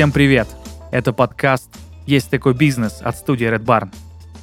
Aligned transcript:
Всем 0.00 0.12
привет! 0.12 0.48
Это 0.92 1.12
подкаст 1.12 1.68
«Есть 2.06 2.30
такой 2.30 2.54
бизнес» 2.54 3.02
от 3.02 3.18
студии 3.18 3.46
Red 3.46 3.66
Barn. 3.66 3.90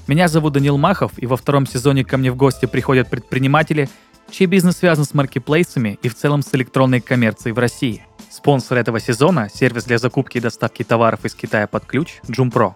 Меня 0.06 0.28
зовут 0.28 0.54
Данил 0.54 0.78
Махов, 0.78 1.14
и 1.18 1.26
во 1.26 1.36
втором 1.36 1.66
сезоне 1.66 2.06
ко 2.06 2.18
мне 2.18 2.32
в 2.32 2.36
гости 2.36 2.68
приходят 2.68 3.10
предприниматели, 3.10 3.90
чей 4.30 4.46
бизнес 4.46 4.78
связан 4.78 5.04
с 5.04 5.16
маркетплейсами 5.16 5.98
и 6.04 6.10
в 6.10 6.16
целом 6.16 6.44
с 6.44 6.54
электронной 6.54 7.02
коммерцией 7.02 7.54
в 7.54 7.58
России. 7.58 8.06
Спонсор 8.30 8.78
этого 8.78 9.00
сезона– 9.00 9.50
сервис 9.52 9.86
для 9.86 9.98
закупки 9.98 10.38
и 10.38 10.42
доставки 10.42 10.84
товаров 10.84 11.26
из 11.26 11.34
Китая 11.34 11.66
под 11.66 11.88
ключ 11.88 12.20
Jumpro. 12.28 12.76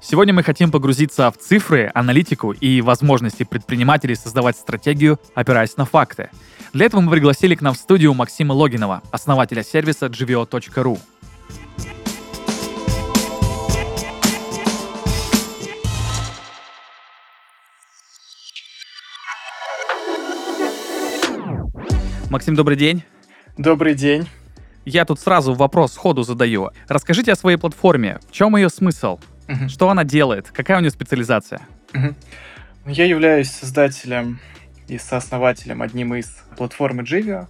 Сегодня 0.00 0.32
мы 0.32 0.44
хотим 0.44 0.70
погрузиться 0.70 1.28
в 1.32 1.38
цифры, 1.38 1.90
аналитику 1.92 2.52
и 2.52 2.82
возможности 2.82 3.42
предпринимателей 3.42 4.14
создавать 4.14 4.56
стратегию, 4.56 5.18
опираясь 5.34 5.76
на 5.76 5.84
факты. 5.84 6.30
Для 6.72 6.86
этого 6.86 7.00
мы 7.00 7.10
пригласили 7.10 7.56
к 7.56 7.62
нам 7.62 7.74
в 7.74 7.78
студию 7.78 8.14
Максима 8.14 8.52
Логинова, 8.52 9.02
основателя 9.10 9.64
сервиса 9.64 10.06
gvo.ru. 10.06 11.00
Максим, 22.36 22.54
добрый 22.54 22.76
день. 22.76 23.02
Добрый 23.56 23.94
день. 23.94 24.28
Я 24.84 25.06
тут 25.06 25.18
сразу 25.18 25.54
вопрос 25.54 25.94
сходу 25.94 26.22
задаю. 26.22 26.68
Расскажите 26.86 27.32
о 27.32 27.34
своей 27.34 27.56
платформе. 27.56 28.18
В 28.28 28.32
чем 28.32 28.54
ее 28.56 28.68
смысл? 28.68 29.18
Угу. 29.48 29.70
Что 29.70 29.88
она 29.88 30.04
делает? 30.04 30.50
Какая 30.50 30.76
у 30.76 30.80
нее 30.80 30.90
специализация? 30.90 31.62
Угу. 31.94 32.14
Я 32.88 33.06
являюсь 33.06 33.50
создателем 33.50 34.38
и 34.86 34.98
сооснователем 34.98 35.80
одним 35.80 36.14
из 36.14 36.26
платформы 36.58 37.04
Jivio. 37.04 37.46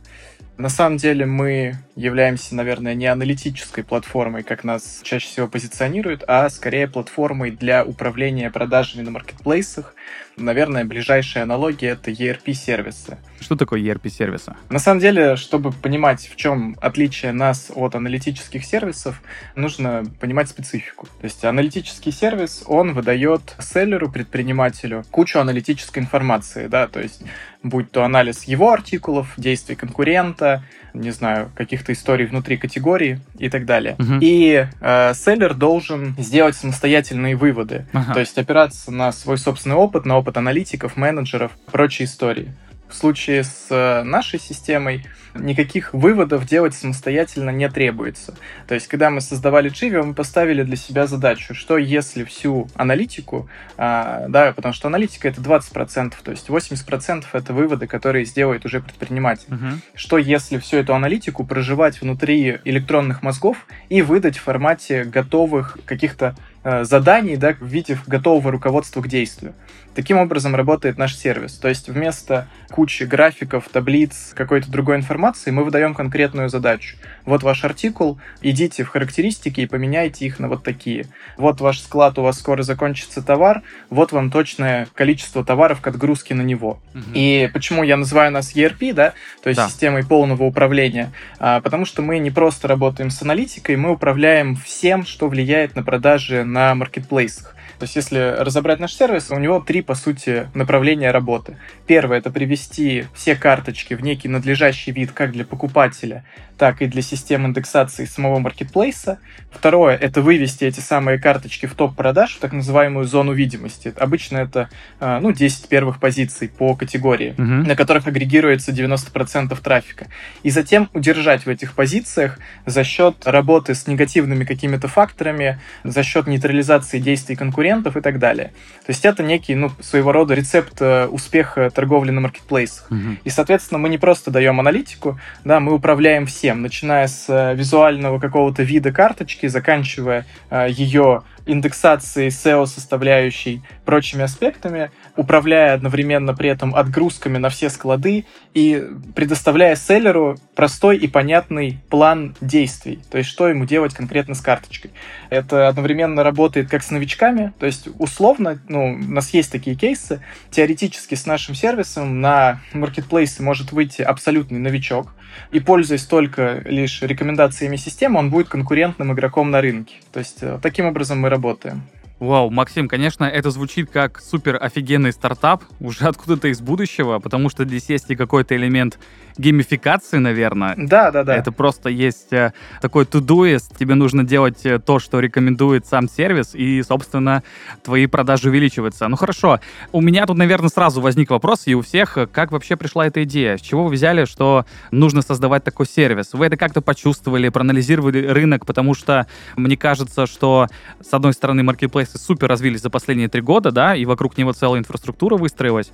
На 0.56 0.68
самом 0.68 0.98
деле 0.98 1.26
мы 1.26 1.74
являемся, 1.96 2.54
наверное, 2.54 2.94
не 2.94 3.06
аналитической 3.06 3.82
платформой, 3.82 4.44
как 4.44 4.62
нас 4.62 5.00
чаще 5.02 5.26
всего 5.26 5.48
позиционируют, 5.48 6.22
а 6.28 6.48
скорее 6.48 6.86
платформой 6.86 7.50
для 7.50 7.84
управления 7.84 8.52
продажами 8.52 9.02
на 9.02 9.10
маркетплейсах. 9.10 9.95
Наверное, 10.36 10.84
ближайшая 10.84 11.44
аналогия— 11.44 11.88
это 11.90 12.10
ERP-сервисы. 12.10 13.16
Что 13.40 13.56
такое 13.56 13.80
ERP-сервисы? 13.80 14.54
На 14.68 14.78
самом 14.78 15.00
деле, 15.00 15.36
чтобы 15.36 15.72
понимать, 15.72 16.28
в 16.30 16.36
чем 16.36 16.76
отличие 16.80 17.32
нас 17.32 17.72
от 17.74 17.94
аналитических 17.94 18.64
сервисов, 18.64 19.22
нужно 19.54 20.04
понимать 20.20 20.48
специфику. 20.48 21.06
То 21.06 21.24
есть 21.24 21.44
аналитический 21.44 22.12
сервис, 22.12 22.64
он 22.66 22.92
выдает 22.92 23.56
селлеру, 23.60 24.10
предпринимателю 24.10 25.04
кучу 25.10 25.38
аналитической 25.38 26.00
информации, 26.00 26.66
да, 26.66 26.86
то 26.86 27.00
есть 27.00 27.22
будь 27.62 27.90
то 27.90 28.04
анализ 28.04 28.44
его 28.44 28.70
артикулов, 28.70 29.32
действий 29.36 29.74
конкурента, 29.74 30.62
не 30.94 31.10
знаю, 31.10 31.50
каких-то 31.54 31.92
историй 31.92 32.26
внутри 32.26 32.56
категории 32.56 33.20
и 33.38 33.48
так 33.48 33.66
далее. 33.66 33.96
Угу. 33.98 34.18
И 34.20 34.66
э, 34.80 35.14
селлер 35.14 35.54
должен 35.54 36.14
сделать 36.18 36.56
самостоятельные 36.56 37.36
выводы, 37.36 37.86
ага. 37.92 38.14
то 38.14 38.20
есть 38.20 38.36
опираться 38.38 38.90
на 38.90 39.12
свой 39.12 39.38
собственный 39.38 39.76
опыт, 39.76 39.95
на 40.04 40.18
опыт 40.18 40.36
аналитиков, 40.36 40.96
менеджеров, 40.96 41.52
прочие 41.70 42.06
истории. 42.06 42.52
В 42.88 42.94
случае 42.94 43.42
с 43.42 43.66
э, 43.70 44.02
нашей 44.02 44.38
системой 44.38 45.04
никаких 45.38 45.92
выводов 45.92 46.46
делать 46.46 46.74
самостоятельно 46.74 47.50
не 47.50 47.68
требуется. 47.68 48.34
То 48.66 48.74
есть, 48.74 48.88
когда 48.88 49.10
мы 49.10 49.20
создавали 49.20 49.70
Chivio, 49.70 50.02
мы 50.02 50.14
поставили 50.14 50.62
для 50.62 50.76
себя 50.76 51.06
задачу, 51.06 51.54
что 51.54 51.78
если 51.78 52.24
всю 52.24 52.68
аналитику, 52.74 53.48
а, 53.76 54.26
да, 54.28 54.52
потому 54.52 54.72
что 54.72 54.88
аналитика 54.88 55.28
это 55.28 55.40
20%, 55.40 56.14
то 56.22 56.30
есть 56.30 56.48
80% 56.48 57.24
это 57.32 57.52
выводы, 57.52 57.86
которые 57.86 58.24
сделает 58.24 58.64
уже 58.64 58.80
предприниматель. 58.80 59.48
Uh-huh. 59.48 59.78
Что 59.94 60.18
если 60.18 60.58
всю 60.58 60.78
эту 60.78 60.94
аналитику 60.94 61.44
проживать 61.44 62.00
внутри 62.00 62.58
электронных 62.64 63.22
мозгов 63.22 63.66
и 63.88 64.02
выдать 64.02 64.38
в 64.38 64.42
формате 64.42 65.04
готовых 65.04 65.78
каких-то 65.84 66.34
э, 66.64 66.84
заданий, 66.84 67.36
да, 67.36 67.52
в 67.52 67.66
виде 67.66 67.98
готового 68.06 68.50
руководства 68.50 69.02
к 69.02 69.08
действию. 69.08 69.54
Таким 69.96 70.18
образом 70.18 70.54
работает 70.54 70.98
наш 70.98 71.16
сервис. 71.16 71.54
То 71.54 71.68
есть 71.68 71.88
вместо 71.88 72.48
кучи 72.70 73.04
графиков, 73.04 73.66
таблиц, 73.72 74.34
какой-то 74.34 74.70
другой 74.70 74.96
информации 74.96 75.50
мы 75.50 75.64
выдаем 75.64 75.94
конкретную 75.94 76.50
задачу. 76.50 76.98
Вот 77.24 77.42
ваш 77.42 77.64
артикул, 77.64 78.20
идите 78.42 78.84
в 78.84 78.88
характеристики 78.88 79.62
и 79.62 79.66
поменяйте 79.66 80.26
их 80.26 80.38
на 80.38 80.48
вот 80.48 80.62
такие. 80.62 81.06
Вот 81.38 81.62
ваш 81.62 81.80
склад, 81.80 82.18
у 82.18 82.22
вас 82.22 82.38
скоро 82.38 82.62
закончится 82.62 83.22
товар, 83.22 83.62
вот 83.88 84.12
вам 84.12 84.30
точное 84.30 84.86
количество 84.92 85.42
товаров 85.42 85.80
к 85.80 85.86
отгрузке 85.86 86.34
на 86.34 86.42
него. 86.42 86.78
Угу. 86.94 87.04
И 87.14 87.48
почему 87.54 87.82
я 87.82 87.96
называю 87.96 88.30
нас 88.30 88.54
ERP, 88.54 88.92
да, 88.92 89.14
то 89.42 89.48
есть 89.48 89.56
да. 89.56 89.66
системой 89.66 90.04
полного 90.04 90.42
управления? 90.42 91.10
А, 91.38 91.62
потому 91.62 91.86
что 91.86 92.02
мы 92.02 92.18
не 92.18 92.30
просто 92.30 92.68
работаем 92.68 93.08
с 93.08 93.22
аналитикой, 93.22 93.76
мы 93.76 93.92
управляем 93.92 94.56
всем, 94.56 95.06
что 95.06 95.28
влияет 95.28 95.74
на 95.74 95.82
продажи 95.82 96.44
на 96.44 96.74
маркетплейсах. 96.74 97.55
То 97.78 97.84
есть, 97.84 97.96
если 97.96 98.36
разобрать 98.38 98.80
наш 98.80 98.94
сервис, 98.94 99.30
у 99.30 99.38
него 99.38 99.60
три, 99.60 99.82
по 99.82 99.94
сути, 99.94 100.48
направления 100.54 101.10
работы. 101.10 101.58
Первое— 101.86 102.18
это 102.18 102.30
привести 102.30 103.04
все 103.14 103.36
карточки 103.36 103.94
в 103.94 104.02
некий 104.02 104.28
надлежащий 104.28 104.92
вид 104.92 105.12
как 105.12 105.32
для 105.32 105.44
покупателя, 105.44 106.24
так 106.58 106.82
и 106.82 106.86
для 106.86 107.02
систем 107.02 107.46
индексации 107.46 108.04
самого 108.04 108.38
маркетплейса. 108.38 109.18
Второе— 109.50 109.96
это 110.00 110.20
вывести 110.20 110.64
эти 110.64 110.80
самые 110.80 111.18
карточки 111.18 111.66
в 111.66 111.74
топ-продаж, 111.74 112.34
в 112.34 112.40
так 112.40 112.52
называемую 112.52 113.06
зону 113.06 113.32
видимости. 113.32 113.92
Обычно 113.96 114.38
это 114.38 114.68
а, 115.00 115.20
ну, 115.20 115.32
10 115.32 115.68
первых 115.68 115.98
позиций 115.98 116.48
по 116.48 116.74
категории, 116.74 117.32
угу. 117.32 117.42
на 117.42 117.76
которых 117.76 118.06
агрегируется 118.06 118.72
90% 118.72 119.58
трафика. 119.62 120.06
И 120.42 120.50
затем 120.50 120.88
удержать 120.92 121.46
в 121.46 121.48
этих 121.48 121.74
позициях 121.74 122.38
за 122.64 122.84
счет 122.84 123.26
работы 123.26 123.74
с 123.74 123.86
негативными 123.86 124.44
какими-то 124.44 124.88
факторами, 124.88 125.58
за 125.84 126.02
счет 126.02 126.26
нейтрализации 126.26 126.98
действий 126.98 127.36
конкурентов 127.36 127.96
и 127.96 128.00
так 128.00 128.18
далее. 128.18 128.52
То 128.84 128.90
есть 128.90 129.04
это 129.04 129.22
некий, 129.22 129.54
ну, 129.54 129.70
своего 129.80 130.12
рода 130.12 130.34
рецепт 130.34 130.80
э, 130.80 131.06
успеха 131.06 131.70
торговли 131.70 132.10
на 132.10 132.20
маркетплейсах. 132.20 132.90
Угу. 132.90 133.16
И, 133.24 133.30
соответственно, 133.30 133.78
мы 133.78 133.88
не 133.88 133.98
просто 133.98 134.30
даем 134.30 134.60
аналитику, 134.60 135.18
да, 135.44 135.60
мы 135.60 135.74
управляем 135.74 136.26
всем 136.26 136.45
всем, 136.46 136.62
начиная 136.62 137.08
с 137.08 137.24
э, 137.28 137.56
визуального 137.56 138.20
какого-то 138.20 138.62
вида 138.62 138.92
карточки, 138.92 139.48
заканчивая 139.48 140.26
э, 140.48 140.68
ее 140.70 141.24
индексацией, 141.44 142.28
SEO-составляющей, 142.28 143.62
прочими 143.84 144.22
аспектами, 144.22 144.92
управляя 145.16 145.74
одновременно 145.74 146.36
при 146.36 146.48
этом 146.48 146.72
отгрузками 146.76 147.38
на 147.38 147.48
все 147.48 147.68
склады 147.68 148.26
и 148.54 148.84
предоставляя 149.16 149.74
селлеру 149.74 150.36
простой 150.54 150.98
и 150.98 151.08
понятный 151.08 151.80
план 151.90 152.36
действий, 152.40 153.00
то 153.10 153.18
есть 153.18 153.28
что 153.30 153.48
ему 153.48 153.64
делать 153.64 153.92
конкретно 153.92 154.36
с 154.36 154.40
карточкой. 154.40 154.92
Это 155.30 155.66
одновременно 155.66 156.22
работает 156.22 156.68
как 156.68 156.84
с 156.84 156.92
новичками, 156.92 157.52
то 157.58 157.66
есть 157.66 157.88
условно, 157.98 158.60
ну, 158.68 158.92
у 158.92 159.12
нас 159.12 159.30
есть 159.30 159.50
такие 159.50 159.74
кейсы, 159.74 160.22
теоретически 160.52 161.16
с 161.16 161.26
нашим 161.26 161.56
сервисом 161.56 162.20
на 162.20 162.60
маркетплейсе 162.72 163.42
может 163.42 163.72
выйти 163.72 164.02
абсолютный 164.02 164.60
новичок, 164.60 165.12
и 165.52 165.60
пользуясь 165.60 166.04
только 166.04 166.62
лишь 166.64 167.02
рекомендациями 167.02 167.76
системы, 167.76 168.18
он 168.18 168.30
будет 168.30 168.48
конкурентным 168.48 169.12
игроком 169.12 169.50
на 169.50 169.60
рынке. 169.60 169.96
То 170.12 170.18
есть 170.18 170.38
э, 170.42 170.58
таким 170.62 170.86
образом 170.86 171.20
мы 171.20 171.28
работаем. 171.28 171.82
Вау, 172.18 172.48
Максим, 172.48 172.88
конечно, 172.88 173.24
это 173.24 173.50
звучит 173.50 173.90
как 173.90 174.20
супер 174.20 174.56
офигенный 174.58 175.12
стартап, 175.12 175.64
уже 175.80 176.04
откуда-то 176.08 176.48
из 176.48 176.62
будущего, 176.62 177.18
потому 177.18 177.50
что 177.50 177.64
здесь 177.64 177.90
есть 177.90 178.10
и 178.10 178.16
какой-то 178.16 178.56
элемент 178.56 178.98
геймификации, 179.36 180.16
наверное. 180.16 180.74
Да, 180.78 181.10
да, 181.10 181.22
да. 181.22 181.36
Это 181.36 181.52
просто 181.52 181.90
есть 181.90 182.32
э, 182.32 182.54
такой 182.80 183.04
to-doist, 183.04 183.76
тебе 183.78 183.94
нужно 183.94 184.24
делать 184.24 184.64
э, 184.64 184.78
то, 184.78 184.98
что 184.98 185.20
рекомендует 185.20 185.84
сам 185.84 186.08
сервис, 186.08 186.54
и, 186.54 186.82
собственно, 186.82 187.42
твои 187.84 188.06
продажи 188.06 188.48
увеличиваются. 188.48 189.06
Ну 189.08 189.16
хорошо, 189.16 189.60
у 189.92 190.00
меня 190.00 190.24
тут, 190.24 190.38
наверное, 190.38 190.70
сразу 190.70 191.02
возник 191.02 191.28
вопрос, 191.28 191.66
и 191.66 191.74
у 191.74 191.82
всех, 191.82 192.16
э, 192.16 192.26
как 192.26 192.50
вообще 192.50 192.76
пришла 192.76 193.06
эта 193.06 193.24
идея? 193.24 193.58
С 193.58 193.60
чего 193.60 193.84
вы 193.84 193.90
взяли, 193.90 194.24
что 194.24 194.64
нужно 194.90 195.20
создавать 195.20 195.64
такой 195.64 195.84
сервис? 195.84 196.32
Вы 196.32 196.46
это 196.46 196.56
как-то 196.56 196.80
почувствовали, 196.80 197.50
проанализировали 197.50 198.26
рынок, 198.26 198.64
потому 198.64 198.94
что 198.94 199.26
мне 199.56 199.76
кажется, 199.76 200.26
что, 200.26 200.68
с 201.02 201.12
одной 201.12 201.34
стороны, 201.34 201.62
маркетплейс 201.62 202.05
девайсы 202.06 202.24
супер 202.24 202.48
развились 202.48 202.80
за 202.80 202.90
последние 202.90 203.28
три 203.28 203.40
года, 203.40 203.70
да, 203.70 203.94
и 203.94 204.04
вокруг 204.04 204.38
него 204.38 204.52
целая 204.52 204.80
инфраструктура 204.80 205.36
выстроилась. 205.36 205.90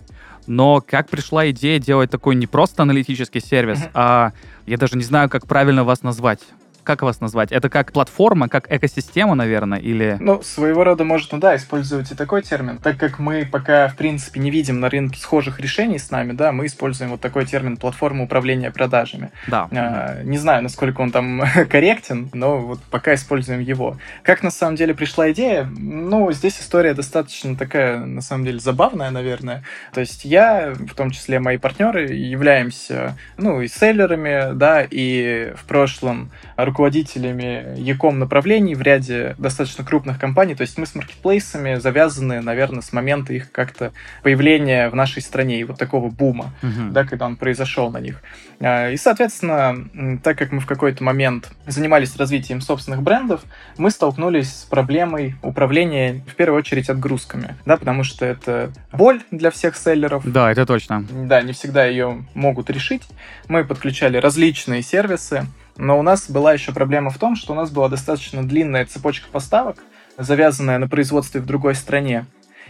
Но 0.46 0.82
как 0.86 1.08
пришла 1.08 1.50
идея 1.50 1.78
делать 1.78 2.10
такой 2.10 2.34
не 2.34 2.46
просто 2.46 2.82
аналитический 2.82 3.40
сервис, 3.40 3.80
а 3.94 4.32
я 4.66 4.76
даже 4.76 4.96
не 4.96 5.04
знаю, 5.04 5.28
как 5.28 5.46
правильно 5.46 5.84
вас 5.84 6.02
назвать 6.02 6.40
как 6.84 7.02
вас 7.02 7.20
назвать? 7.20 7.52
Это 7.52 7.68
как 7.68 7.92
платформа, 7.92 8.48
как 8.48 8.70
экосистема, 8.70 9.34
наверное, 9.34 9.78
или... 9.78 10.16
Ну, 10.20 10.42
своего 10.42 10.84
рода 10.84 11.04
можно, 11.04 11.40
да, 11.40 11.56
использовать 11.56 12.10
и 12.10 12.14
такой 12.14 12.42
термин. 12.42 12.78
Так 12.78 12.96
как 12.96 13.18
мы 13.18 13.46
пока, 13.50 13.88
в 13.88 13.96
принципе, 13.96 14.40
не 14.40 14.50
видим 14.50 14.80
на 14.80 14.88
рынке 14.90 15.18
схожих 15.20 15.60
решений 15.60 15.98
с 15.98 16.10
нами, 16.10 16.32
да, 16.32 16.52
мы 16.52 16.66
используем 16.66 17.10
вот 17.10 17.20
такой 17.20 17.46
термин 17.46 17.76
платформа 17.76 18.24
управления 18.24 18.70
продажами. 18.70 19.30
Да. 19.46 19.68
А, 19.72 20.22
не 20.22 20.38
знаю, 20.38 20.62
насколько 20.62 21.00
он 21.00 21.10
там 21.10 21.42
корректен, 21.70 22.30
но 22.32 22.58
вот 22.58 22.80
пока 22.90 23.14
используем 23.14 23.60
его. 23.60 23.98
Как 24.22 24.42
на 24.42 24.50
самом 24.50 24.76
деле 24.76 24.94
пришла 24.94 25.30
идея? 25.32 25.64
Ну, 25.64 26.30
здесь 26.32 26.60
история 26.60 26.94
достаточно 26.94 27.56
такая, 27.56 27.98
на 27.98 28.20
самом 28.22 28.44
деле, 28.44 28.58
забавная, 28.58 29.10
наверное. 29.10 29.62
То 29.92 30.00
есть 30.00 30.24
я, 30.24 30.72
в 30.74 30.94
том 30.94 31.10
числе 31.10 31.38
мои 31.38 31.58
партнеры, 31.58 32.12
являемся, 32.12 33.16
ну, 33.36 33.60
и 33.60 33.68
селлерами, 33.68 34.54
да, 34.54 34.86
и 34.88 35.52
в 35.56 35.64
прошлом 35.64 36.30
руководителями 36.72 37.74
Яком 37.76 38.18
направлений 38.18 38.74
в 38.74 38.80
ряде 38.80 39.34
достаточно 39.38 39.84
крупных 39.84 40.18
компаний. 40.18 40.54
То 40.54 40.62
есть 40.62 40.78
мы 40.78 40.86
с 40.86 40.94
маркетплейсами 40.94 41.74
завязаны, 41.74 42.40
наверное, 42.40 42.80
с 42.80 42.92
момента 42.92 43.34
их 43.34 43.52
как-то 43.52 43.92
появления 44.22 44.88
в 44.88 44.94
нашей 44.94 45.20
стране 45.20 45.60
и 45.60 45.64
вот 45.64 45.78
такого 45.78 46.08
бума, 46.08 46.54
uh-huh. 46.62 46.90
да, 46.90 47.04
когда 47.04 47.26
он 47.26 47.36
произошел 47.36 47.90
на 47.90 47.98
них. 47.98 48.22
А, 48.60 48.90
и, 48.90 48.96
соответственно, 48.96 50.18
так 50.22 50.38
как 50.38 50.50
мы 50.50 50.60
в 50.60 50.66
какой-то 50.66 51.04
момент 51.04 51.50
занимались 51.66 52.16
развитием 52.16 52.62
собственных 52.62 53.02
брендов, 53.02 53.42
мы 53.76 53.90
столкнулись 53.90 54.50
с 54.50 54.64
проблемой 54.64 55.36
управления, 55.42 56.22
в 56.26 56.34
первую 56.34 56.58
очередь, 56.58 56.88
отгрузками, 56.88 57.54
да, 57.66 57.76
потому 57.76 58.02
что 58.02 58.24
это 58.24 58.72
боль 58.92 59.20
для 59.30 59.50
всех 59.50 59.76
селлеров. 59.76 60.22
Да, 60.24 60.50
это 60.50 60.64
точно. 60.64 61.04
Да, 61.10 61.42
не 61.42 61.52
всегда 61.52 61.84
ее 61.84 62.24
могут 62.34 62.70
решить. 62.70 63.02
Мы 63.48 63.64
подключали 63.64 64.16
различные 64.16 64.82
сервисы, 64.82 65.46
но 65.76 65.98
у 65.98 66.02
нас 66.02 66.30
была 66.30 66.52
еще 66.52 66.72
проблема 66.72 67.10
в 67.10 67.18
том, 67.18 67.36
что 67.36 67.52
у 67.52 67.56
нас 67.56 67.70
была 67.70 67.88
достаточно 67.88 68.46
длинная 68.46 68.86
цепочка 68.86 69.28
поставок, 69.30 69.78
завязанная 70.18 70.78
на 70.78 70.88
производстве 70.88 71.40
в 71.40 71.46
другой 71.46 71.74
стране. 71.74 72.26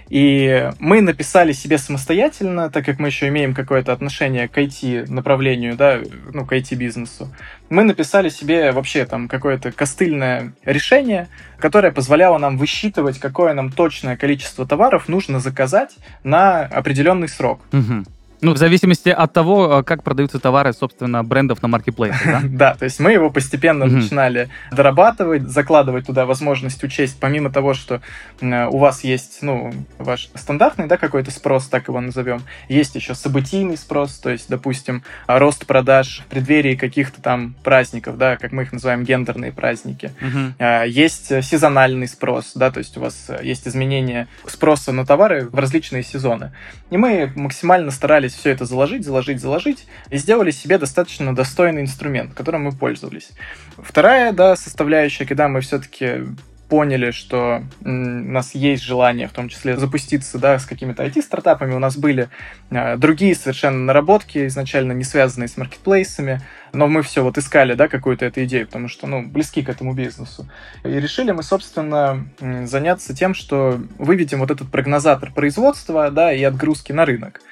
И 0.08 0.70
мы 0.78 1.00
написали 1.00 1.52
себе 1.52 1.78
самостоятельно, 1.78 2.70
так 2.70 2.84
как 2.84 2.98
мы 2.98 3.08
еще 3.08 3.28
имеем 3.28 3.54
какое-то 3.54 3.92
отношение 3.92 4.46
к 4.46 4.58
IT-направлению, 4.58 5.74
да, 5.74 6.00
ну, 6.34 6.44
к 6.44 6.52
IT-бизнесу, 6.52 7.34
мы 7.70 7.84
написали 7.84 8.28
себе 8.28 8.72
вообще 8.72 9.06
там 9.06 9.26
какое-то 9.28 9.72
костыльное 9.72 10.52
решение, 10.64 11.28
которое 11.58 11.92
позволяло 11.92 12.36
нам 12.36 12.58
высчитывать, 12.58 13.18
какое 13.20 13.54
нам 13.54 13.72
точное 13.72 14.16
количество 14.16 14.66
товаров 14.66 15.08
нужно 15.08 15.40
заказать 15.40 15.96
на 16.24 16.62
определенный 16.66 17.28
срок. 17.28 17.60
Угу. 17.72 18.04
Ну, 18.42 18.54
в 18.54 18.56
зависимости 18.56 19.08
от 19.08 19.32
того, 19.32 19.78
э, 19.78 19.82
как 19.84 20.02
продаются 20.02 20.40
товары, 20.40 20.72
собственно, 20.72 21.22
брендов 21.22 21.62
на 21.62 21.68
маркетплейсе, 21.68 22.18
да? 22.24 22.40
Да, 22.62 22.74
то 22.74 22.84
есть 22.84 22.98
мы 22.98 23.12
его 23.12 23.30
постепенно 23.30 23.86
начинали 23.86 24.48
дорабатывать, 24.72 25.42
закладывать 25.48 26.06
туда 26.06 26.26
возможность 26.26 26.82
учесть, 26.82 27.18
помимо 27.20 27.50
того, 27.50 27.72
что 27.72 28.02
у 28.40 28.78
вас 28.78 29.04
есть, 29.04 29.38
ну, 29.42 29.72
ваш 29.98 30.28
стандартный, 30.34 30.88
да, 30.88 30.96
какой-то 30.96 31.30
спрос, 31.30 31.66
так 31.68 31.86
его 31.86 32.00
назовем, 32.00 32.42
есть 32.68 32.96
еще 32.96 33.14
событийный 33.14 33.76
спрос, 33.76 34.18
то 34.18 34.30
есть, 34.30 34.48
допустим, 34.48 35.04
рост 35.28 35.64
продаж 35.66 36.22
в 36.26 36.30
преддверии 36.30 36.74
каких-то 36.74 37.22
там 37.22 37.54
праздников, 37.62 38.18
да, 38.18 38.36
как 38.36 38.50
мы 38.50 38.64
их 38.64 38.72
называем, 38.72 39.04
гендерные 39.04 39.52
праздники. 39.52 40.10
А, 40.58 40.82
есть 40.82 41.26
сезональный 41.44 42.08
спрос, 42.08 42.52
да, 42.56 42.72
то 42.72 42.78
есть 42.78 42.96
у 42.96 43.00
вас 43.00 43.30
есть 43.40 43.68
изменение 43.68 44.26
спроса 44.46 44.90
на 44.90 45.06
товары 45.06 45.48
в 45.48 45.58
различные 45.58 46.02
сезоны. 46.02 46.50
И 46.90 46.96
мы 46.96 47.32
максимально 47.36 47.90
старались 47.90 48.31
пытались 48.32 48.34
все 48.34 48.50
это 48.50 48.64
заложить, 48.64 49.04
заложить, 49.04 49.40
заложить, 49.40 49.86
и 50.10 50.18
сделали 50.18 50.50
себе 50.50 50.78
достаточно 50.78 51.34
достойный 51.34 51.82
инструмент, 51.82 52.34
которым 52.34 52.64
мы 52.64 52.72
пользовались. 52.72 53.30
Вторая, 53.78 54.32
да, 54.32 54.56
составляющая, 54.56 55.26
когда 55.26 55.48
мы 55.48 55.60
все-таки 55.60 56.26
поняли, 56.68 57.10
что 57.10 57.62
у 57.84 57.88
нас 57.88 58.54
есть 58.54 58.82
желание, 58.82 59.28
в 59.28 59.32
том 59.32 59.50
числе, 59.50 59.76
запуститься 59.76 60.38
да, 60.38 60.58
с 60.58 60.64
какими-то 60.64 61.04
IT-стартапами. 61.04 61.74
У 61.74 61.78
нас 61.78 61.98
были 61.98 62.30
э, 62.70 62.96
другие 62.96 63.34
совершенно 63.34 63.84
наработки, 63.84 64.46
изначально 64.46 64.92
не 64.92 65.04
связанные 65.04 65.48
с 65.48 65.58
маркетплейсами, 65.58 66.40
но 66.72 66.86
мы 66.86 67.02
все 67.02 67.22
вот 67.22 67.36
искали 67.36 67.74
да, 67.74 67.88
какую-то 67.88 68.24
эту 68.24 68.44
идею, 68.44 68.66
потому 68.66 68.88
что 68.88 69.06
ну, 69.06 69.22
близки 69.22 69.62
к 69.62 69.68
этому 69.68 69.92
бизнесу. 69.92 70.48
И 70.82 70.88
решили 70.88 71.32
мы, 71.32 71.42
собственно, 71.42 72.26
заняться 72.64 73.14
тем, 73.14 73.34
что 73.34 73.78
выведем 73.98 74.38
вот 74.38 74.50
этот 74.50 74.70
прогнозатор 74.70 75.30
производства 75.30 76.10
да, 76.10 76.32
и 76.32 76.42
отгрузки 76.42 76.92
на 76.92 77.04
рынок 77.04 77.42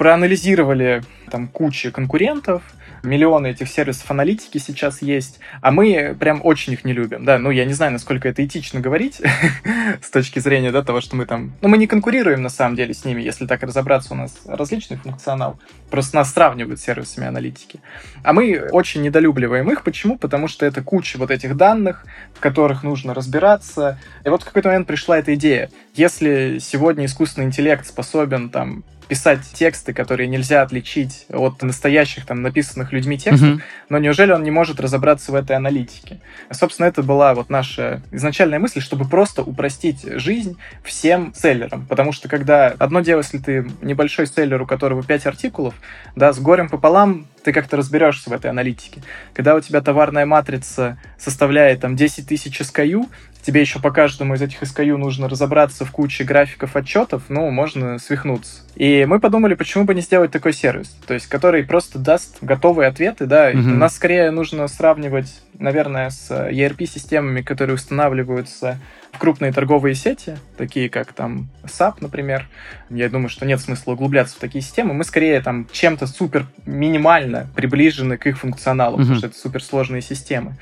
проанализировали 0.00 1.02
там 1.30 1.46
кучу 1.46 1.92
конкурентов, 1.92 2.62
миллионы 3.02 3.48
этих 3.48 3.68
сервисов 3.68 4.10
аналитики 4.10 4.56
сейчас 4.56 5.02
есть, 5.02 5.40
а 5.60 5.70
мы 5.70 6.16
прям 6.18 6.40
очень 6.42 6.72
их 6.72 6.86
не 6.86 6.94
любим, 6.94 7.26
да, 7.26 7.38
ну, 7.38 7.50
я 7.50 7.66
не 7.66 7.74
знаю, 7.74 7.92
насколько 7.92 8.26
это 8.26 8.42
этично 8.42 8.80
говорить 8.80 9.20
с 10.02 10.08
точки 10.08 10.38
зрения, 10.38 10.72
да, 10.72 10.82
того, 10.82 11.02
что 11.02 11.16
мы 11.16 11.26
там, 11.26 11.52
ну, 11.60 11.68
мы 11.68 11.76
не 11.76 11.86
конкурируем, 11.86 12.40
на 12.40 12.48
самом 12.48 12.76
деле, 12.76 12.94
с 12.94 13.04
ними, 13.04 13.20
если 13.20 13.44
так 13.44 13.62
разобраться, 13.62 14.14
у 14.14 14.16
нас 14.16 14.40
различный 14.46 14.96
функционал, 14.96 15.60
просто 15.90 16.16
нас 16.16 16.32
сравнивают 16.32 16.80
с 16.80 16.84
сервисами 16.84 17.26
аналитики, 17.26 17.80
а 18.22 18.32
мы 18.32 18.68
очень 18.72 19.02
недолюбливаем 19.02 19.70
их, 19.70 19.82
почему? 19.82 20.16
Потому 20.16 20.48
что 20.48 20.64
это 20.64 20.82
куча 20.82 21.18
вот 21.18 21.30
этих 21.30 21.58
данных, 21.58 22.06
в 22.34 22.40
которых 22.40 22.84
нужно 22.84 23.12
разбираться, 23.12 23.98
и 24.24 24.30
вот 24.30 24.44
в 24.44 24.46
какой-то 24.46 24.70
момент 24.70 24.86
пришла 24.86 25.18
эта 25.18 25.34
идея, 25.34 25.70
если 25.92 26.56
сегодня 26.58 27.04
искусственный 27.04 27.48
интеллект 27.48 27.86
способен 27.86 28.48
там 28.48 28.82
писать 29.10 29.40
тексты, 29.52 29.92
которые 29.92 30.28
нельзя 30.28 30.62
отличить 30.62 31.26
от 31.30 31.60
настоящих 31.62 32.26
там 32.26 32.42
написанных 32.42 32.92
людьми 32.92 33.18
текстов, 33.18 33.48
mm-hmm. 33.48 33.60
но 33.88 33.98
неужели 33.98 34.30
он 34.30 34.44
не 34.44 34.52
может 34.52 34.78
разобраться 34.78 35.32
в 35.32 35.34
этой 35.34 35.56
аналитике? 35.56 36.20
Собственно, 36.52 36.86
это 36.86 37.02
была 37.02 37.34
вот 37.34 37.50
наша 37.50 38.02
изначальная 38.12 38.60
мысль, 38.60 38.80
чтобы 38.80 39.08
просто 39.08 39.42
упростить 39.42 40.02
жизнь 40.20 40.56
всем 40.84 41.34
селлерам, 41.34 41.86
потому 41.86 42.12
что 42.12 42.28
когда 42.28 42.68
одно 42.78 43.00
дело, 43.00 43.18
если 43.18 43.38
ты 43.38 43.68
небольшой 43.82 44.28
селлер, 44.28 44.62
у 44.62 44.66
которого 44.66 45.02
5 45.02 45.26
артикулов, 45.26 45.74
да, 46.14 46.32
с 46.32 46.38
горем 46.38 46.68
пополам 46.68 47.26
ты 47.42 47.52
как-то 47.52 47.76
разберешься 47.76 48.30
в 48.30 48.32
этой 48.32 48.50
аналитике. 48.50 49.02
Когда 49.34 49.54
у 49.54 49.60
тебя 49.60 49.80
товарная 49.80 50.26
матрица 50.26 50.98
составляет 51.18 51.80
там 51.80 51.96
10 51.96 52.26
тысяч 52.26 52.60
SKU, 52.60 53.08
тебе 53.42 53.60
еще 53.60 53.80
по 53.80 53.90
каждому 53.90 54.34
из 54.34 54.42
этих 54.42 54.62
SKU 54.62 54.96
нужно 54.96 55.28
разобраться 55.28 55.84
в 55.84 55.90
куче 55.90 56.24
графиков 56.24 56.76
отчетов, 56.76 57.24
ну, 57.28 57.50
можно 57.50 57.98
свихнуться. 57.98 58.62
И 58.76 59.04
мы 59.06 59.20
подумали, 59.20 59.54
почему 59.54 59.84
бы 59.84 59.94
не 59.94 60.00
сделать 60.00 60.30
такой 60.30 60.52
сервис, 60.52 60.88
то 61.06 61.14
есть, 61.14 61.26
который 61.26 61.64
просто 61.64 61.98
даст 61.98 62.38
готовые 62.42 62.88
ответы, 62.88 63.26
да, 63.26 63.52
mm-hmm. 63.52 63.74
нас 63.74 63.96
скорее 63.96 64.30
нужно 64.30 64.68
сравнивать, 64.68 65.40
наверное, 65.60 66.10
с 66.10 66.30
ERP-системами, 66.30 67.42
которые 67.42 67.74
устанавливаются 67.74 68.78
в 69.12 69.18
крупные 69.18 69.52
торговые 69.52 69.94
сети, 69.94 70.36
такие 70.56 70.88
как 70.88 71.12
там 71.12 71.48
SAP, 71.64 71.96
например. 72.00 72.48
Я 72.88 73.08
думаю, 73.08 73.28
что 73.28 73.46
нет 73.46 73.60
смысла 73.60 73.92
углубляться 73.92 74.36
в 74.36 74.38
такие 74.38 74.62
системы. 74.62 74.94
Мы 74.94 75.04
скорее 75.04 75.40
там 75.40 75.68
чем-то 75.70 76.06
супер 76.06 76.46
минимально 76.66 77.48
приближены 77.54 78.16
к 78.16 78.26
их 78.26 78.38
функционалу, 78.38 78.96
mm-hmm. 78.96 79.00
потому 79.00 79.16
что 79.16 79.26
это 79.28 79.36
суперсложные 79.36 80.02
системы. 80.02 80.56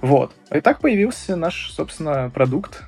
Вот. 0.00 0.34
И 0.52 0.60
так 0.60 0.80
появился 0.80 1.36
наш, 1.36 1.72
собственно, 1.72 2.30
продукт. 2.32 2.84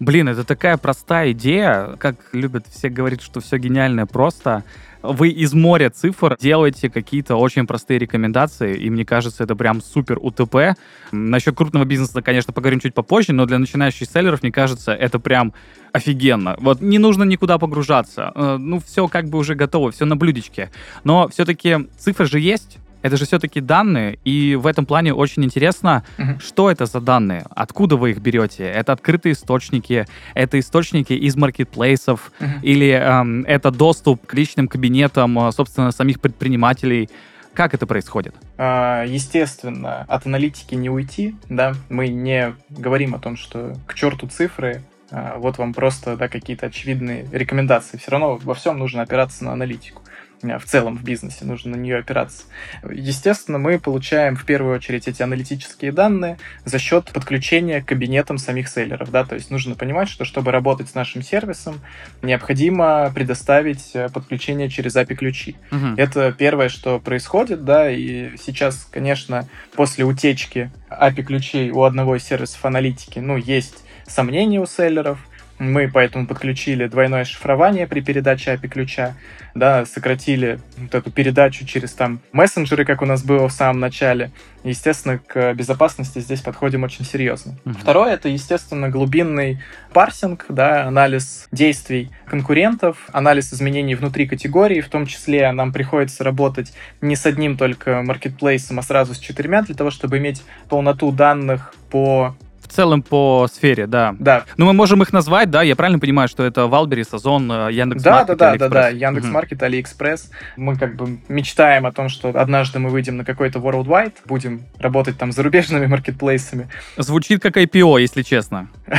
Блин, 0.00 0.28
это 0.28 0.44
такая 0.44 0.76
простая 0.76 1.32
идея, 1.32 1.96
как 1.98 2.16
любят 2.32 2.66
все 2.68 2.88
говорить, 2.88 3.22
что 3.22 3.40
все 3.40 3.58
гениальное 3.58 4.06
просто. 4.06 4.64
Вы 5.02 5.28
из 5.28 5.54
моря 5.54 5.90
цифр 5.90 6.36
делаете 6.40 6.90
какие-то 6.90 7.36
очень 7.36 7.66
простые 7.66 7.98
рекомендации, 7.98 8.76
и 8.76 8.90
мне 8.90 9.04
кажется, 9.04 9.44
это 9.44 9.54
прям 9.54 9.80
супер 9.80 10.18
УТП. 10.20 10.76
Насчет 11.12 11.56
крупного 11.56 11.84
бизнеса, 11.84 12.20
конечно, 12.20 12.52
поговорим 12.52 12.80
чуть 12.80 12.94
попозже, 12.94 13.32
но 13.32 13.46
для 13.46 13.58
начинающих 13.58 14.08
селлеров, 14.08 14.42
мне 14.42 14.50
кажется, 14.50 14.92
это 14.92 15.18
прям 15.18 15.52
офигенно. 15.92 16.56
Вот 16.58 16.80
не 16.80 16.98
нужно 16.98 17.22
никуда 17.24 17.58
погружаться. 17.58 18.32
Э, 18.34 18.56
ну, 18.58 18.80
все 18.80 19.08
как 19.08 19.28
бы 19.28 19.38
уже 19.38 19.54
готово, 19.54 19.90
все 19.90 20.04
на 20.04 20.16
блюдечке. 20.16 20.70
Но 21.04 21.28
все-таки 21.28 21.88
цифры 21.96 22.26
же 22.26 22.40
есть, 22.40 22.78
это 23.02 23.16
же 23.16 23.26
все-таки 23.26 23.60
данные, 23.60 24.18
и 24.24 24.56
в 24.56 24.66
этом 24.66 24.86
плане 24.86 25.14
очень 25.14 25.44
интересно, 25.44 26.04
угу. 26.18 26.40
что 26.40 26.70
это 26.70 26.86
за 26.86 27.00
данные, 27.00 27.44
откуда 27.50 27.96
вы 27.96 28.10
их 28.10 28.18
берете. 28.18 28.64
Это 28.64 28.92
открытые 28.92 29.32
источники, 29.32 30.06
это 30.34 30.58
источники 30.58 31.12
из 31.12 31.36
маркетплейсов, 31.36 32.32
угу. 32.40 32.50
или 32.62 32.90
эм, 32.90 33.44
это 33.44 33.70
доступ 33.70 34.26
к 34.26 34.34
личным 34.34 34.68
кабинетам, 34.68 35.38
э, 35.38 35.52
собственно, 35.52 35.92
самих 35.92 36.20
предпринимателей. 36.20 37.08
Как 37.54 37.74
это 37.74 37.86
происходит? 37.86 38.34
А, 38.56 39.04
естественно, 39.04 40.04
от 40.08 40.26
аналитики 40.26 40.74
не 40.74 40.90
уйти, 40.90 41.34
да, 41.48 41.74
мы 41.88 42.08
не 42.08 42.54
говорим 42.70 43.14
о 43.14 43.18
том, 43.18 43.36
что 43.36 43.74
к 43.86 43.94
черту 43.94 44.28
цифры, 44.28 44.82
а, 45.10 45.38
вот 45.38 45.58
вам 45.58 45.72
просто 45.72 46.16
да, 46.16 46.28
какие-то 46.28 46.66
очевидные 46.66 47.26
рекомендации. 47.32 47.96
Все 47.96 48.10
равно 48.10 48.36
во 48.36 48.54
всем 48.54 48.78
нужно 48.78 49.02
опираться 49.02 49.44
на 49.44 49.52
аналитику. 49.52 50.02
Э, 50.42 50.58
в 50.58 50.64
целом 50.64 50.96
в 50.96 51.04
бизнесе, 51.04 51.44
нужно 51.44 51.76
на 51.76 51.80
нее 51.80 51.98
опираться. 51.98 52.44
Естественно, 52.90 53.58
мы 53.58 53.78
получаем 53.78 54.36
в 54.36 54.44
первую 54.44 54.76
очередь 54.76 55.08
эти 55.08 55.22
аналитические 55.22 55.92
данные 55.92 56.38
за 56.64 56.78
счет 56.78 57.10
подключения 57.12 57.82
к 57.82 57.86
кабинетам 57.86 58.38
самих 58.38 58.68
селлеров. 58.68 59.10
Да? 59.10 59.24
То 59.24 59.34
есть 59.34 59.50
нужно 59.50 59.74
понимать, 59.74 60.08
что 60.08 60.24
чтобы 60.24 60.52
работать 60.52 60.88
с 60.90 60.94
нашим 60.94 61.22
сервисом, 61.22 61.80
необходимо 62.22 63.10
предоставить 63.14 63.90
э, 63.94 64.08
подключение 64.08 64.68
через 64.68 64.96
API-ключи. 64.96 65.56
Угу. 65.70 65.86
Это 65.96 66.32
первое, 66.32 66.68
что 66.68 66.98
происходит, 67.00 67.64
да, 67.64 67.90
и 67.90 68.36
сейчас, 68.36 68.88
конечно, 68.90 69.48
после 69.74 70.04
утечки 70.04 70.70
API-ключей 70.90 71.70
у 71.70 71.82
одного 71.82 72.16
из 72.16 72.24
сервисов 72.24 72.64
аналитики, 72.64 73.18
ну, 73.18 73.36
есть 73.36 73.84
сомнения 74.06 74.60
у 74.60 74.66
селлеров, 74.66 75.18
Мы 75.58 75.90
поэтому 75.92 76.26
подключили 76.26 76.86
двойное 76.86 77.24
шифрование 77.24 77.86
при 77.86 78.00
передаче 78.00 78.52
API 78.52 78.68
ключа, 78.68 79.14
да, 79.54 79.84
сократили 79.84 80.60
вот 80.76 80.94
эту 80.94 81.10
передачу 81.10 81.66
через 81.66 81.92
там 81.92 82.20
мессенджеры, 82.32 82.84
как 82.84 83.02
у 83.02 83.06
нас 83.06 83.24
было 83.24 83.48
в 83.48 83.52
самом 83.52 83.80
начале. 83.80 84.30
Естественно, 84.62 85.18
к 85.18 85.54
безопасности 85.54 86.20
здесь 86.20 86.40
подходим 86.40 86.84
очень 86.84 87.04
серьезно. 87.04 87.56
Uh-huh. 87.64 87.76
Второе 87.80 88.14
это, 88.14 88.28
естественно, 88.28 88.88
глубинный 88.88 89.60
парсинг, 89.92 90.46
да, 90.48 90.84
анализ 90.84 91.48
действий 91.50 92.10
конкурентов, 92.26 93.08
анализ 93.12 93.52
изменений 93.52 93.94
внутри 93.94 94.26
категории, 94.28 94.80
в 94.80 94.88
том 94.88 95.06
числе 95.06 95.50
нам 95.52 95.72
приходится 95.72 96.22
работать 96.22 96.72
не 97.00 97.16
с 97.16 97.26
одним 97.26 97.56
только 97.56 98.02
маркетплейсом, 98.02 98.78
а 98.78 98.82
сразу 98.82 99.14
с 99.14 99.18
четырьмя 99.18 99.62
для 99.62 99.74
того, 99.74 99.90
чтобы 99.90 100.18
иметь 100.18 100.42
полноту 100.68 101.10
данных 101.10 101.74
по 101.90 102.36
в 102.68 102.72
целом 102.72 103.02
по 103.02 103.48
сфере, 103.52 103.86
да. 103.86 104.14
Да. 104.18 104.44
Ну, 104.56 104.66
мы 104.66 104.72
можем 104.72 105.02
их 105.02 105.12
назвать, 105.12 105.50
да, 105.50 105.62
я 105.62 105.74
правильно 105.76 105.98
понимаю, 105.98 106.28
что 106.28 106.44
это 106.44 106.66
Валбери, 106.66 107.02
Сазон, 107.02 107.50
э, 107.50 107.72
Яндекс 107.72 108.02
да, 108.02 108.24
да, 108.24 108.34
да, 108.34 108.56
да, 108.56 108.68
да, 108.68 108.88
Яндекс 108.88 109.26
Маркет, 109.26 109.62
Алиэкспресс. 109.62 110.30
Мы 110.56 110.76
как 110.76 110.96
бы 110.96 111.18
мечтаем 111.28 111.86
о 111.86 111.92
том, 111.92 112.08
что 112.08 112.28
однажды 112.28 112.78
мы 112.78 112.90
выйдем 112.90 113.16
на 113.16 113.24
какой-то 113.24 113.58
Worldwide, 113.58 114.14
будем 114.26 114.62
работать 114.78 115.18
там 115.18 115.32
с 115.32 115.36
зарубежными 115.36 115.86
маркетплейсами. 115.88 116.68
Звучит 116.96 117.40
как 117.42 117.56
IPO, 117.56 118.00
если 118.00 118.22
честно. 118.22 118.68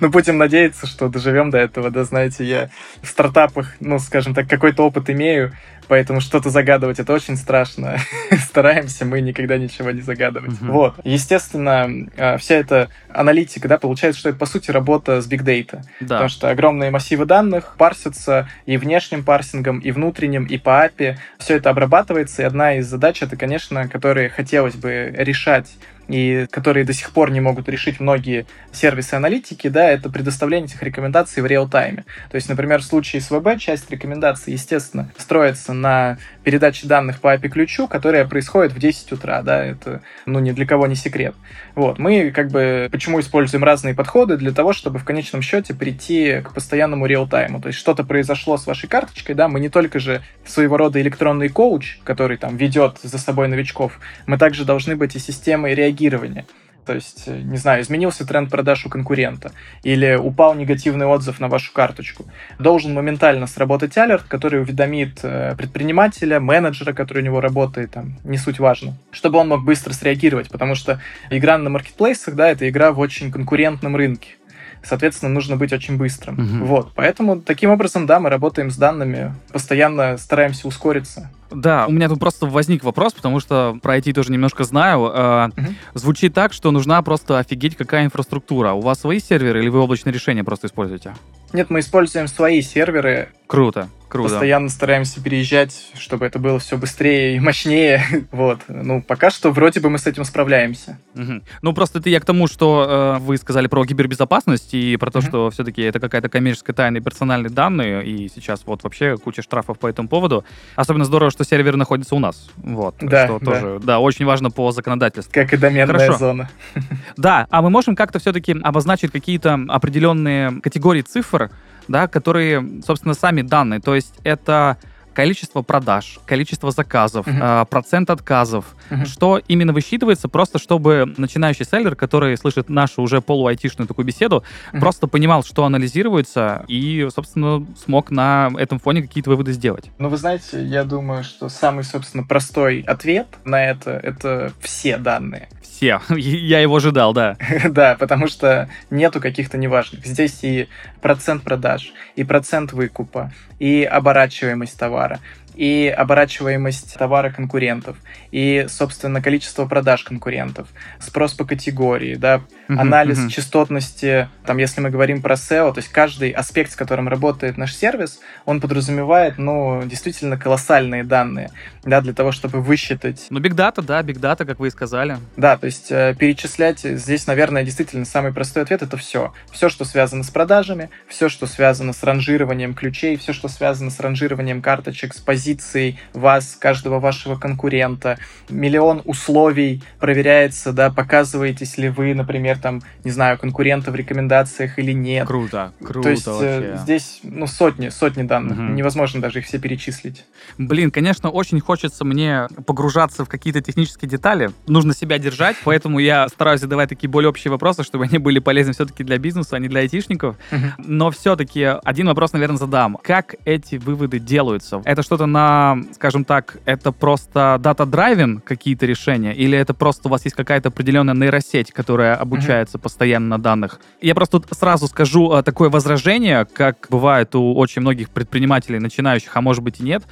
Ну, 0.00 0.10
будем 0.10 0.36
надеяться, 0.36 0.86
что 0.86 1.08
доживем 1.08 1.50
до 1.50 1.58
этого, 1.58 1.90
да, 1.90 2.04
знаете, 2.04 2.44
я 2.44 2.68
в 3.02 3.08
стартапах, 3.08 3.74
ну, 3.80 3.98
скажем 3.98 4.34
так, 4.34 4.48
какой-то 4.48 4.84
опыт 4.84 5.08
имею, 5.10 5.52
поэтому 5.88 6.20
что-то 6.20 6.50
загадывать 6.50 6.98
это 6.98 7.12
очень 7.12 7.36
страшно. 7.36 7.98
Стараемся 8.48 9.04
мы 9.04 9.20
никогда 9.20 9.56
ничего 9.56 9.90
не 9.90 10.02
загадывать. 10.02 10.52
Uh-huh. 10.52 10.70
Вот. 10.70 10.94
Естественно, 11.04 11.88
а, 12.16 12.36
вся 12.36 12.56
эта 12.56 12.88
аналитика, 13.12 13.68
да, 13.68 13.78
получается, 13.78 14.20
что 14.20 14.28
это 14.28 14.38
по 14.38 14.46
сути 14.46 14.70
работа 14.70 15.20
с 15.20 15.28
big 15.28 15.42
data. 15.42 15.82
Да. 16.00 16.16
Потому 16.16 16.28
что 16.28 16.50
огромные 16.50 16.90
массивы 16.90 17.24
данных 17.24 17.74
парсятся 17.78 18.48
и 18.66 18.76
внешним 18.76 19.24
парсингом, 19.24 19.78
и 19.80 19.90
внутренним, 19.90 20.44
и 20.44 20.58
по 20.58 20.86
API. 20.86 21.16
Все 21.38 21.56
это 21.56 21.70
обрабатывается, 21.70 22.42
и 22.42 22.44
одна 22.44 22.74
из 22.76 22.86
задач 22.86 23.22
это, 23.22 23.36
конечно, 23.36 23.88
которые 23.88 24.28
хотелось 24.28 24.74
бы 24.74 25.14
решать 25.16 25.76
и 26.08 26.46
которые 26.50 26.84
до 26.84 26.92
сих 26.92 27.10
пор 27.12 27.30
не 27.30 27.40
могут 27.40 27.68
решить 27.68 28.00
многие 28.00 28.46
сервисы 28.72 29.14
аналитики, 29.14 29.68
да, 29.68 29.90
это 29.90 30.10
предоставление 30.10 30.66
этих 30.66 30.82
рекомендаций 30.82 31.42
в 31.42 31.46
реал-тайме. 31.46 32.04
То 32.30 32.34
есть, 32.34 32.48
например, 32.48 32.80
в 32.80 32.84
случае 32.84 33.22
с 33.22 33.30
ВБ 33.30 33.58
часть 33.58 33.90
рекомендаций, 33.90 34.54
естественно, 34.54 35.10
строится 35.16 35.72
на 35.72 36.18
передаче 36.48 36.86
данных 36.86 37.20
по 37.20 37.34
API-ключу, 37.34 37.88
которая 37.88 38.26
происходит 38.26 38.72
в 38.72 38.78
10 38.78 39.12
утра, 39.12 39.42
да, 39.42 39.62
это, 39.62 40.00
ну, 40.24 40.38
ни 40.38 40.52
для 40.52 40.64
кого 40.64 40.86
не 40.86 40.94
секрет. 40.94 41.34
Вот, 41.74 41.98
мы 41.98 42.30
как 42.30 42.48
бы 42.48 42.88
почему 42.90 43.20
используем 43.20 43.64
разные 43.64 43.94
подходы? 43.94 44.38
Для 44.38 44.52
того, 44.52 44.72
чтобы 44.72 44.98
в 44.98 45.04
конечном 45.04 45.42
счете 45.42 45.74
прийти 45.74 46.40
к 46.40 46.54
постоянному 46.54 47.04
реал-тайму. 47.04 47.60
То 47.60 47.66
есть 47.66 47.78
что-то 47.78 48.02
произошло 48.02 48.56
с 48.56 48.66
вашей 48.66 48.88
карточкой, 48.88 49.34
да, 49.34 49.46
мы 49.48 49.60
не 49.60 49.68
только 49.68 49.98
же 49.98 50.22
своего 50.46 50.78
рода 50.78 50.98
электронный 51.02 51.50
коуч, 51.50 51.98
который 52.02 52.38
там 52.38 52.56
ведет 52.56 52.96
за 53.02 53.18
собой 53.18 53.48
новичков, 53.48 54.00
мы 54.24 54.38
также 54.38 54.64
должны 54.64 54.96
быть 54.96 55.16
и 55.16 55.18
системой 55.18 55.74
реагирования. 55.74 56.46
То 56.88 56.94
есть, 56.94 57.24
э, 57.26 57.38
не 57.42 57.58
знаю, 57.58 57.82
изменился 57.82 58.26
тренд 58.26 58.50
продаж 58.50 58.86
у 58.86 58.88
конкурента 58.88 59.52
или 59.82 60.14
упал 60.14 60.54
негативный 60.54 61.04
отзыв 61.04 61.38
на 61.38 61.48
вашу 61.48 61.70
карточку. 61.74 62.24
Должен 62.58 62.94
моментально 62.94 63.46
сработать 63.46 63.98
алерт, 63.98 64.22
который 64.22 64.62
уведомит 64.62 65.18
э, 65.22 65.54
предпринимателя, 65.54 66.40
менеджера, 66.40 66.94
который 66.94 67.18
у 67.18 67.26
него 67.26 67.42
работает, 67.42 67.90
там, 67.90 68.16
не 68.24 68.38
суть 68.38 68.58
важно, 68.58 68.96
чтобы 69.10 69.38
он 69.38 69.48
мог 69.48 69.66
быстро 69.66 69.92
среагировать, 69.92 70.48
потому 70.48 70.74
что 70.74 70.98
игра 71.28 71.58
на 71.58 71.68
маркетплейсах, 71.68 72.34
да, 72.34 72.48
это 72.48 72.66
игра 72.66 72.92
в 72.92 73.00
очень 73.00 73.30
конкурентном 73.30 73.94
рынке 73.94 74.37
соответственно, 74.82 75.32
нужно 75.32 75.56
быть 75.56 75.72
очень 75.72 75.96
быстрым. 75.96 76.34
Угу. 76.34 76.66
Вот, 76.66 76.92
поэтому 76.94 77.40
таким 77.40 77.70
образом, 77.70 78.06
да, 78.06 78.20
мы 78.20 78.30
работаем 78.30 78.70
с 78.70 78.76
данными, 78.76 79.34
постоянно 79.52 80.16
стараемся 80.18 80.68
ускориться. 80.68 81.30
Да, 81.50 81.86
у 81.86 81.92
меня 81.92 82.08
тут 82.08 82.20
просто 82.20 82.46
возник 82.46 82.84
вопрос, 82.84 83.14
потому 83.14 83.40
что 83.40 83.78
про 83.82 83.96
IT 83.96 84.12
тоже 84.12 84.32
немножко 84.32 84.64
знаю. 84.64 85.10
Э, 85.12 85.48
угу. 85.48 85.66
Звучит 85.94 86.34
так, 86.34 86.52
что 86.52 86.70
нужна 86.70 87.00
просто 87.02 87.38
офигеть 87.38 87.76
какая 87.76 88.04
инфраструктура. 88.04 88.72
У 88.72 88.80
вас 88.80 89.00
свои 89.00 89.18
серверы 89.18 89.60
или 89.60 89.68
вы 89.68 89.78
облачные 89.80 90.12
решения 90.12 90.44
просто 90.44 90.66
используете? 90.66 91.14
Нет, 91.52 91.70
мы 91.70 91.80
используем 91.80 92.28
свои 92.28 92.60
серверы. 92.60 93.30
Круто. 93.46 93.88
Круто. 94.08 94.30
Постоянно 94.30 94.68
стараемся 94.68 95.22
переезжать, 95.22 95.90
чтобы 95.94 96.24
это 96.24 96.38
было 96.38 96.58
все 96.58 96.78
быстрее 96.78 97.36
и 97.36 97.40
мощнее. 97.40 98.02
вот. 98.32 98.60
Ну, 98.68 99.02
пока 99.02 99.30
что 99.30 99.50
вроде 99.50 99.80
бы 99.80 99.90
мы 99.90 99.98
с 99.98 100.06
этим 100.06 100.24
справляемся. 100.24 100.98
Угу. 101.14 101.42
Ну, 101.62 101.72
просто 101.74 101.98
это 101.98 102.08
я 102.08 102.20
к 102.20 102.24
тому, 102.24 102.46
что 102.46 103.16
э, 103.18 103.18
вы 103.20 103.36
сказали 103.36 103.66
про 103.66 103.84
кибербезопасность 103.84 104.72
и 104.72 104.96
про 104.96 105.10
то, 105.10 105.18
угу. 105.18 105.26
что 105.26 105.50
все-таки 105.50 105.82
это 105.82 106.00
какая-то 106.00 106.28
коммерческая 106.28 106.74
тайна 106.74 106.98
и 106.98 107.00
персональные 107.00 107.50
данные, 107.50 108.06
и 108.06 108.28
сейчас 108.28 108.62
вот 108.64 108.82
вообще 108.82 109.16
куча 109.18 109.42
штрафов 109.42 109.78
по 109.78 109.86
этому 109.86 110.08
поводу. 110.08 110.44
Особенно 110.74 111.04
здорово, 111.04 111.30
что 111.30 111.44
сервер 111.44 111.76
находится 111.76 112.14
у 112.14 112.18
нас. 112.18 112.48
Вот. 112.56 112.96
Да, 113.00 113.26
что 113.26 113.38
да. 113.38 113.44
тоже, 113.44 113.80
да, 113.82 113.98
очень 113.98 114.24
важно 114.24 114.50
по 114.50 114.72
законодательству. 114.72 115.32
Как 115.32 115.52
и 115.52 115.56
доменная 115.56 115.86
Хорошо. 115.86 116.18
зона. 116.18 116.50
да, 117.16 117.46
а 117.50 117.62
мы 117.62 117.70
можем 117.70 117.94
как-то 117.94 118.18
все-таки 118.18 118.56
обозначить 118.62 119.12
какие-то 119.12 119.58
определенные 119.68 120.60
категории 120.60 121.02
цифр, 121.02 121.50
да, 121.88 122.06
которые, 122.06 122.82
собственно, 122.86 123.14
сами 123.14 123.42
данные. 123.42 123.80
То 123.80 123.94
есть 123.94 124.14
это 124.24 124.78
количество 125.18 125.62
продаж, 125.62 126.20
количество 126.26 126.70
заказов, 126.70 127.26
uh-huh. 127.26 127.62
э, 127.62 127.66
процент 127.66 128.08
отказов, 128.08 128.76
uh-huh. 128.88 129.04
что 129.04 129.40
именно 129.48 129.72
высчитывается, 129.72 130.28
просто 130.28 130.60
чтобы 130.60 131.12
начинающий 131.16 131.64
селлер, 131.64 131.96
который 131.96 132.36
слышит 132.36 132.68
нашу 132.68 133.02
уже 133.02 133.20
полуайтишную 133.20 133.88
такую 133.88 134.06
беседу, 134.06 134.44
uh-huh. 134.72 134.78
просто 134.78 135.08
понимал, 135.08 135.42
что 135.42 135.64
анализируется, 135.64 136.64
и, 136.68 137.08
собственно, 137.12 137.66
смог 137.84 138.12
на 138.12 138.48
этом 138.58 138.78
фоне 138.78 139.02
какие-то 139.02 139.30
выводы 139.30 139.52
сделать. 139.52 139.90
Ну, 139.98 140.08
вы 140.08 140.16
знаете, 140.18 140.64
я 140.64 140.84
думаю, 140.84 141.24
что 141.24 141.48
самый, 141.48 141.82
собственно, 141.82 142.22
простой 142.22 142.82
ответ 142.82 143.26
на 143.44 143.64
это— 143.64 143.90
это 144.04 144.52
все 144.60 144.98
данные 144.98 145.48
все. 145.78 146.00
Я 146.16 146.60
его 146.60 146.76
ожидал, 146.76 147.12
да. 147.12 147.36
да, 147.68 147.96
потому 147.98 148.26
что 148.26 148.68
нету 148.90 149.20
каких-то 149.20 149.56
неважных. 149.58 150.04
Здесь 150.04 150.42
и 150.42 150.68
процент 151.00 151.42
продаж, 151.44 151.92
и 152.16 152.24
процент 152.24 152.72
выкупа, 152.72 153.32
и 153.58 153.84
оборачиваемость 153.84 154.78
товара, 154.78 155.07
cara. 155.08 155.20
И 155.58 155.88
оборачиваемость 155.88 156.94
товара 156.94 157.30
конкурентов, 157.30 157.96
и, 158.30 158.66
собственно, 158.68 159.20
количество 159.20 159.66
продаж 159.66 160.04
конкурентов, 160.04 160.68
спрос 161.00 161.34
по 161.34 161.44
категории, 161.44 162.14
да, 162.14 162.42
uh-huh, 162.68 162.78
анализ 162.78 163.18
uh-huh. 163.18 163.28
частотности, 163.28 164.28
там, 164.46 164.58
если 164.58 164.80
мы 164.80 164.90
говорим 164.90 165.20
про 165.20 165.34
SEO, 165.34 165.74
то 165.74 165.78
есть 165.78 165.88
каждый 165.88 166.30
аспект, 166.30 166.70
с 166.70 166.76
которым 166.76 167.08
работает 167.08 167.58
наш 167.58 167.74
сервис, 167.74 168.20
он 168.44 168.60
подразумевает, 168.60 169.36
ну, 169.36 169.82
действительно 169.84 170.38
колоссальные 170.38 171.02
данные, 171.02 171.50
да, 171.82 172.00
для 172.02 172.12
того, 172.12 172.30
чтобы 172.30 172.60
высчитать. 172.60 173.26
Ну, 173.28 173.40
big 173.40 173.56
data, 173.56 173.82
да, 173.82 174.00
big 174.02 174.20
data, 174.20 174.46
как 174.46 174.60
вы 174.60 174.68
и 174.68 174.70
сказали. 174.70 175.16
Да, 175.36 175.56
то 175.56 175.66
есть 175.66 175.90
э, 175.90 176.14
перечислять 176.16 176.82
здесь, 176.82 177.26
наверное, 177.26 177.64
действительно 177.64 178.04
самый 178.04 178.32
простой 178.32 178.62
ответ 178.62 178.82
это 178.82 178.96
все. 178.96 179.32
Все, 179.50 179.68
что 179.68 179.84
связано 179.84 180.22
с 180.22 180.30
продажами, 180.30 180.88
все, 181.08 181.28
что 181.28 181.46
связано 181.46 181.92
с 181.92 182.04
ранжированием 182.04 182.74
ключей, 182.74 183.16
все, 183.16 183.32
что 183.32 183.48
связано 183.48 183.90
с 183.90 183.98
ранжированием 183.98 184.62
карточек, 184.62 185.14
с 185.14 185.18
позицией 185.18 185.47
позиций 185.48 185.98
вас, 186.12 186.56
каждого 186.60 187.00
вашего 187.00 187.36
конкурента, 187.36 188.18
миллион 188.50 189.02
условий 189.04 189.82
проверяется, 189.98 190.72
да, 190.72 190.90
показываетесь 190.90 191.78
ли 191.78 191.88
вы, 191.88 192.14
например, 192.14 192.58
там, 192.58 192.82
не 193.04 193.10
знаю, 193.10 193.38
конкурента 193.38 193.90
в 193.90 193.94
рекомендациях 193.94 194.78
или 194.78 194.92
нет. 194.92 195.26
Круто, 195.26 195.72
круто 195.80 196.02
То 196.02 196.10
есть 196.10 196.26
э, 196.26 196.30
вообще. 196.30 196.82
здесь, 196.82 197.20
ну, 197.22 197.46
сотни, 197.46 197.88
сотни 197.88 198.24
данных, 198.24 198.58
угу. 198.58 198.66
невозможно 198.74 199.22
даже 199.22 199.38
их 199.38 199.46
все 199.46 199.58
перечислить. 199.58 200.24
Блин, 200.58 200.90
конечно, 200.90 201.30
очень 201.30 201.60
хочется 201.60 202.04
мне 202.04 202.46
погружаться 202.66 203.24
в 203.24 203.28
какие-то 203.28 203.62
технические 203.62 204.08
детали, 204.10 204.50
нужно 204.66 204.94
себя 204.94 205.18
держать, 205.18 205.56
поэтому 205.64 205.98
я 205.98 206.28
стараюсь 206.28 206.60
задавать 206.60 206.90
такие 206.90 207.08
более 207.08 207.30
общие 207.30 207.50
вопросы, 207.50 207.84
чтобы 207.84 208.04
они 208.04 208.18
были 208.18 208.38
полезны 208.38 208.74
все-таки 208.74 209.02
для 209.02 209.18
бизнеса, 209.18 209.56
а 209.56 209.58
не 209.58 209.68
для 209.68 209.80
айтишников. 209.80 210.36
Угу. 210.52 210.84
Но 210.84 211.10
все-таки 211.10 211.62
один 211.62 212.06
вопрос, 212.06 212.32
наверное, 212.32 212.58
задам. 212.58 212.98
Как 213.02 213.34
эти 213.46 213.76
выводы 213.76 214.18
делаются? 214.18 214.82
Это 214.84 215.02
что-то 215.02 215.26
на 215.26 215.37
на, 215.38 215.78
скажем 215.94 216.24
так, 216.24 216.56
это 216.64 216.90
просто 216.90 217.58
дата-драйвен 217.60 218.40
какие-то 218.40 218.86
решения, 218.86 219.32
или 219.32 219.56
это 219.56 219.72
просто 219.72 220.08
у 220.08 220.10
вас 220.10 220.24
есть 220.24 220.36
какая-то 220.36 220.68
определенная 220.68 221.14
нейросеть, 221.14 221.72
которая 221.72 222.16
обучается 222.16 222.76
mm-hmm. 222.76 222.82
постоянно 222.82 223.28
на 223.28 223.38
данных? 223.38 223.80
Я 224.00 224.14
просто 224.14 224.42
сразу 224.50 224.88
скажу 224.88 225.32
э, 225.32 225.42
такое 225.42 225.70
возражение, 225.70 226.44
как 226.44 226.88
бывает 226.90 227.34
у 227.34 227.54
очень 227.54 227.82
многих 227.82 228.10
предпринимателей, 228.10 228.80
начинающих, 228.80 229.30
а 229.36 229.40
может 229.40 229.62
быть 229.62 229.80
и 229.80 229.84
нет, 229.84 230.02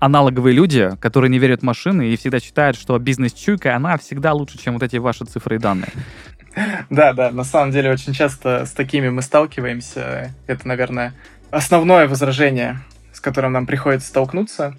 аналоговые 0.00 0.54
люди, 0.54 0.90
которые 1.00 1.30
не 1.30 1.38
верят 1.38 1.60
в 1.60 1.64
машины 1.64 2.08
и 2.08 2.16
всегда 2.16 2.40
считают, 2.40 2.76
что 2.76 2.98
бизнес-чуйка, 2.98 3.76
она 3.76 3.96
всегда 3.98 4.32
лучше, 4.32 4.58
чем 4.58 4.74
вот 4.74 4.82
эти 4.82 4.96
ваши 4.96 5.24
цифры 5.24 5.56
и 5.56 5.58
данные. 5.58 5.90
Да, 6.90 7.12
да, 7.12 7.30
на 7.30 7.44
самом 7.44 7.70
деле 7.70 7.90
очень 7.92 8.12
часто 8.12 8.66
с 8.66 8.72
такими 8.72 9.08
мы 9.08 9.22
сталкиваемся. 9.22 10.34
Это, 10.46 10.68
наверное, 10.68 11.14
основное 11.50 12.08
возражение 12.08 12.80
которым 13.22 13.52
нам 13.52 13.66
приходится 13.66 14.08
столкнуться. 14.08 14.76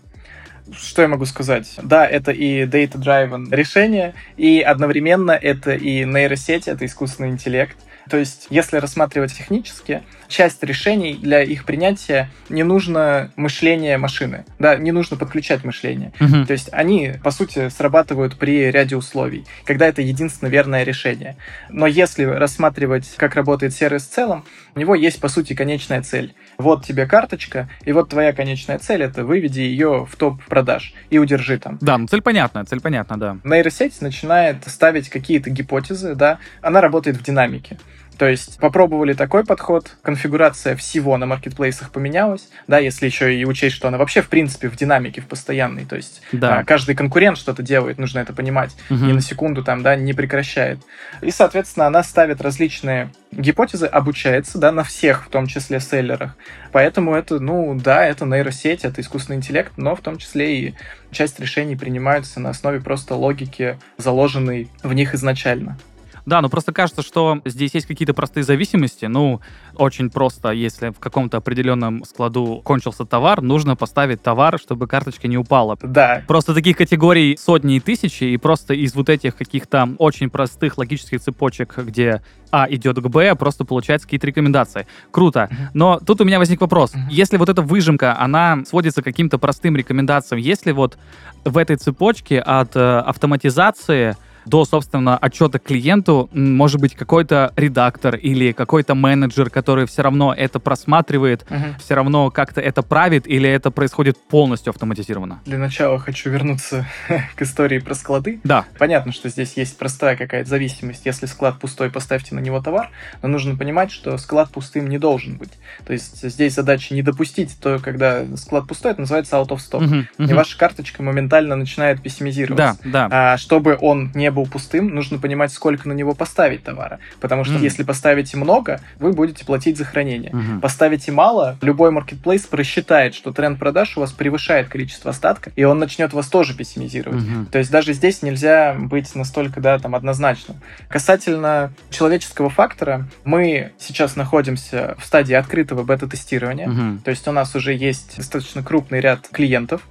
Что 0.71 1.01
я 1.01 1.07
могу 1.07 1.25
сказать? 1.25 1.75
Да, 1.81 2.05
это 2.05 2.31
и 2.31 2.65
data-driven 2.65 3.53
решение, 3.53 4.13
и 4.37 4.61
одновременно 4.61 5.31
это 5.31 5.73
и 5.73 6.05
нейросеть, 6.05 6.67
это 6.67 6.85
искусственный 6.85 7.29
интеллект, 7.29 7.75
То 8.09 8.17
есть, 8.17 8.47
если 8.49 8.77
рассматривать 8.77 9.33
технически, 9.33 10.03
часть 10.27 10.63
решений 10.63 11.15
для 11.15 11.41
их 11.41 11.65
принятия 11.65 12.29
не 12.49 12.63
нужно 12.63 13.31
мышление 13.35 13.97
машины, 13.97 14.45
да, 14.59 14.75
не 14.75 14.91
нужно 14.91 15.15
подключать 15.15 15.63
мышление. 15.63 16.11
Мгм. 16.19 16.45
То 16.45 16.53
есть 16.53 16.69
они, 16.71 17.13
по 17.23 17.31
сути, 17.31 17.69
срабатывают 17.69 18.37
при 18.37 18.71
ряде 18.71 18.95
условий, 18.95 19.45
когда 19.65 19.87
это 19.87 20.01
единственно 20.01 20.49
верное 20.49 20.83
решение. 20.83 21.37
Но 21.69 21.87
если 21.87 22.23
рассматривать, 22.23 23.13
как 23.17 23.35
работает 23.35 23.73
сервис 23.73 24.03
в 24.03 24.11
целом, 24.11 24.45
у 24.75 24.79
него 24.79 24.95
есть, 24.95 25.21
по 25.21 25.27
сути, 25.27 25.53
конечная 25.53 26.01
цель. 26.01 26.33
Вот 26.63 26.85
тебе 26.85 27.05
карточка, 27.05 27.67
и 27.83 27.91
вот 27.91 28.07
твоя 28.07 28.31
конечная 28.31 28.79
цель— 28.79 29.03
это 29.03 29.25
выведи 29.25 29.59
ее 29.59 30.07
в 30.09 30.15
топ 30.15 30.41
продаж 30.45 30.93
и 31.09 31.19
удержи 31.19 31.57
там. 31.59 31.77
Да, 31.81 31.97
ну 31.97 32.07
цель 32.07 32.21
понятна, 32.21 32.63
цель 32.63 32.79
понятна, 32.79 33.19
да. 33.19 33.37
Нейросеть 33.43 34.01
начинает 34.01 34.63
ставить 34.65 35.09
какие-то 35.09 35.49
гипотезы, 35.49 36.15
да, 36.15 36.39
она 36.61 36.79
работает 36.79 37.17
в 37.17 37.23
динамике. 37.23 37.77
То 38.17 38.27
есть 38.27 38.59
попробовали 38.59 39.13
такой 39.13 39.43
подход, 39.45 39.95
конфигурация 40.01 40.75
всего 40.75 41.17
на 41.17 41.25
маркетплейсах 41.25 41.91
поменялась, 41.91 42.47
да, 42.67 42.77
если 42.77 43.05
еще 43.07 43.35
и 43.35 43.45
учесть, 43.45 43.75
что 43.75 43.87
она 43.87 43.97
вообще 43.97 44.21
в 44.21 44.29
принципе 44.29 44.69
в 44.69 44.75
динамике, 44.75 45.21
в 45.21 45.25
постоянной, 45.25 45.85
то 45.85 45.95
есть 45.95 46.21
Да. 46.31 46.59
а, 46.59 46.63
каждый 46.63 46.95
конкурент 46.95 47.37
что-то 47.37 47.63
делает, 47.63 47.97
нужно 47.97 48.19
это 48.19 48.33
понимать, 48.33 48.75
Мгм. 48.89 49.07
ни 49.07 49.13
на 49.13 49.21
секунду 49.21 49.63
там, 49.63 49.81
да, 49.83 49.95
не 49.95 50.13
прекращает. 50.13 50.79
И, 51.21 51.31
соответственно, 51.31 51.87
она 51.87 52.03
ставит 52.03 52.41
различные 52.41 53.11
гипотезы, 53.31 53.87
обучается, 53.87 54.57
да, 54.59 54.71
на 54.71 54.83
всех, 54.83 55.25
в 55.25 55.29
том 55.29 55.47
числе 55.47 55.79
селлерах. 55.79 56.35
Поэтому 56.71 57.15
это, 57.15 57.39
ну, 57.39 57.75
да, 57.75 58.05
это 58.05 58.25
нейросеть, 58.25 58.85
это 58.85 59.01
искусственный 59.01 59.37
интеллект, 59.37 59.73
но 59.77 59.95
в 59.95 60.01
том 60.01 60.17
числе 60.17 60.59
и 60.59 60.75
часть 61.11 61.39
решений 61.39 61.75
принимаются 61.75 62.39
на 62.39 62.49
основе 62.51 62.79
просто 62.79 63.15
логики, 63.15 63.79
заложенной 63.97 64.69
в 64.83 64.93
них 64.93 65.13
изначально. 65.15 65.77
Да, 66.25 66.41
ну 66.41 66.49
просто 66.49 66.71
кажется, 66.71 67.01
что 67.01 67.41
здесь 67.45 67.73
есть 67.73 67.85
какие-то 67.85 68.13
простые 68.13 68.43
зависимости. 68.43 69.05
Ну, 69.05 69.41
очень 69.75 70.09
просто, 70.09 70.51
если 70.51 70.89
в 70.89 70.99
каком-то 70.99 71.37
определенном 71.37 72.03
складу 72.05 72.61
кончился 72.63 73.05
товар, 73.05 73.41
нужно 73.41 73.75
поставить 73.75 74.21
товар, 74.21 74.59
чтобы 74.59 74.87
карточка 74.87 75.27
не 75.27 75.37
упала. 75.37 75.77
Да, 75.81 76.23
Просто 76.27 76.53
таких 76.53 76.77
категорий 76.77 77.37
сотни 77.37 77.75
и 77.75 77.79
тысячи, 77.79 78.23
и 78.23 78.37
просто 78.37 78.73
из 78.73 78.95
вот 78.95 79.09
этих 79.09 79.35
каких-то 79.35 79.89
очень 79.97 80.29
простых 80.29 80.77
логических 80.77 81.19
цепочек, 81.21 81.77
где 81.77 82.21
А 82.51 82.67
идет 82.69 82.97
к 82.97 83.07
Б, 83.07 83.35
просто 83.35 83.65
получаются 83.65 84.07
какие-то 84.07 84.27
рекомендации. 84.27 84.87
Круто. 85.11 85.49
Но 85.73 85.99
тут 85.99 86.21
у 86.21 86.23
меня 86.23 86.39
возник 86.39 86.61
вопрос. 86.61 86.93
Если 87.09 87.37
вот 87.37 87.49
эта 87.49 87.61
выжимка, 87.61 88.17
она 88.19 88.63
сводится 88.65 89.01
к 89.01 89.05
каким-то 89.05 89.37
простым 89.37 89.75
рекомендациям, 89.75 90.39
если 90.39 90.71
вот 90.71 90.97
в 91.43 91.57
этой 91.57 91.75
цепочке 91.75 92.39
от 92.39 92.75
э, 92.75 92.99
автоматизации 92.99 94.15
до, 94.45 94.65
собственно, 94.65 95.17
отчета 95.17 95.59
клиенту, 95.59 96.29
может 96.33 96.79
быть, 96.81 96.95
какой-то 96.95 97.53
редактор 97.55 98.15
или 98.15 98.51
какой-то 98.51 98.95
менеджер, 98.95 99.49
который 99.49 99.85
все 99.85 100.01
равно 100.01 100.33
это 100.33 100.59
просматривает, 100.59 101.45
Мгм. 101.49 101.75
все 101.79 101.95
равно 101.95 102.29
как-то 102.31 102.61
это 102.61 102.81
правит, 102.81 103.27
или 103.27 103.49
это 103.49 103.71
происходит 103.71 104.17
полностью 104.17 104.71
автоматизированно? 104.71 105.39
Для 105.45 105.57
начала 105.57 105.99
хочу 105.99 106.29
вернуться 106.29 106.85
к 107.35 107.41
истории 107.41 107.79
про 107.79 107.95
склады. 107.95 108.39
Да. 108.43 108.65
Понятно, 108.77 109.11
что 109.11 109.29
здесь 109.29 109.53
есть 109.57 109.77
простая 109.77 110.15
какая-то 110.15 110.49
зависимость. 110.49 111.05
Если 111.05 111.25
склад 111.25 111.59
пустой, 111.59 111.89
поставьте 111.89 112.35
на 112.35 112.39
него 112.39 112.61
товар, 112.61 112.89
но 113.21 113.29
нужно 113.29 113.55
понимать, 113.55 113.91
что 113.91 114.17
склад 114.17 114.49
пустым 114.51 114.87
не 114.89 114.97
должен 114.97 115.37
быть. 115.37 115.51
То 115.85 115.93
есть 115.93 116.21
здесь 116.27 116.53
задача 116.53 116.93
не 116.93 117.01
допустить 117.01 117.57
то, 117.59 117.79
когда 117.79 118.25
склад 118.37 118.67
пустой, 118.67 118.91
это 118.91 119.01
называется 119.01 119.35
out 119.37 119.47
of 119.49 119.57
stock. 119.59 119.81
Мгм, 119.81 120.07
И 120.17 120.21
мгм. 120.23 120.35
ваша 120.35 120.57
карточка 120.57 121.01
моментально 121.03 121.55
начинает 121.55 122.01
пессимизироваться. 122.01 122.77
Да, 122.83 123.07
да. 123.07 123.33
А 123.33 123.37
чтобы 123.37 123.77
он 123.79 124.11
не 124.13 124.31
был 124.33 124.45
пустым, 124.45 124.93
нужно 124.93 125.19
понимать, 125.19 125.53
сколько 125.53 125.87
на 125.87 125.93
него 125.93 126.13
поставить 126.13 126.63
товара. 126.63 126.99
Потому 127.21 127.45
что 127.45 127.53
Мгм. 127.53 127.63
если 127.63 127.83
поставите 127.83 128.35
много, 128.37 128.81
вы 128.99 129.13
будете 129.13 129.45
платить 129.45 129.77
за 129.77 129.85
хранение. 129.85 130.31
Мгм. 130.33 130.59
Поставите 130.59 131.11
мало, 131.11 131.57
любой 131.61 131.91
маркетплейс 131.91 132.41
просчитает, 132.41 133.15
что 133.15 133.31
тренд 133.31 133.59
продаж 133.59 133.95
у 133.97 134.01
вас 134.01 134.11
превышает 134.11 134.67
количество 134.67 135.11
остатка, 135.11 135.51
и 135.55 135.63
он 135.63 135.79
начнет 135.79 136.11
вас 136.13 136.27
тоже 136.27 136.55
пессимизировать. 136.55 137.23
Мгм. 137.23 137.45
То 137.45 137.59
есть 137.59 137.71
даже 137.71 137.93
здесь 137.93 138.21
нельзя 138.21 138.75
быть 138.77 139.13
настолько, 139.15 139.61
да, 139.61 139.79
там, 139.79 139.95
однозначным. 139.95 140.57
Касательно 140.89 141.71
человеческого 141.89 142.49
фактора, 142.49 143.07
мы 143.23 143.71
сейчас 143.79 144.15
находимся 144.15 144.95
в 144.99 145.05
стадии 145.05 145.33
открытого 145.33 145.83
бета-тестирования. 145.83 146.67
Мгм. 146.67 147.01
То 147.03 147.11
есть 147.11 147.27
у 147.27 147.31
нас 147.31 147.55
уже 147.55 147.73
есть 147.73 148.17
достаточно 148.17 148.63
крупный 148.63 148.99
ряд 148.99 149.27
клиентов. 149.31 149.81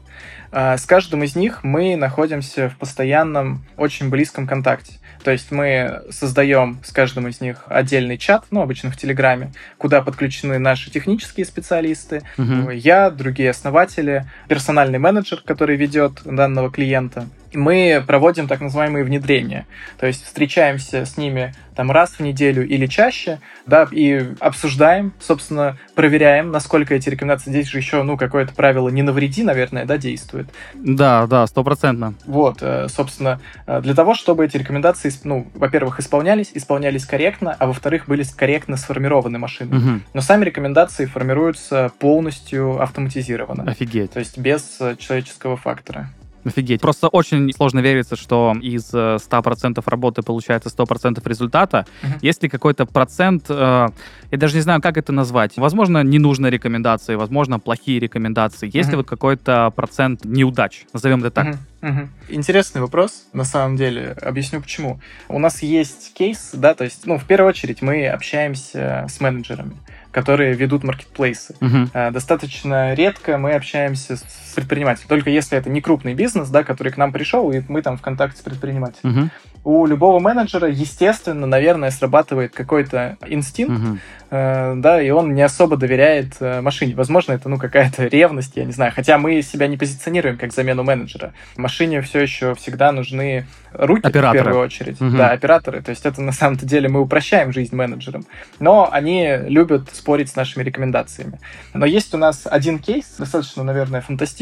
А 0.55 0.77
С 0.77 0.85
каждым 0.85 1.25
из 1.25 1.35
них 1.35 1.65
мы 1.65 1.97
находимся 1.97 2.69
в 2.69 2.77
постоянном, 2.77 3.65
очень 3.79 4.11
близком 4.11 4.47
контакте. 4.47 4.95
То 5.25 5.31
есть 5.31 5.51
мы 5.51 6.03
создаем 6.11 6.79
с 6.85 6.93
каждым 6.93 7.29
из 7.29 7.41
них 7.41 7.63
отдельный 7.69 8.19
чат, 8.19 8.45
ну, 8.51 8.61
обычно 8.61 8.91
в 8.91 8.97
Телеграме, 8.97 9.53
куда 9.79 10.03
подключены 10.03 10.59
наши 10.59 10.91
технические 10.91 11.47
специалисты, 11.47 12.23
Мгм. 12.37 12.71
я, 12.71 13.09
другие 13.11 13.51
основатели, 13.51 14.27
персональный 14.49 14.99
менеджер, 14.99 15.43
который 15.45 15.77
ведет 15.77 16.21
данного 16.25 16.71
клиента. 16.71 17.27
Мы 17.55 18.03
проводим 18.07 18.49
так 18.49 18.61
называемые 18.61 19.05
внедрения. 19.05 19.67
То 19.99 20.07
есть 20.07 20.25
встречаемся 20.25 21.05
с 21.05 21.17
ними 21.17 21.55
там 21.75 21.91
раз 21.91 22.11
в 22.13 22.21
неделю 22.21 22.67
или 22.67 22.87
чаще, 22.87 23.41
да, 23.67 23.89
и 23.91 24.35
обсуждаем, 24.41 25.13
собственно, 25.21 25.79
проверяем, 25.95 26.51
насколько 26.51 26.95
эти 26.95 27.09
рекомендации. 27.09 27.51
Здесь 27.51 27.69
же 27.69 27.79
еще, 27.79 28.03
ну, 28.03 28.17
какое-то 28.17 28.55
правило 28.55 28.89
не 28.89 29.03
навреди, 29.03 29.43
наверное, 29.43 29.85
да, 29.85 29.97
действует. 29.97 30.49
Да, 30.75 31.27
да, 31.27 31.47
стопроцентно. 31.47 32.15
Вот, 32.27 32.59
э, 32.61 32.89
собственно, 32.89 33.41
э, 33.67 33.81
для 33.81 33.95
того, 33.95 34.15
чтобы 34.15 34.45
эти 34.45 34.57
рекомендации, 34.57 35.13
ну, 35.25 35.49
во-первых, 35.55 36.01
исполнялись, 36.01 36.51
исполнялись 36.55 37.05
корректно, 37.07 37.57
а 37.59 37.67
во-вторых, 37.67 38.07
были 38.07 38.23
корректно 38.37 38.77
сформированы 38.77 39.39
машиной. 39.39 39.79
Мгм. 39.79 40.03
Но 40.15 40.21
сами 40.21 40.45
рекомендации 40.45 41.07
формируются 41.07 41.91
полностью 41.99 42.81
автоматизированно. 42.81 43.65
Офигеть. 43.71 44.13
То 44.13 44.19
есть 44.19 44.39
без 44.39 44.81
э, 44.81 44.97
человеческого 44.99 45.57
фактора. 45.57 46.11
Офигеть. 46.45 46.81
Просто 46.81 47.09
очень 47.09 47.53
сложно 47.53 47.79
вериться, 47.81 48.17
что 48.17 48.55
из 48.61 48.93
э, 48.93 49.17
100% 49.17 49.83
работы 49.87 50.23
получается 50.23 50.71
100% 50.71 51.21
результата. 51.29 51.87
Мгм. 52.03 52.19
Есть 52.21 52.43
ли 52.43 52.49
какой-то 52.49 52.85
процент, 52.87 53.47
э, 53.49 53.89
я 54.31 54.39
даже 54.39 54.57
не 54.57 54.61
знаю, 54.61 54.81
как 54.81 54.97
это 54.97 55.13
назвать. 55.13 55.53
Возможно, 55.57 56.03
ненужные 56.03 56.51
рекомендации, 56.51 57.15
возможно, 57.15 57.61
плохие 57.61 58.01
рекомендации. 58.01 58.67
Есть 58.67 58.89
ли 58.89 58.95
Мгм. 58.95 58.97
вот 58.99 59.07
какой-то 59.09 59.71
процент 59.77 60.25
неудач? 60.25 60.85
Назовем 60.93 61.21
это 61.21 61.31
так. 61.31 61.47
Мгм, 61.47 61.59
мгм. 61.81 62.11
Интересный 62.29 62.81
вопрос, 62.81 63.25
на 63.33 63.45
самом 63.45 63.77
деле. 63.77 64.17
Объясню 64.21 64.61
почему. 64.61 65.01
У 65.29 65.39
нас 65.39 65.63
есть 65.63 66.13
кейс, 66.15 66.51
да, 66.53 66.75
то 66.75 66.83
есть, 66.85 67.07
ну, 67.07 67.19
в 67.19 67.25
первую 67.25 67.51
очередь 67.51 67.83
мы 67.83 68.09
общаемся 68.09 69.07
с 69.09 69.21
менеджерами, 69.21 69.77
которые 70.11 70.55
ведут 70.55 70.83
маркетплейсы. 70.83 71.55
А, 71.95 72.11
Достаточно 72.11 72.95
редко 72.95 73.39
мы 73.39 73.53
общаемся 73.53 74.17
с 74.17 74.23
предпринимателем. 74.53 75.09
Только 75.09 75.31
если 75.31 75.57
это 75.59 75.71
не 75.71 75.81
крупный 75.81 76.15
бизнес, 76.15 76.49
да, 76.49 76.63
который 76.65 76.93
к 76.93 76.97
нам 76.97 77.13
пришел, 77.13 77.51
и 77.53 77.61
мы 77.69 77.83
там 77.83 77.97
в 77.97 78.01
контакте 78.03 78.39
с 78.39 78.43
предпринимателем. 78.43 79.11
Мгм. 79.11 79.31
У 79.65 79.87
любого 79.87 80.19
менеджера, 80.19 80.69
естественно, 80.69 81.47
наверное, 81.47 81.91
срабатывает 81.93 82.53
какой-то 82.53 83.17
инстинкт, 83.27 83.73
Мгм. 83.81 84.01
э, 84.31 84.75
да, 84.77 85.01
и 85.01 85.11
он 85.11 85.35
не 85.35 85.43
особо 85.43 85.77
доверяет 85.77 86.33
э, 86.41 86.61
машине. 86.61 86.97
Возможно, 86.97 87.33
это, 87.33 87.49
ну, 87.49 87.59
какая-то 87.59 88.07
ревность, 88.09 88.57
я 88.57 88.65
не 88.65 88.73
знаю. 88.73 88.91
Хотя 88.93 89.19
мы 89.19 89.41
себя 89.43 89.69
не 89.69 89.77
позиционируем 89.77 90.37
как 90.37 90.53
замену 90.53 90.83
менеджера. 90.83 91.33
Машине 91.57 92.01
все 92.01 92.21
еще 92.21 92.57
всегда 92.57 92.91
нужны 92.91 93.47
руки, 93.73 94.05
Операторы. 94.05 94.41
в 94.41 94.45
первую 94.45 94.65
очередь. 94.65 95.01
Мгм. 95.01 95.17
Да, 95.17 95.31
операторы. 95.31 95.81
То 95.81 95.91
есть 95.91 96.05
это, 96.07 96.21
на 96.23 96.33
самом-то 96.33 96.67
деле, 96.67 96.89
мы 96.89 97.01
упрощаем 97.01 97.53
жизнь 97.53 97.75
менеджерам. 97.77 98.25
Но 98.59 98.89
они 98.91 99.31
любят 99.47 99.95
спорить 99.95 100.29
с 100.29 100.35
нашими 100.35 100.65
рекомендациями. 100.65 101.39
Но 101.73 101.87
есть 101.87 102.13
у 102.15 102.19
нас 102.19 102.49
один 102.51 102.81
кейс, 102.81 103.15
достаточно, 103.17 103.63
наверное, 103.63 104.01
фантастический. 104.01 104.42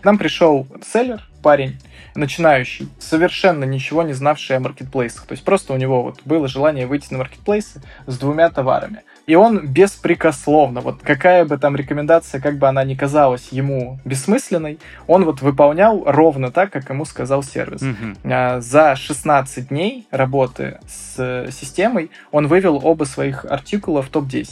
К 0.00 0.04
нам 0.04 0.18
пришел 0.18 0.66
селлер, 0.84 1.22
парень, 1.42 1.78
начинающий, 2.16 2.88
совершенно 2.98 3.64
ничего 3.64 4.02
не 4.02 4.12
знавший 4.12 4.56
о 4.56 4.60
маркетплейсах. 4.60 5.26
То 5.26 5.32
есть 5.32 5.44
просто 5.44 5.72
у 5.72 5.76
него 5.76 6.02
вот 6.02 6.20
было 6.24 6.48
желание 6.48 6.86
выйти 6.86 7.12
на 7.12 7.18
маркетплейсы 7.18 7.82
с 8.06 8.18
двумя 8.18 8.50
товарами. 8.50 9.02
И 9.26 9.34
он 9.34 9.66
беспрекословно, 9.66 10.80
вот 10.80 11.02
какая 11.02 11.44
бы 11.44 11.58
там 11.58 11.76
рекомендация, 11.76 12.40
как 12.40 12.58
бы 12.58 12.68
она 12.68 12.84
ни 12.84 12.94
казалась 12.94 13.48
ему 13.50 13.98
бессмысленной, 14.04 14.78
он 15.06 15.24
вот 15.24 15.40
выполнял 15.42 16.02
ровно 16.04 16.50
так, 16.50 16.70
как 16.70 16.88
ему 16.90 17.04
сказал 17.04 17.42
сервис. 17.42 17.82
А, 18.24 18.60
За 18.60 18.96
16 18.96 19.68
дней 19.68 20.06
работы 20.10 20.78
с 20.88 21.48
системой 21.52 22.10
он 22.30 22.46
вывел 22.46 22.80
оба 22.84 23.04
своих 23.04 23.44
артикула 23.44 24.02
в 24.02 24.08
топ-10. 24.08 24.48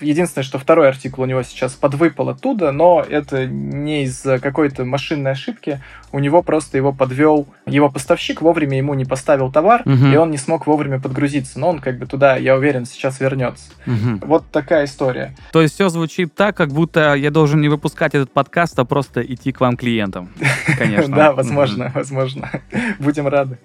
Единственное, 0.00 0.44
что 0.44 0.58
второй 0.58 0.88
артикул 0.88 1.24
у 1.24 1.26
него 1.26 1.42
сейчас 1.42 1.72
подвыпал 1.72 2.28
оттуда, 2.28 2.70
но 2.72 3.04
это 3.08 3.46
не 3.46 4.04
из-за 4.04 4.38
какой-то 4.38 4.84
машинной 4.84 5.30
ошибки. 5.32 5.80
У 6.12 6.18
него 6.18 6.42
просто 6.42 6.76
его 6.76 6.92
подвел 6.92 7.46
его 7.66 7.90
поставщик, 7.90 8.40
вовремя 8.42 8.76
ему 8.78 8.94
не 8.94 9.04
поставил 9.04 9.50
товар, 9.50 9.82
Мгм. 9.84 10.12
и 10.12 10.16
он 10.16 10.30
не 10.30 10.36
смог 10.38 10.66
вовремя 10.66 11.00
подгрузиться. 11.00 11.58
Но 11.58 11.68
он 11.70 11.78
как 11.80 11.98
бы 11.98 12.06
туда, 12.06 12.36
я 12.36 12.56
уверен, 12.56 12.84
сейчас 12.86 13.20
вернется. 13.20 13.64
Мгм. 13.86 14.20
Вот 14.26 14.44
такая 14.50 14.84
история. 14.84 15.34
То 15.52 15.62
есть 15.62 15.74
все 15.74 15.88
звучит 15.88 16.34
так, 16.34 16.56
как 16.56 16.70
будто 16.70 17.14
я 17.14 17.30
должен 17.30 17.60
не 17.60 17.68
выпускать 17.68 18.14
этот 18.14 18.30
подкаст, 18.32 18.78
а 18.78 18.84
просто 18.84 19.20
идти 19.22 19.52
к 19.52 19.60
вам 19.60 19.76
клиентам. 19.76 20.30
Конечно. 20.78 21.14
Да, 21.14 21.32
возможно, 21.32 21.90
возможно. 21.94 22.50
Будем 22.98 23.28
рады. 23.28 23.58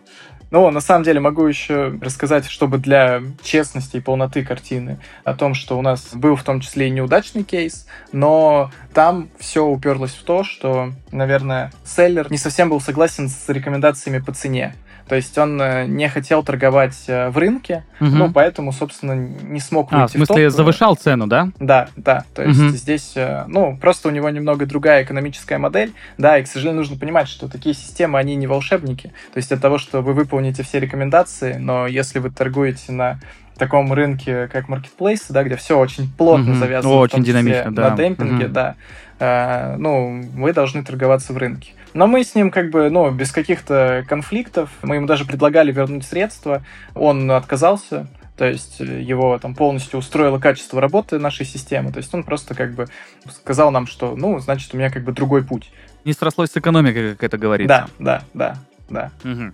Ну, 0.52 0.70
на 0.70 0.82
самом 0.82 1.04
деле 1.04 1.22
могу 1.22 1.46
еще 1.46 1.98
рассказать, 2.02 2.46
чтобы 2.46 2.78
для 2.78 3.22
честности 3.42 3.98
и 3.98 4.02
полноты 4.02 4.44
картины, 4.44 5.00
о 5.24 5.34
том, 5.34 5.54
что 5.54 5.80
у 5.80 5.82
нас 5.82 6.10
был 6.14 6.36
в 6.36 6.44
том 6.44 6.60
числе 6.60 6.88
и 6.88 6.92
неудачный 6.92 7.44
кейс, 7.44 7.88
но 8.12 8.70
там 8.94 9.30
все 9.40 9.66
уперлось 9.66 10.12
в 10.12 10.24
то, 10.24 10.44
что, 10.44 10.92
наверное, 11.12 11.72
селлер 11.86 12.30
не 12.30 12.38
совсем 12.38 12.70
был 12.70 12.82
согласен 12.82 13.30
с 13.30 13.48
рекомендациями 13.48 14.20
по 14.20 14.34
цене. 14.34 14.76
То 15.08 15.16
есть 15.16 15.38
он 15.38 15.62
э, 15.62 15.86
не 15.86 16.08
хотел 16.10 16.44
торговать 16.44 17.04
э, 17.08 17.30
в 17.30 17.38
рынке, 17.38 17.84
угу. 18.00 18.10
ну, 18.10 18.32
поэтому, 18.32 18.72
собственно, 18.72 19.14
не 19.14 19.60
смог 19.60 19.92
выйти 19.92 20.04
а, 20.04 20.08
в 20.08 20.12
смысле, 20.12 20.48
в 20.48 20.52
топ. 20.52 20.58
завышал 20.58 20.96
цену, 20.96 21.28
да? 21.28 21.50
Да, 21.60 21.90
да. 21.96 22.24
То 22.34 22.44
есть 22.44 22.60
угу. 22.60 22.70
здесь, 22.70 23.14
э, 23.16 23.46
ну, 23.48 23.78
просто 23.78 24.08
у 24.08 24.12
него 24.12 24.30
немного 24.30 24.66
другая 24.66 25.04
экономическая 25.04 25.58
модель, 25.58 25.94
да, 26.18 26.38
и, 26.38 26.44
к 26.44 26.48
сожалению, 26.48 26.82
нужно 26.82 26.98
понимать, 26.98 27.28
что 27.28 27.48
такие 27.48 27.76
системы, 27.76 28.20
они 28.20 28.36
не 28.36 28.48
волшебники. 28.48 29.14
То 29.34 29.38
есть 29.38 29.52
от 29.52 29.62
того, 29.62 29.78
что 29.78 30.02
вы 30.02 30.14
выполните 30.14 30.64
все 30.64 30.80
рекомендации, 30.80 31.58
но 31.58 31.88
если 31.88 32.20
вы 32.20 32.30
торгуете 32.30 32.92
на 32.92 33.20
таком 33.62 33.94
рынке, 33.94 34.48
как 34.48 34.70
marketplace, 34.70 35.26
да, 35.30 35.44
где 35.44 35.56
все 35.56 35.78
очень 35.78 36.10
плотно 36.10 36.52
mm-hmm. 36.52 36.60
завязано, 36.60 36.94
очень 36.96 37.24
динамично, 37.24 37.72
да. 37.72 37.92
на 37.92 37.96
демпинге, 37.96 38.46
mm-hmm. 38.46 38.48
да, 38.48 38.76
э, 39.20 39.76
ну, 39.78 40.24
вы 40.34 40.52
должны 40.52 40.84
торговаться 40.84 41.32
в 41.32 41.38
рынке. 41.38 41.74
Но 41.94 42.08
мы 42.08 42.24
с 42.24 42.36
ним 42.36 42.52
как 42.52 42.70
бы, 42.70 42.90
ну, 42.90 43.12
без 43.12 43.32
каких-то 43.32 44.06
конфликтов, 44.08 44.70
мы 44.82 44.96
ему 44.96 45.08
даже 45.08 45.26
предлагали 45.26 45.72
вернуть 45.72 46.06
средства, 46.06 46.64
он 46.96 47.30
отказался, 47.32 48.08
то 48.38 48.46
есть 48.46 48.80
его 48.80 49.38
там 49.40 49.56
полностью 49.56 50.00
устроило 50.00 50.40
качество 50.40 50.80
работы 50.80 51.20
нашей 51.20 51.46
системы, 51.46 51.92
то 51.92 51.98
есть 51.98 52.14
он 52.14 52.24
просто 52.24 52.56
как 52.56 52.74
бы 52.74 52.88
сказал 53.30 53.72
нам, 53.72 53.88
что, 53.88 54.16
ну, 54.16 54.40
значит, 54.40 54.74
у 54.74 54.78
меня 54.78 54.90
как 54.90 55.04
бы 55.04 55.12
другой 55.12 55.44
путь. 55.44 55.72
Не 56.06 56.14
срослось 56.14 56.52
с 56.52 56.58
экономикой, 56.58 57.12
как 57.12 57.24
это 57.26 57.38
говорится. 57.38 57.88
Да, 58.00 58.24
да, 58.34 58.56
да, 58.90 59.12
да. 59.24 59.30
Угу. 59.30 59.52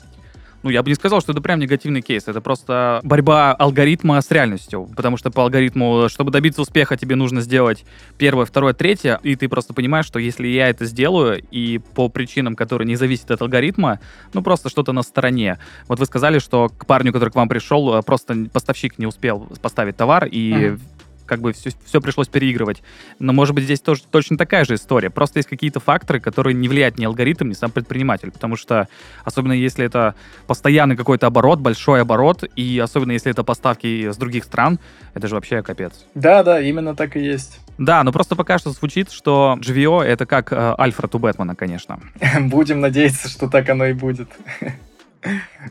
Ну, 0.68 0.72
я 0.72 0.84
бы 0.84 0.90
не 0.90 0.96
сказал, 0.96 1.22
что 1.22 1.32
это 1.32 1.40
прям 1.40 1.62
негативный 1.62 2.02
кейс. 2.02 2.28
Это 2.28 2.42
просто 2.42 3.00
борьба 3.02 3.54
алгоритма 3.54 4.20
с 4.20 4.30
реальностью. 4.32 4.90
Потому 4.98 5.16
что 5.16 5.32
по 5.32 5.44
алгоритму, 5.44 6.10
чтобы 6.10 6.30
добиться 6.30 6.62
успеха, 6.62 6.98
тебе 6.98 7.16
нужно 7.16 7.40
сделать 7.40 7.86
первое, 8.18 8.44
второе, 8.44 8.74
третье. 8.74 9.18
И 9.24 9.38
ты 9.38 9.48
просто 9.48 9.74
понимаешь, 9.74 10.06
что 10.06 10.20
если 10.20 10.46
я 10.46 10.68
это 10.68 10.84
сделаю, 10.84 11.42
и 11.52 11.78
по 11.96 12.10
причинам, 12.10 12.58
которые 12.58 12.86
не 12.86 12.98
зависят 12.98 13.32
от 13.32 13.42
алгоритма, 13.42 14.02
ну, 14.34 14.44
просто 14.44 14.68
что-то 14.68 14.92
на 14.92 15.04
стороне. 15.04 15.58
Вот 15.88 16.00
вы 16.00 16.06
сказали, 16.06 16.40
что 16.40 16.68
к 16.68 16.86
парню, 16.86 17.14
который 17.14 17.30
к 17.30 17.36
вам 17.36 17.48
пришел, 17.48 18.04
просто 18.04 18.36
поставщик 18.52 19.00
не 19.00 19.06
успел 19.06 19.48
поставить 19.62 19.96
товар, 19.96 20.26
и 20.26 20.52
mm-hmm 20.52 20.80
как 21.28 21.42
бы 21.42 21.54
все, 21.54 21.72
все 21.86 22.02
пришлось 22.02 22.28
переигрывать. 22.28 22.82
Но, 23.20 23.34
может 23.34 23.54
быть, 23.54 23.66
здесь 23.66 23.82
тоже 23.82 24.02
точно 24.10 24.38
такая 24.38 24.66
же 24.66 24.76
история. 24.76 25.10
Просто 25.10 25.40
есть 25.40 25.50
какие-то 25.50 25.80
факторы, 25.80 26.20
которые 26.20 26.54
не 26.54 26.68
влияют 26.68 26.98
ни 26.98 27.06
алгоритм, 27.06 27.50
ни 27.50 27.54
сам 27.54 27.72
предприниматель. 27.72 28.32
Потому 28.32 28.56
что, 28.56 28.88
особенно 29.24 29.54
если 29.54 29.86
это 29.86 30.16
постоянный 30.48 30.96
какой-то 30.96 31.28
оборот, 31.28 31.60
большой 31.60 32.02
оборот, 32.02 32.44
и 32.56 32.80
особенно 32.80 33.12
если 33.12 33.32
это 33.32 33.44
поставки 33.44 34.10
с 34.10 34.18
других 34.18 34.44
стран, 34.44 34.80
это 35.14 35.28
же 35.28 35.36
вообще 35.36 35.62
капец. 35.62 35.94
Да, 36.16 36.44
да, 36.44 36.62
именно 36.62 36.96
так 36.96 37.16
и 37.16 37.20
есть. 37.20 37.60
Да, 37.78 38.04
но 38.04 38.12
просто 38.12 38.36
пока 38.36 38.58
что 38.58 38.72
звучит, 38.72 39.12
что 39.12 39.58
GVO— 39.62 40.02
это 40.04 40.26
как 40.26 40.52
э, 40.52 40.76
Альфред 40.78 41.14
у 41.14 41.20
Бэтмена, 41.20 41.56
конечно. 41.56 42.00
Будем 42.40 42.80
надеяться, 42.80 43.30
что 43.30 43.48
так 43.48 43.70
оно 43.70 43.86
и 43.86 43.94
будет. 43.94 44.30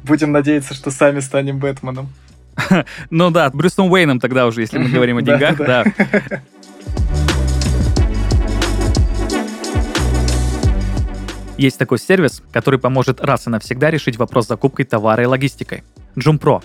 Будем 0.05 0.33
надеяться, 0.33 0.75
что 0.75 0.91
сами 0.91 1.21
станем 1.21 1.59
Бэтменом. 1.59 2.09
Ну 3.11 3.31
да, 3.31 3.51
Брюсом 3.51 3.91
Уэйном 3.91 4.21
тогда 4.21 4.47
уже, 4.47 4.61
если 4.63 4.79
мы 4.79 4.89
говорим 4.89 5.19
о 5.19 5.23
деньгах, 5.23 5.57
да. 5.59 5.85
Есть 11.57 11.79
такой 11.79 11.99
сервис, 11.99 12.43
который 12.53 12.79
поможет 12.79 13.23
раз 13.23 13.47
и 13.47 13.51
навсегда 13.51 13.91
решить 13.91 14.19
вопрос 14.19 14.45
с 14.45 14.49
закупкой 14.49 14.85
товара 14.85 15.23
и 15.23 15.27
логистикой. 15.27 15.85
Джумпро. 16.19 16.63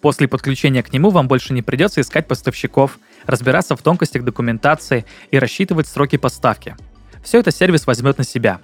После 0.00 0.28
подключения 0.28 0.84
к 0.84 0.92
нему 0.92 1.10
вам 1.10 1.26
больше 1.26 1.52
не 1.52 1.60
придется 1.60 2.00
искать 2.00 2.28
поставщиков, 2.28 3.00
разбираться 3.26 3.74
в 3.74 3.82
тонкостях 3.82 4.22
документации 4.22 5.04
и 5.32 5.40
рассчитывать 5.40 5.88
сроки 5.88 6.16
поставки. 6.18 6.76
Все 7.24 7.40
это 7.40 7.50
сервис 7.50 7.88
возьмет 7.88 8.16
на 8.18 8.22
себя. 8.22 8.60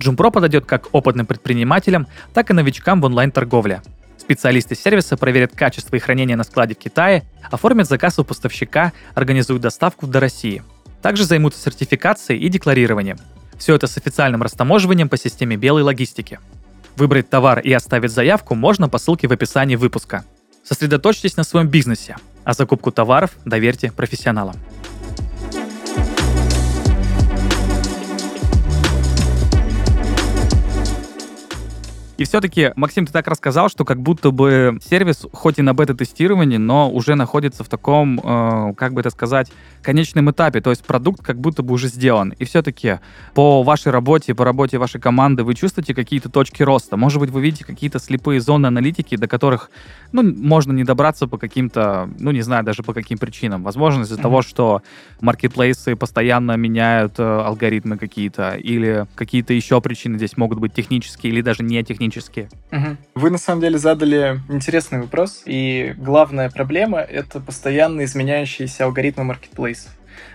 Джумпро 0.00 0.30
подойдет 0.30 0.64
как 0.64 0.88
опытным 0.92 1.26
предпринимателям, 1.26 2.06
так 2.32 2.50
и 2.50 2.54
новичкам 2.54 3.02
в 3.02 3.04
онлайн-торговле– 3.04 3.82
Специалисты 4.22 4.76
сервиса 4.76 5.16
проверят 5.16 5.50
качество 5.52 5.96
и 5.96 5.98
хранение 5.98 6.36
на 6.36 6.44
складе 6.44 6.76
в 6.76 6.78
Китае, 6.78 7.24
оформят 7.50 7.88
заказ 7.88 8.20
у 8.20 8.24
поставщика, 8.24 8.92
организуют 9.16 9.62
доставку 9.62 10.06
до 10.06 10.20
России. 10.20 10.62
Также 11.02 11.24
займутся 11.24 11.60
сертификацией 11.60 12.40
и 12.40 12.48
декларированием. 12.48 13.18
Все 13.58 13.74
это 13.74 13.88
с 13.88 13.96
официальным 13.96 14.40
растаможиванием 14.40 15.08
по 15.08 15.16
системе 15.16 15.56
белой 15.56 15.82
логистики. 15.82 16.38
Выбрать 16.94 17.30
товар 17.30 17.58
и 17.58 17.72
оставить 17.72 18.12
заявку 18.12 18.54
можно 18.54 18.88
по 18.88 18.98
ссылке 18.98 19.26
в 19.26 19.32
описании 19.32 19.74
выпуска. 19.74 20.24
Сосредоточьтесь 20.62 21.36
на 21.36 21.42
своем 21.42 21.66
бизнесе, 21.66 22.14
а 22.44 22.52
закупку 22.52 22.92
товаров 22.92 23.32
доверьте 23.44 23.90
профессионалам. 23.90 24.54
И 32.18 32.24
все-таки, 32.24 32.72
Максим, 32.76 33.06
ты 33.06 33.12
так 33.12 33.26
рассказал, 33.26 33.68
что 33.68 33.84
как 33.84 34.00
будто 34.00 34.30
бы 34.30 34.78
сервис, 34.84 35.26
хоть 35.32 35.58
и 35.58 35.62
на 35.62 35.72
бета-тестировании, 35.72 36.58
но 36.58 36.90
уже 36.90 37.14
находится 37.14 37.64
в 37.64 37.68
таком, 37.68 38.20
э, 38.20 38.74
как 38.74 38.92
бы 38.92 39.00
это 39.00 39.10
сказать, 39.10 39.50
конечном 39.82 40.30
этапе. 40.30 40.60
То 40.60 40.70
есть 40.70 40.84
продукт 40.84 41.22
как 41.22 41.38
будто 41.38 41.62
бы 41.62 41.72
уже 41.72 41.88
сделан. 41.88 42.34
И 42.38 42.44
все-таки 42.44 43.00
по 43.34 43.62
вашей 43.62 43.90
работе, 43.92 44.34
по 44.34 44.44
работе 44.44 44.78
вашей 44.78 45.00
команды 45.00 45.42
вы 45.42 45.54
чувствуете 45.54 45.94
какие-то 45.94 46.28
точки 46.28 46.62
роста? 46.62 46.96
Может 46.96 47.18
быть, 47.18 47.30
вы 47.30 47.40
видите 47.40 47.64
какие-то 47.64 47.98
слепые 47.98 48.40
зоны 48.40 48.66
аналитики, 48.66 49.16
до 49.16 49.26
которых 49.26 49.70
ну, 50.12 50.22
можно 50.22 50.72
не 50.72 50.84
добраться 50.84 51.26
по 51.26 51.38
каким-то, 51.38 52.10
ну, 52.18 52.30
не 52.30 52.42
знаю 52.42 52.62
даже 52.62 52.82
по 52.82 52.92
каким 52.92 53.18
причинам. 53.18 53.62
Возможно, 53.62 54.02
из-за 54.02 54.16
mm-hmm. 54.16 54.22
того, 54.22 54.42
что 54.42 54.82
маркетплейсы 55.20 55.96
постоянно 55.96 56.56
меняют 56.56 57.14
э, 57.18 57.22
алгоритмы 57.22 57.96
какие-то, 57.96 58.54
или 58.54 59.06
какие-то 59.14 59.54
еще 59.54 59.80
причины 59.80 60.18
здесь 60.18 60.36
могут 60.36 60.58
быть 60.58 60.74
технические 60.74 61.32
или 61.32 61.40
даже 61.40 61.62
не 61.62 61.82
технические. 61.82 62.01
Mm-hmm. 62.70 62.96
Вы 63.14 63.30
на 63.30 63.38
самом 63.38 63.60
деле 63.60 63.78
задали 63.78 64.40
интересный 64.48 65.00
вопрос, 65.00 65.42
и 65.46 65.94
главная 65.96 66.50
проблема— 66.50 66.98
это 67.00 67.40
постоянно 67.40 68.04
изменяющиеся 68.04 68.84
алгоритмы 68.84 69.24
маркетплейсов. 69.24 69.90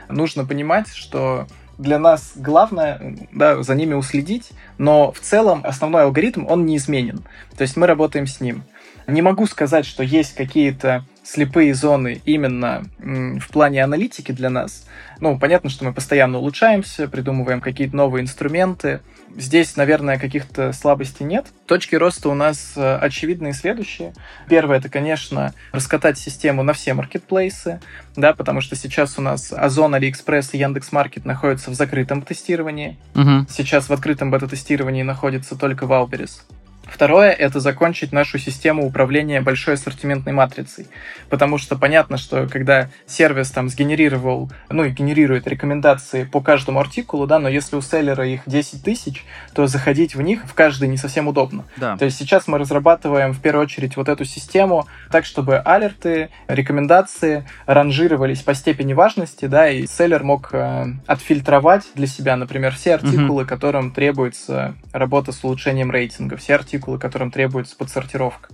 Нужно 0.10 0.46
понимать, 0.46 0.88
что 0.94 1.48
для 1.78 2.00
нас 2.00 2.34
главное 2.36 3.16
да, 3.32 3.62
за 3.62 3.76
ними 3.76 3.94
уследить, 3.94 4.50
но 4.78 5.12
в 5.12 5.20
целом 5.20 5.62
основной 5.64 6.04
алгоритм, 6.04 6.46
он 6.48 6.66
неизменен. 6.66 7.24
То 7.56 7.62
есть 7.62 7.78
мы 7.78 7.88
работаем 7.88 8.28
с 8.28 8.42
ним. 8.42 8.64
Не 9.06 9.22
могу 9.22 9.46
сказать, 9.46 9.86
что 9.86 10.04
есть 10.04 10.36
какие-то 10.36 11.06
слепые 11.24 11.74
зоны 11.74 12.22
именно 12.26 12.84
в 13.00 13.48
плане 13.50 13.84
аналитики 13.84 14.32
для 14.32 14.50
нас. 14.50 14.86
Ну, 15.20 15.38
понятно, 15.40 15.70
что 15.70 15.86
мы 15.86 15.94
постоянно 15.94 16.40
улучшаемся, 16.40 17.08
придумываем 17.08 17.62
какие-то 17.62 17.96
новые 17.96 18.24
инструменты. 18.24 19.02
Здесь, 19.36 19.76
наверное, 19.76 20.18
каких-то 20.18 20.74
слабостей 20.74 21.26
нет. 21.26 21.48
Точки 21.66 21.96
роста 21.96 22.30
у 22.30 22.34
нас 22.34 22.74
э, 22.76 22.96
очевидные 22.98 23.54
следующие. 23.54 24.14
Первое, 24.50 24.78
это, 24.78 24.90
конечно, 24.90 25.54
раскатать 25.72 26.18
систему 26.18 26.64
на 26.64 26.74
все 26.74 26.94
маркетплейсы, 26.94 27.80
да, 28.16 28.34
потому 28.34 28.62
что 28.62 28.76
сейчас 28.76 29.18
у 29.18 29.22
нас 29.22 29.52
Озон, 29.52 29.96
Алиэкспресс 29.96 30.54
и 30.54 30.58
Яндекс.Маркет 30.58 31.26
находятся 31.26 31.72
в 31.72 31.74
закрытом 31.74 32.22
тестировании. 32.22 32.98
Угу. 33.16 33.48
Сейчас 33.50 33.90
в 33.90 33.94
открытом 33.94 34.32
бета-тестировании 34.32 35.04
находится 35.04 35.56
только 35.56 35.86
Wildberries. 35.86 36.46
Второе– 36.90 37.32
это 37.32 37.60
закончить 37.60 38.12
нашу 38.12 38.38
систему 38.40 38.86
управления 38.86 39.42
большой 39.42 39.76
ассортиментной 39.76 40.34
матрицей. 40.34 40.88
Потому 41.30 41.58
что 41.58 41.76
понятно, 41.76 42.18
что 42.18 42.48
когда 42.48 42.90
сервис 43.06 43.52
там 43.52 43.70
сгенерировал, 43.70 44.50
ну 44.70 44.84
и 44.84 44.90
генерирует 44.90 45.48
рекомендации 45.48 46.24
по 46.24 46.42
каждому 46.42 46.80
артикулу, 46.80 47.28
да, 47.28 47.40
но 47.40 47.50
если 47.50 47.76
у 47.76 47.82
селлера 47.82 48.26
их 48.28 48.42
10 48.46 48.84
тысяч, 48.84 49.26
то 49.54 49.68
заходить 49.68 50.16
в 50.16 50.22
них 50.22 50.46
в 50.46 50.54
каждый 50.54 50.88
не 50.88 50.98
совсем 50.98 51.28
удобно. 51.28 51.66
Да. 51.78 51.98
То 51.98 52.06
есть 52.06 52.18
сейчас 52.18 52.48
мы 52.48 52.58
разрабатываем 52.58 53.34
в 53.34 53.42
первую 53.42 53.64
очередь 53.64 53.98
вот 53.98 54.10
эту 54.10 54.26
систему 54.26 54.88
так, 55.12 55.26
чтобы 55.26 55.58
алерты, 55.60 56.30
рекомендации 56.48 57.48
ранжировались 57.66 58.42
по 58.42 58.54
степени 58.54 58.94
важности, 58.94 59.46
да, 59.46 59.70
и 59.70 59.88
селлер 59.88 60.24
мог 60.24 60.50
э, 60.54 60.86
отфильтровать 61.06 61.84
для 61.96 62.08
себя, 62.08 62.36
например, 62.36 62.74
все 62.74 62.96
артикулы, 62.96 63.44
угу. 63.44 63.50
которым 63.50 63.92
требуется 63.92 64.76
работа 64.94 65.32
с 65.32 65.44
улучшением 65.44 65.92
рейтинга, 65.92 66.38
все 66.38 66.56
артикулы 66.56 66.77
артикулы, 66.78 67.00
которым 67.00 67.32
требуется 67.32 67.76
подсортировка. 67.76 68.50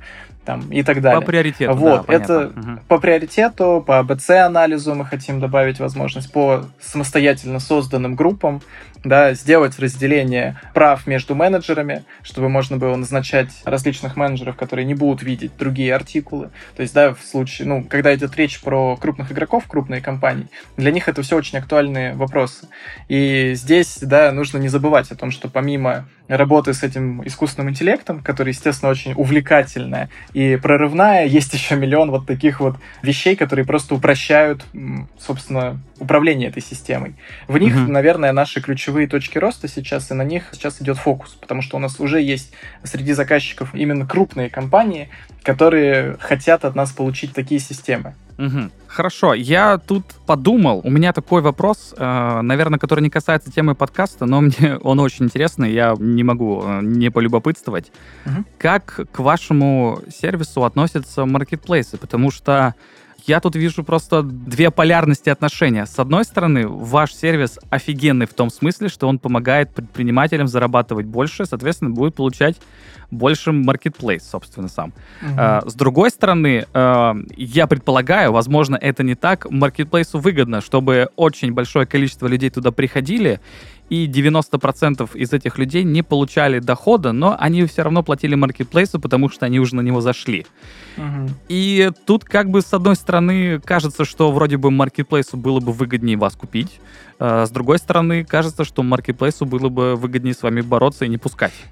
там, 0.46 0.70
и 0.72 0.84
так 0.84 1.02
далее. 1.02 1.22
По 1.22 1.26
приоритету, 1.26 1.74
Вот, 1.74 2.06
да, 2.06 2.14
это 2.14 2.50
понятно. 2.50 2.80
По 2.88 2.98
приоритету, 3.00 3.84
по 3.86 4.00
АБЦ-анализу 4.00 4.94
мы 4.94 5.06
хотим 5.06 5.40
добавить 5.40 5.80
возможность 5.80 6.32
по 6.34 6.66
самостоятельно 6.82 7.60
созданным 7.60 8.16
группам, 8.16 8.62
да, 9.04 9.34
сделать 9.34 9.80
разделение 9.80 10.60
прав 10.74 11.08
между 11.08 11.36
менеджерами, 11.36 12.04
чтобы 12.22 12.50
можно 12.50 12.78
было 12.78 12.96
назначать 12.96 13.50
различных 13.66 14.16
менеджеров, 14.16 14.56
которые 14.56 14.86
не 14.86 14.94
будут 14.94 15.24
видеть 15.24 15.52
другие 15.58 15.94
артикулы. 15.94 16.52
То 16.76 16.82
есть, 16.82 16.94
да, 16.94 17.14
в 17.14 17.22
случае, 17.22 17.68
ну, 17.68 17.84
когда 17.84 18.14
идет 18.16 18.36
речь 18.36 18.62
про 18.62 18.96
крупных 18.98 19.32
игроков, 19.32 19.66
крупные 19.68 20.02
компании, 20.02 20.48
для 20.78 20.92
них 20.92 21.08
это 21.08 21.22
все 21.22 21.36
очень 21.36 21.58
актуальные 21.58 22.16
вопросы. 22.16 22.68
И 23.08 23.54
здесь, 23.56 24.00
да, 24.02 24.32
нужно 24.32 24.58
не 24.58 24.70
забывать 24.70 25.12
о 25.12 25.16
том, 25.16 25.32
что 25.32 25.50
помимо 25.50 26.08
работы 26.28 26.74
с 26.74 26.84
этим 26.84 27.26
искусственным 27.28 27.70
интеллектом, 27.70 28.22
который, 28.22 28.50
естественно, 28.50 28.92
очень 28.92 29.14
увлекательная 29.14 30.10
и 30.34 30.56
прорывная, 30.56 31.26
есть 31.26 31.54
еще 31.54 31.76
миллион 31.76 32.12
вот 32.12 32.26
таких 32.26 32.60
вот 32.60 32.78
вещей, 33.02 33.36
которые 33.36 33.66
просто 33.66 33.96
упрощают, 33.96 34.66
собственно, 35.20 35.82
управление 36.04 36.50
этой 36.50 36.62
системой. 36.62 37.16
В 37.48 37.58
них, 37.58 37.76
Мгм. 37.76 37.92
наверное, 37.92 38.32
наши 38.32 38.62
ключевые 38.62 39.08
точки 39.08 39.38
роста 39.38 39.68
сейчас, 39.68 40.12
и 40.12 40.14
на 40.14 40.24
них 40.24 40.44
сейчас 40.52 40.82
идет 40.82 40.98
фокус, 40.98 41.32
потому 41.40 41.62
что 41.62 41.78
у 41.78 41.80
нас 41.80 42.00
уже 42.00 42.22
есть 42.22 42.54
среди 42.84 43.14
заказчиков 43.14 43.74
именно 43.74 44.06
крупные 44.06 44.50
компании, 44.50 45.10
которые 45.44 46.18
хотят 46.20 46.66
от 46.66 46.76
нас 46.76 46.92
получить 46.92 47.34
такие 47.34 47.60
системы. 47.60 48.14
Мгм. 48.38 48.72
Хорошо, 48.88 49.34
я 49.34 49.78
тут 49.78 50.06
подумал, 50.26 50.82
у 50.84 50.90
меня 50.90 51.14
такой 51.14 51.42
вопрос, 51.42 51.94
э, 51.98 52.42
наверное, 52.42 52.80
который 52.80 53.02
не 53.02 53.10
касается 53.10 53.52
темы 53.52 53.76
подкаста, 53.76 54.26
но 54.26 54.42
мне 54.42 54.78
он 54.82 55.00
очень 55.00 55.26
интересный, 55.26 55.72
я 55.72 55.96
не 56.00 56.24
могу 56.24 56.64
э, 56.64 56.80
не 56.82 57.10
полюбопытствовать. 57.10 57.92
Мгм. 58.26 58.46
Как 58.58 59.00
к 59.12 59.20
вашему 59.20 60.00
сервису 60.10 60.64
относятся 60.64 61.26
маркетплейсы? 61.26 61.98
Потому 61.98 62.32
что 62.32 62.74
я 63.26 63.40
тут 63.40 63.56
вижу 63.56 63.84
просто 63.84 64.22
две 64.22 64.70
полярности 64.70 65.30
отношения. 65.30 65.86
С 65.86 65.98
одной 66.00 66.26
стороны, 66.26 66.68
ваш 66.68 67.14
сервис 67.14 67.60
офигенный 67.70 68.26
в 68.26 68.34
том 68.34 68.50
смысле, 68.50 68.90
что 68.90 69.08
он 69.08 69.20
помогает 69.20 69.74
предпринимателям 69.74 70.48
зарабатывать 70.48 71.06
больше, 71.06 71.46
соответственно, 71.46 71.92
будет 71.92 72.16
получать 72.16 72.58
больше 73.14 73.52
маркетплейс, 73.52 74.28
собственно, 74.28 74.68
сам. 74.68 74.94
А, 75.38 75.64
С 75.66 75.74
другой 75.74 76.10
стороны, 76.10 76.66
э, 76.74 77.14
я 77.38 77.68
предполагаю, 77.68 78.32
возможно, 78.32 78.76
это 78.76 79.04
не 79.04 79.16
так, 79.16 79.50
маркетплейсу 79.50 80.20
выгодно, 80.20 80.62
чтобы 80.62 81.10
очень 81.16 81.54
большое 81.54 81.86
количество 81.86 82.28
людей 82.28 82.50
туда 82.50 82.72
приходили, 82.72 83.40
и 83.90 84.08
90% 84.08 85.16
из 85.16 85.34
этих 85.34 85.58
людей 85.58 85.84
не 85.84 86.02
получали 86.02 86.60
дохода, 86.60 87.12
но 87.12 87.36
они 87.40 87.66
все 87.66 87.84
равно 87.84 88.02
платили 88.02 88.36
маркетплейсу, 88.36 89.00
потому 89.00 89.30
что 89.30 89.46
они 89.46 89.60
уже 89.60 89.76
на 89.76 89.82
него 89.82 90.02
зашли. 90.02 90.46
Мгм. 90.98 91.30
И 91.50 91.92
тут 92.06 92.24
как 92.24 92.50
бы 92.50 92.62
с 92.62 92.74
одной 92.74 92.96
стороны 92.96 93.60
кажется, 93.60 94.06
что 94.06 94.32
вроде 94.32 94.58
бы 94.58 94.72
маркетплейсу 94.72 95.38
было 95.38 95.60
бы 95.60 95.72
выгоднее 95.72 96.18
вас 96.18 96.36
купить, 96.36 96.80
с 97.20 97.50
другой 97.50 97.78
стороны 97.78 98.24
кажется, 98.24 98.64
что 98.64 98.84
маркетплейсу 98.84 99.46
было 99.46 99.70
бы 99.70 99.96
выгоднее 99.96 100.34
с 100.34 100.44
вами 100.44 100.62
бороться 100.62 101.06
и 101.06 101.10
не 101.10 101.18
пускать. 101.18 101.54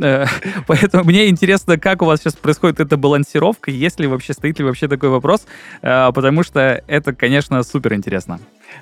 Э, 0.00 0.26
Поэтому 0.66 1.04
мне 1.04 1.28
интересно, 1.28 1.78
как 1.78 2.02
у 2.02 2.04
вас 2.04 2.20
сейчас 2.20 2.34
происходит 2.34 2.80
эта 2.80 2.96
балансировка, 2.96 3.70
есть 3.70 3.98
ли 4.00 4.06
вообще, 4.06 4.32
стоит 4.32 4.58
ли 4.58 4.64
вообще 4.64 4.86
такой 4.86 5.08
вопрос, 5.08 5.46
э, 5.82 6.12
потому 6.14 6.42
что 6.42 6.82
это, 6.86 7.12
конечно, 7.12 7.62
супер 7.62 7.94
интересно. 7.94 8.38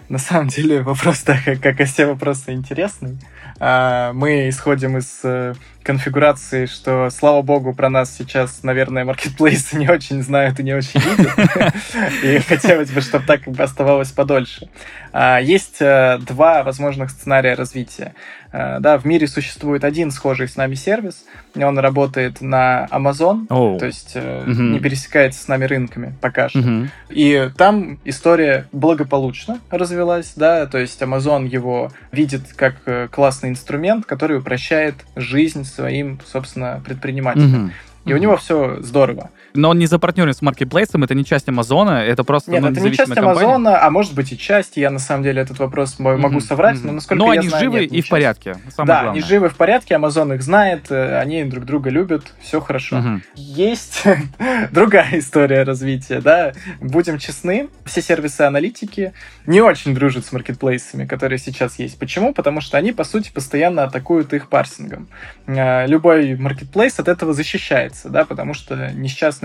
На 0.09 0.19
самом 0.19 0.49
деле 0.49 0.83
вопрос, 0.83 1.23
да, 1.23 1.39
как, 1.45 1.81
и 1.81 1.85
все 1.85 2.07
вопросы, 2.07 2.53
интересный. 2.53 3.19
А, 3.59 4.13
Мы 4.13 4.49
исходим 4.49 4.99
из 4.99 5.21
э, 5.25 5.55
конфигурации, 5.83 6.67
что, 6.67 7.09
слава 7.11 7.43
богу, 7.43 7.75
про 7.75 7.89
нас 7.89 8.15
сейчас, 8.15 8.63
наверное, 8.63 9.05
маркетплейсы 9.05 9.77
не 9.77 9.89
очень 9.89 10.23
знают 10.23 10.61
и 10.61 10.63
не 10.63 10.75
очень 10.75 11.01
видят. 11.01 11.75
И 12.23 12.39
хотелось 12.39 12.91
бы, 12.91 13.01
чтобы 13.01 13.25
так 13.25 13.41
оставалось 13.59 14.13
подольше. 14.13 14.69
А, 15.13 15.41
Есть 15.41 15.81
э, 15.81 16.19
два 16.21 16.63
возможных 16.63 17.11
сценария 17.11 17.55
развития. 17.55 18.15
Э, 18.57 18.81
Да, 18.81 18.97
в 18.99 19.05
мире 19.05 19.27
существует 19.29 19.85
один 19.85 20.11
схожий 20.11 20.49
с 20.49 20.57
нами 20.57 20.75
сервис. 20.75 21.25
и 21.55 21.63
Он 21.63 21.79
работает 21.79 22.41
на 22.41 22.87
Amazon, 22.91 23.47
Оу. 23.51 23.79
то 23.79 23.87
есть 23.87 24.17
Мгм. 24.17 24.73
не 24.73 24.81
пересекается 24.81 25.43
с 25.43 25.49
нами 25.49 25.65
рынками 25.65 26.15
пока 26.21 26.49
что. 26.49 26.59
Мгм. 26.61 26.91
И 27.11 27.51
там 27.57 27.99
история 28.05 28.67
благополучно 28.73 29.59
развелась, 29.71 30.33
да, 30.37 30.67
то 30.67 30.79
есть 30.79 31.01
Amazon 31.03 31.47
его 31.47 31.91
видит 32.13 32.43
как 32.57 32.77
э, 32.87 33.09
классный 33.11 33.51
инструмент, 33.51 34.07
который 34.07 34.39
упрощает 34.39 34.95
жизнь 35.17 35.65
своим, 35.65 36.19
собственно, 36.27 36.81
предпринимателям. 36.85 37.51
Мгм. 37.65 37.73
И 38.07 38.15
у 38.15 38.19
него 38.19 38.37
все 38.37 38.77
здорово. 38.83 39.31
Но 39.57 39.71
он 39.71 39.79
не 39.79 39.87
запартнерен 39.87 40.33
с 40.35 40.43
маркетплейсом, 40.43 41.05
это 41.05 41.15
не 41.15 41.25
часть 41.25 41.49
Амазона, 41.49 42.05
это 42.05 42.25
просто 42.25 42.51
Нет, 42.51 42.63
ну, 42.63 42.69
это 42.71 42.81
не 42.81 42.93
часть 42.93 43.13
компания. 43.15 43.41
Амазона, 43.47 43.83
а 43.85 43.91
может 43.91 44.15
быть 44.15 44.33
и 44.33 44.39
часть. 44.39 44.77
Я 44.77 44.91
на 44.91 44.99
самом 44.99 45.23
деле 45.25 45.43
этот 45.43 45.59
вопрос 45.59 45.99
мо- 45.99 46.17
могу 46.17 46.37
Мгм, 46.37 46.41
соврать, 46.41 46.77
мгм. 46.79 46.87
но 46.89 46.93
насколько 46.95 47.25
Но 47.25 47.33
я 47.33 47.41
они 47.41 47.49
знаю, 47.49 47.65
живы 47.65 47.81
нет, 47.81 47.91
не 47.91 47.99
и 47.99 48.03
в 48.03 48.09
порядке. 48.09 48.57
Самое 48.71 48.73
да, 48.77 48.85
главное. 48.85 49.11
они 49.13 49.21
живы 49.23 49.49
в 49.49 49.57
порядке, 49.57 49.95
Amazon 49.95 50.35
их 50.35 50.43
знает, 50.43 50.87
э, 50.91 51.19
они 51.19 51.45
друг 51.45 51.65
друга 51.65 51.91
любят, 51.91 52.33
все 52.41 52.61
хорошо. 52.61 52.97
Мгм. 52.99 53.23
Есть 53.35 54.05
другая 54.71 55.19
история 55.19 55.63
развития, 55.63 56.21
да. 56.21 56.53
Будем 56.81 57.19
честны, 57.19 57.69
все 57.85 58.03
сервисы 58.03 58.43
аналитики 58.43 59.13
не 59.47 59.61
очень 59.61 59.95
дружат 59.95 60.27
с 60.27 60.33
маркетплейсами, 60.33 61.05
которые 61.07 61.39
сейчас 61.39 61.79
есть. 61.79 61.99
Почему? 61.99 62.33
Потому 62.35 62.61
что 62.61 62.77
они, 62.79 62.93
по 62.93 63.05
сути, 63.05 63.31
постоянно 63.33 63.85
атакуют 63.85 64.33
их 64.33 64.49
парсингом. 64.49 65.09
Э, 65.47 65.87
Любой 65.87 66.37
маркетплейс 66.37 66.99
от 66.99 67.09
этого 67.09 67.33
защищается, 67.33 68.09
да, 68.09 68.25
потому 68.25 68.55
что 68.55 68.91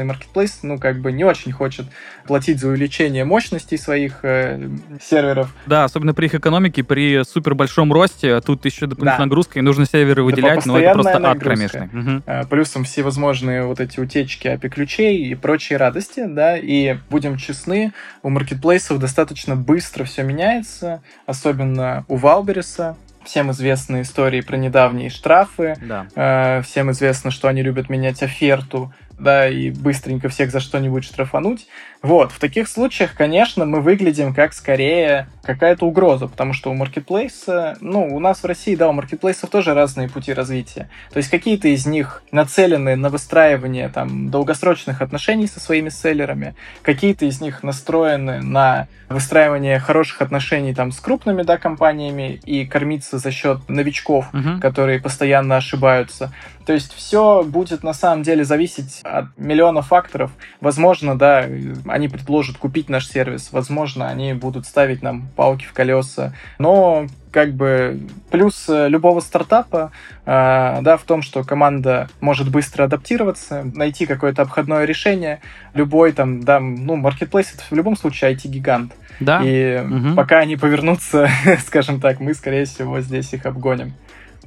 несчастный 0.01 0.05
маркетплейс, 0.05 0.59
ну, 0.63 0.79
как 0.79 0.99
бы 1.01 1.11
не 1.11 1.23
очень 1.23 1.51
хочет 1.51 1.85
платить 2.25 2.59
за 2.59 2.69
увеличение 2.69 3.23
мощностей 3.25 3.77
своих 3.77 4.19
э, 4.23 4.69
серверов, 5.01 5.53
Да, 5.65 5.83
особенно 5.83 6.13
при 6.13 6.25
их 6.25 6.35
экономике, 6.35 6.83
при 6.83 7.23
супер 7.23 7.55
большом 7.55 7.91
росте, 7.93 8.39
тут 8.41 8.65
еще 8.65 8.87
дополнительная 8.87 9.17
Да. 9.17 9.25
нагрузка, 9.25 9.59
и 9.59 9.61
нужно 9.61 9.85
серверы 9.85 10.23
выделять, 10.23 10.65
но 10.65 10.77
это 10.79 10.93
просто 10.93 11.15
ад 11.15 11.21
нагрузка. 11.21 11.45
кромешный. 11.45 11.89
Мгм. 11.91 12.23
Э, 12.25 12.45
плюсом 12.45 12.83
всевозможные 12.83 13.65
вот 13.65 13.79
эти 13.79 13.99
утечки 13.99 14.47
API 14.47 14.69
ключей 14.69 15.17
и 15.25 15.35
прочие 15.35 15.77
радости, 15.77 16.25
да, 16.27 16.57
и 16.57 16.97
будем 17.09 17.37
честны, 17.37 17.93
у 18.23 18.29
маркетплейсов 18.29 18.99
достаточно 18.99 19.55
быстро 19.55 20.03
все 20.03 20.23
меняется, 20.23 21.01
особенно 21.25 22.05
у 22.07 22.15
Валбериса. 22.15 22.95
Всем 23.23 23.51
известны 23.51 24.01
истории 24.01 24.41
про 24.41 24.57
недавние 24.57 25.11
штрафы, 25.11 25.75
Да. 25.79 26.07
Э, 26.15 26.61
всем 26.63 26.89
известно, 26.89 27.29
что 27.29 27.47
они 27.47 27.61
любят 27.61 27.87
менять 27.87 28.23
оферту, 28.23 28.91
да, 29.21 29.47
и 29.47 29.69
быстренько 29.69 30.29
всех 30.29 30.51
за 30.51 30.59
что-нибудь 30.59 31.03
штрафануть. 31.03 31.67
Вот, 32.01 32.31
в 32.31 32.39
таких 32.39 32.67
случаях, 32.67 33.13
конечно, 33.15 33.65
мы 33.65 33.79
выглядим 33.79 34.33
как 34.33 34.53
скорее 34.53 35.27
какая-то 35.43 35.85
угроза, 35.85 36.27
потому 36.27 36.53
что 36.53 36.71
у 36.71 36.73
маркетплейса, 36.73 37.77
ну, 37.79 38.07
у 38.15 38.19
нас 38.19 38.41
в 38.41 38.45
России, 38.45 38.75
да, 38.75 38.89
у 38.89 38.91
маркетплейсов 38.93 39.49
тоже 39.49 39.73
разные 39.73 40.09
пути 40.09 40.33
развития. 40.33 40.89
То 41.11 41.17
есть 41.17 41.29
какие-то 41.29 41.67
из 41.67 41.85
них 41.85 42.23
нацелены 42.31 42.95
на 42.95 43.09
выстраивание 43.09 43.89
там 43.89 44.29
долгосрочных 44.29 45.01
отношений 45.01 45.47
со 45.47 45.59
своими 45.59 45.89
селлерами, 45.89 46.55
какие-то 46.81 47.25
из 47.25 47.39
них 47.41 47.63
настроены 47.63 48.41
на 48.41 48.87
выстраивание 49.09 49.79
хороших 49.79 50.21
отношений 50.21 50.73
там 50.73 50.91
с 50.91 50.99
крупными, 50.99 51.43
да, 51.43 51.57
компаниями 51.57 52.39
и 52.45 52.65
кормиться 52.65 53.17
за 53.17 53.31
счет 53.31 53.67
новичков, 53.67 54.25
Мгм. 54.31 54.59
которые 54.59 54.99
постоянно 54.99 55.57
ошибаются. 55.57 56.31
То 56.65 56.73
есть 56.73 56.93
все 56.93 57.43
будет 57.43 57.83
на 57.83 57.93
самом 57.93 58.21
деле 58.23 58.45
зависеть 58.45 59.01
от 59.03 59.25
миллиона 59.37 59.81
факторов. 59.81 60.31
Возможно, 60.61 61.17
да, 61.17 61.45
они 61.91 62.07
предложат 62.07 62.57
купить 62.57 62.89
наш 62.89 63.07
сервис, 63.07 63.49
возможно, 63.51 64.07
они 64.07 64.33
будут 64.33 64.65
ставить 64.65 65.01
нам 65.01 65.27
палки 65.35 65.65
в 65.65 65.73
колеса, 65.73 66.33
но 66.57 67.07
как 67.31 67.53
бы 67.53 68.01
плюс 68.29 68.65
э, 68.67 68.89
любого 68.89 69.21
стартапа, 69.21 69.91
э, 70.25 70.79
да, 70.81 70.97
в 70.97 71.03
том, 71.03 71.21
что 71.21 71.43
команда 71.43 72.09
может 72.19 72.49
быстро 72.49 72.83
адаптироваться, 72.83 73.63
найти 73.73 74.05
какое-то 74.05 74.41
обходное 74.41 74.85
решение. 74.85 75.39
Любой 75.73 76.11
там, 76.11 76.43
да, 76.43 76.59
ну, 76.59 76.97
маркетплейс 76.97 77.53
это 77.53 77.63
в 77.69 77.71
любом 77.73 77.95
случае 77.95 78.33
IT-гигант. 78.33 78.93
Да. 79.21 79.41
И 79.43 79.79
Мгм. 79.79 80.15
пока 80.15 80.39
они 80.39 80.57
повернутся, 80.57 81.29
скажем 81.65 82.01
так, 82.01 82.19
мы, 82.19 82.33
скорее 82.33 82.65
всего, 82.65 82.99
здесь 82.99 83.33
их 83.33 83.45
обгоним. 83.45 83.93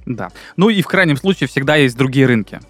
Да. 0.04 0.28
Ну 0.57 0.68
и 0.68 0.83
в 0.83 0.87
крайнем 0.87 1.16
случае 1.16 1.48
всегда 1.48 1.76
есть 1.76 1.96
другие 1.96 2.26
рынки. 2.26 2.61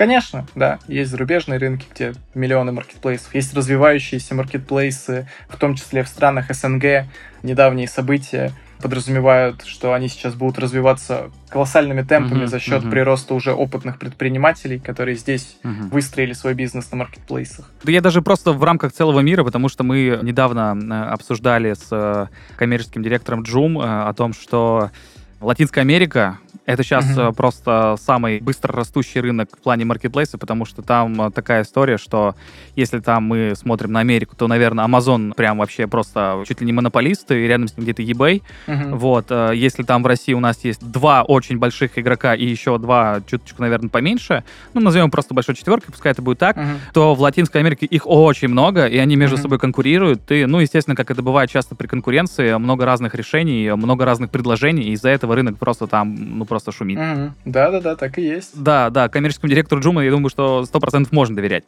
Конечно, 0.00 0.46
да, 0.54 0.78
есть 0.88 1.10
зарубежные 1.10 1.58
рынки, 1.58 1.84
где 1.94 2.14
миллионы 2.32 2.72
маркетплейсов, 2.72 3.34
есть 3.34 3.52
развивающиеся 3.52 4.34
маркетплейсы, 4.34 5.28
в 5.46 5.58
том 5.58 5.74
числе 5.74 6.02
в 6.02 6.08
странах 6.08 6.46
СНГ. 6.48 7.04
Недавние 7.42 7.86
события 7.86 8.50
подразумевают, 8.80 9.62
что 9.66 9.92
они 9.92 10.08
сейчас 10.08 10.34
будут 10.34 10.58
развиваться 10.58 11.30
колоссальными 11.50 12.00
темпами 12.00 12.38
Мгм, 12.38 12.46
за 12.46 12.60
счет 12.60 12.80
мгм. 12.80 12.90
прироста 12.90 13.34
уже 13.34 13.52
опытных 13.52 13.98
предпринимателей, 13.98 14.78
которые 14.78 15.18
здесь 15.18 15.58
Мгм. 15.64 15.90
выстроили 15.90 16.32
свой 16.32 16.54
бизнес 16.54 16.90
на 16.90 16.96
маркетплейсах. 16.96 17.70
Да 17.84 17.92
я 17.92 18.00
даже 18.00 18.22
просто 18.22 18.54
в 18.54 18.64
рамках 18.64 18.94
целого 18.94 19.20
мира, 19.20 19.44
потому 19.44 19.68
что 19.68 19.84
мы 19.84 20.18
недавно 20.22 20.78
э, 20.80 21.10
обсуждали 21.12 21.74
с 21.74 21.88
э, 21.90 22.28
коммерческим 22.56 23.02
директором 23.02 23.42
Joom 23.42 23.84
э, 23.84 24.08
о 24.08 24.14
том, 24.14 24.32
что 24.32 24.90
Латинская 25.40 25.80
Америка 25.80 26.38
это 26.66 26.84
сейчас 26.84 27.16
угу. 27.16 27.32
просто 27.32 27.96
самый 28.00 28.40
быстро 28.40 28.72
растущий 28.72 29.20
рынок 29.20 29.48
в 29.56 29.62
плане 29.62 29.84
маркетплейса, 29.84 30.38
потому 30.38 30.64
что 30.64 30.82
там 30.82 31.20
э, 31.22 31.30
такая 31.32 31.62
история, 31.62 31.98
что 31.98 32.36
если 32.76 33.00
там 33.00 33.24
мы 33.24 33.54
смотрим 33.56 33.92
на 33.92 34.00
Америку, 34.00 34.36
то, 34.36 34.46
наверное, 34.46 34.86
Amazon 34.86 35.34
прям 35.34 35.58
вообще 35.58 35.86
просто 35.88 36.44
чуть 36.46 36.60
ли 36.60 36.66
не 36.66 36.72
монополист, 36.72 37.30
и 37.32 37.34
рядом 37.34 37.66
с 37.66 37.76
ним 37.76 37.84
где-то 37.84 38.02
eBay. 38.02 38.42
Угу. 38.68 38.96
Вот. 38.96 39.26
Э, 39.30 39.50
если 39.54 39.82
там 39.82 40.02
в 40.02 40.06
России 40.06 40.32
у 40.32 40.40
нас 40.40 40.62
есть 40.64 40.80
два 40.88 41.22
очень 41.22 41.58
больших 41.58 41.98
игрока 41.98 42.34
и 42.34 42.46
еще 42.46 42.78
два 42.78 43.20
чуточку, 43.26 43.62
наверное, 43.62 43.88
поменьше, 43.88 44.44
ну, 44.72 44.80
назовем 44.80 45.10
просто 45.10 45.34
большой 45.34 45.56
четверкой, 45.56 45.90
пускай 45.90 46.12
это 46.12 46.22
будет 46.22 46.38
так, 46.38 46.56
угу. 46.56 46.66
то 46.92 47.14
в 47.14 47.20
Латинской 47.20 47.60
Америке 47.62 47.86
их 47.86 48.06
очень 48.06 48.48
много, 48.48 48.86
и 48.86 48.96
они 48.98 49.16
между 49.16 49.36
угу. 49.36 49.42
собой 49.42 49.58
конкурируют. 49.58 50.30
И, 50.30 50.46
ну, 50.46 50.60
естественно, 50.60 50.94
как 50.94 51.10
это 51.10 51.22
бывает 51.22 51.50
часто 51.50 51.74
при 51.74 51.88
конкуренции, 51.88 52.54
много 52.54 52.84
разных 52.84 53.16
решений, 53.16 53.72
много 53.74 54.04
разных 54.04 54.30
предложений, 54.30 54.84
и 54.84 54.92
из-за 54.92 55.08
этого 55.08 55.29
рынок 55.34 55.58
просто 55.58 55.86
там, 55.86 56.14
ну, 56.38 56.44
просто 56.44 56.72
шумит. 56.72 56.98
Да-да-да, 57.44 57.96
так 57.96 58.18
и 58.18 58.22
есть. 58.22 58.60
Да, 58.60 58.90
да, 58.90 59.08
коммерческому 59.08 59.50
директору 59.50 59.80
Джума, 59.80 60.04
я 60.04 60.10
думаю, 60.10 60.30
что 60.30 60.64
100% 60.70 61.08
можно 61.10 61.36
доверять. 61.36 61.64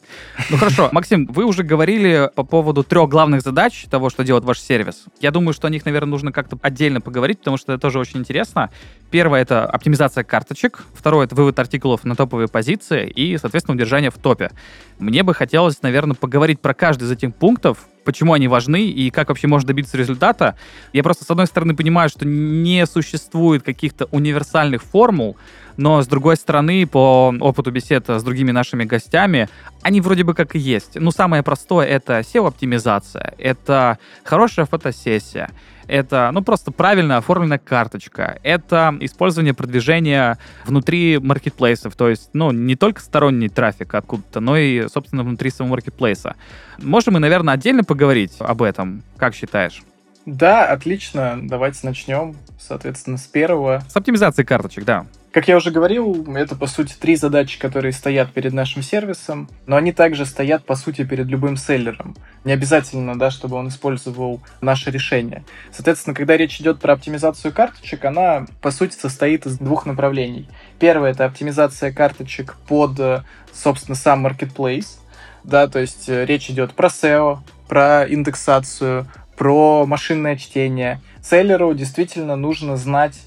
Ну 0.49 0.57
хорошо, 0.57 0.89
Максим, 0.91 1.25
вы 1.27 1.45
уже 1.45 1.63
говорили 1.63 2.29
по 2.35 2.43
поводу 2.43 2.83
трех 2.83 3.09
главных 3.09 3.41
задач 3.41 3.85
того, 3.89 4.09
что 4.09 4.23
делает 4.23 4.45
ваш 4.45 4.59
сервис. 4.59 5.05
Я 5.19 5.31
думаю, 5.31 5.53
что 5.53 5.67
о 5.67 5.69
них, 5.69 5.85
наверное, 5.85 6.09
нужно 6.09 6.31
как-то 6.31 6.57
отдельно 6.61 7.01
поговорить, 7.01 7.39
потому 7.39 7.57
что 7.57 7.73
это 7.73 7.81
тоже 7.81 7.99
очень 7.99 8.19
интересно. 8.19 8.69
Первое— 9.13 9.41
это 9.43 9.67
оптимизация 9.67 10.23
карточек. 10.23 10.85
Второе— 10.95 11.25
это 11.27 11.35
вывод 11.35 11.59
артикулов 11.59 12.03
на 12.03 12.15
топовые 12.15 12.47
позиции 12.47 13.07
и, 13.07 13.37
соответственно, 13.37 13.75
удержание 13.75 14.09
в 14.09 14.17
топе. 14.17 14.49
Мне 14.97 15.21
бы 15.21 15.35
хотелось, 15.35 15.83
наверное, 15.83 16.15
поговорить 16.15 16.59
про 16.59 16.73
каждый 16.73 17.03
из 17.03 17.11
этих 17.11 17.35
пунктов, 17.35 17.77
почему 18.05 18.33
они 18.33 18.47
важны 18.47 18.81
и 18.81 19.11
как 19.11 19.29
вообще 19.29 19.45
можно 19.45 19.67
добиться 19.67 19.97
результата. 19.97 20.57
Я 20.93 21.03
просто, 21.03 21.25
с 21.25 21.29
одной 21.29 21.45
стороны, 21.45 21.75
понимаю, 21.75 22.09
что 22.09 22.25
не 22.25 22.87
существует 22.87 23.61
каких-то 23.61 24.05
универсальных 24.05 24.81
формул, 24.81 25.37
но 25.77 26.01
с 26.01 26.07
другой 26.07 26.35
стороны, 26.37 26.85
по 26.87 27.33
опыту 27.39 27.71
бесед 27.71 28.09
с 28.09 28.23
другими 28.23 28.51
нашими 28.51 28.83
гостями, 28.83 29.49
они 29.81 30.01
вроде 30.01 30.23
бы 30.23 30.33
как 30.33 30.55
и 30.55 30.59
есть. 30.59 30.95
Ну, 30.95 31.11
самое 31.11 31.43
простое— 31.43 31.85
это 31.87 32.19
SEO-оптимизация, 32.19 33.33
это 33.37 33.97
хорошая 34.23 34.65
фотосессия, 34.65 35.49
это, 35.87 36.29
ну, 36.31 36.41
просто 36.41 36.71
правильно 36.71 37.17
оформленная 37.17 37.57
карточка, 37.57 38.39
это 38.43 38.95
использование 39.01 39.53
продвижения 39.53 40.37
внутри 40.65 41.19
маркетплейсов, 41.19 41.95
то 41.95 42.09
есть, 42.09 42.29
ну, 42.33 42.51
не 42.51 42.75
только 42.75 43.01
сторонний 43.01 43.49
трафик 43.49 43.93
откуда-то, 43.93 44.39
но 44.39 44.57
и, 44.57 44.87
собственно, 44.87 45.23
внутри 45.23 45.49
самого 45.49 45.71
маркетплейса. 45.71 46.35
Можем 46.79 47.13
мы, 47.13 47.19
наверное, 47.19 47.53
отдельно 47.53 47.83
поговорить 47.83 48.33
об 48.39 48.61
этом, 48.61 49.03
как 49.17 49.35
считаешь? 49.35 49.83
Да, 50.25 50.65
отлично. 50.67 51.37
Давайте 51.41 51.79
начнем, 51.83 52.37
соответственно, 52.57 53.17
с 53.17 53.23
первого. 53.23 53.83
С 53.89 53.95
оптимизации 53.95 54.43
карточек, 54.43 54.85
да. 54.85 55.05
Как 55.33 55.47
я 55.47 55.57
уже 55.57 55.71
говорил, 55.71 56.27
это, 56.35 56.55
по 56.55 56.67
сути, 56.67 56.93
три 56.93 57.15
задачи, 57.15 57.57
которые 57.57 57.91
стоят 57.91 58.31
перед 58.31 58.53
нашим 58.53 58.83
сервисом, 58.83 59.49
но 59.65 59.77
они 59.77 59.91
также 59.91 60.27
стоят, 60.27 60.63
по 60.63 60.75
сути, 60.75 61.03
перед 61.03 61.25
любым 61.25 61.57
селлером. 61.57 62.15
Не 62.43 62.51
обязательно, 62.51 63.17
да, 63.17 63.31
чтобы 63.31 63.55
он 63.55 63.69
использовал 63.69 64.41
наше 64.61 64.91
решение. 64.91 65.43
Соответственно, 65.71 66.13
когда 66.13 66.37
речь 66.37 66.61
идет 66.61 66.79
про 66.79 66.93
оптимизацию 66.93 67.51
карточек, 67.51 68.05
она, 68.05 68.45
по 68.61 68.69
сути, 68.69 68.93
состоит 68.93 69.47
из 69.47 69.57
двух 69.57 69.87
направлений. 69.87 70.47
Первое— 70.77 71.11
это 71.13 71.25
оптимизация 71.25 71.91
карточек 71.91 72.55
под, 72.67 73.25
собственно, 73.51 73.95
сам 73.95 74.27
marketplace, 74.27 74.99
да, 75.43 75.67
то 75.67 75.79
есть 75.79 76.09
э, 76.09 76.25
речь 76.25 76.51
идет 76.51 76.75
про 76.75 76.89
SEO, 76.89 77.39
про 77.67 78.05
индексацию, 78.07 79.07
про 79.35 79.87
машинное 79.87 80.37
чтение. 80.37 81.01
Селлеру 81.23 81.73
действительно 81.73 82.35
нужно 82.35 82.77
знать 82.77 83.19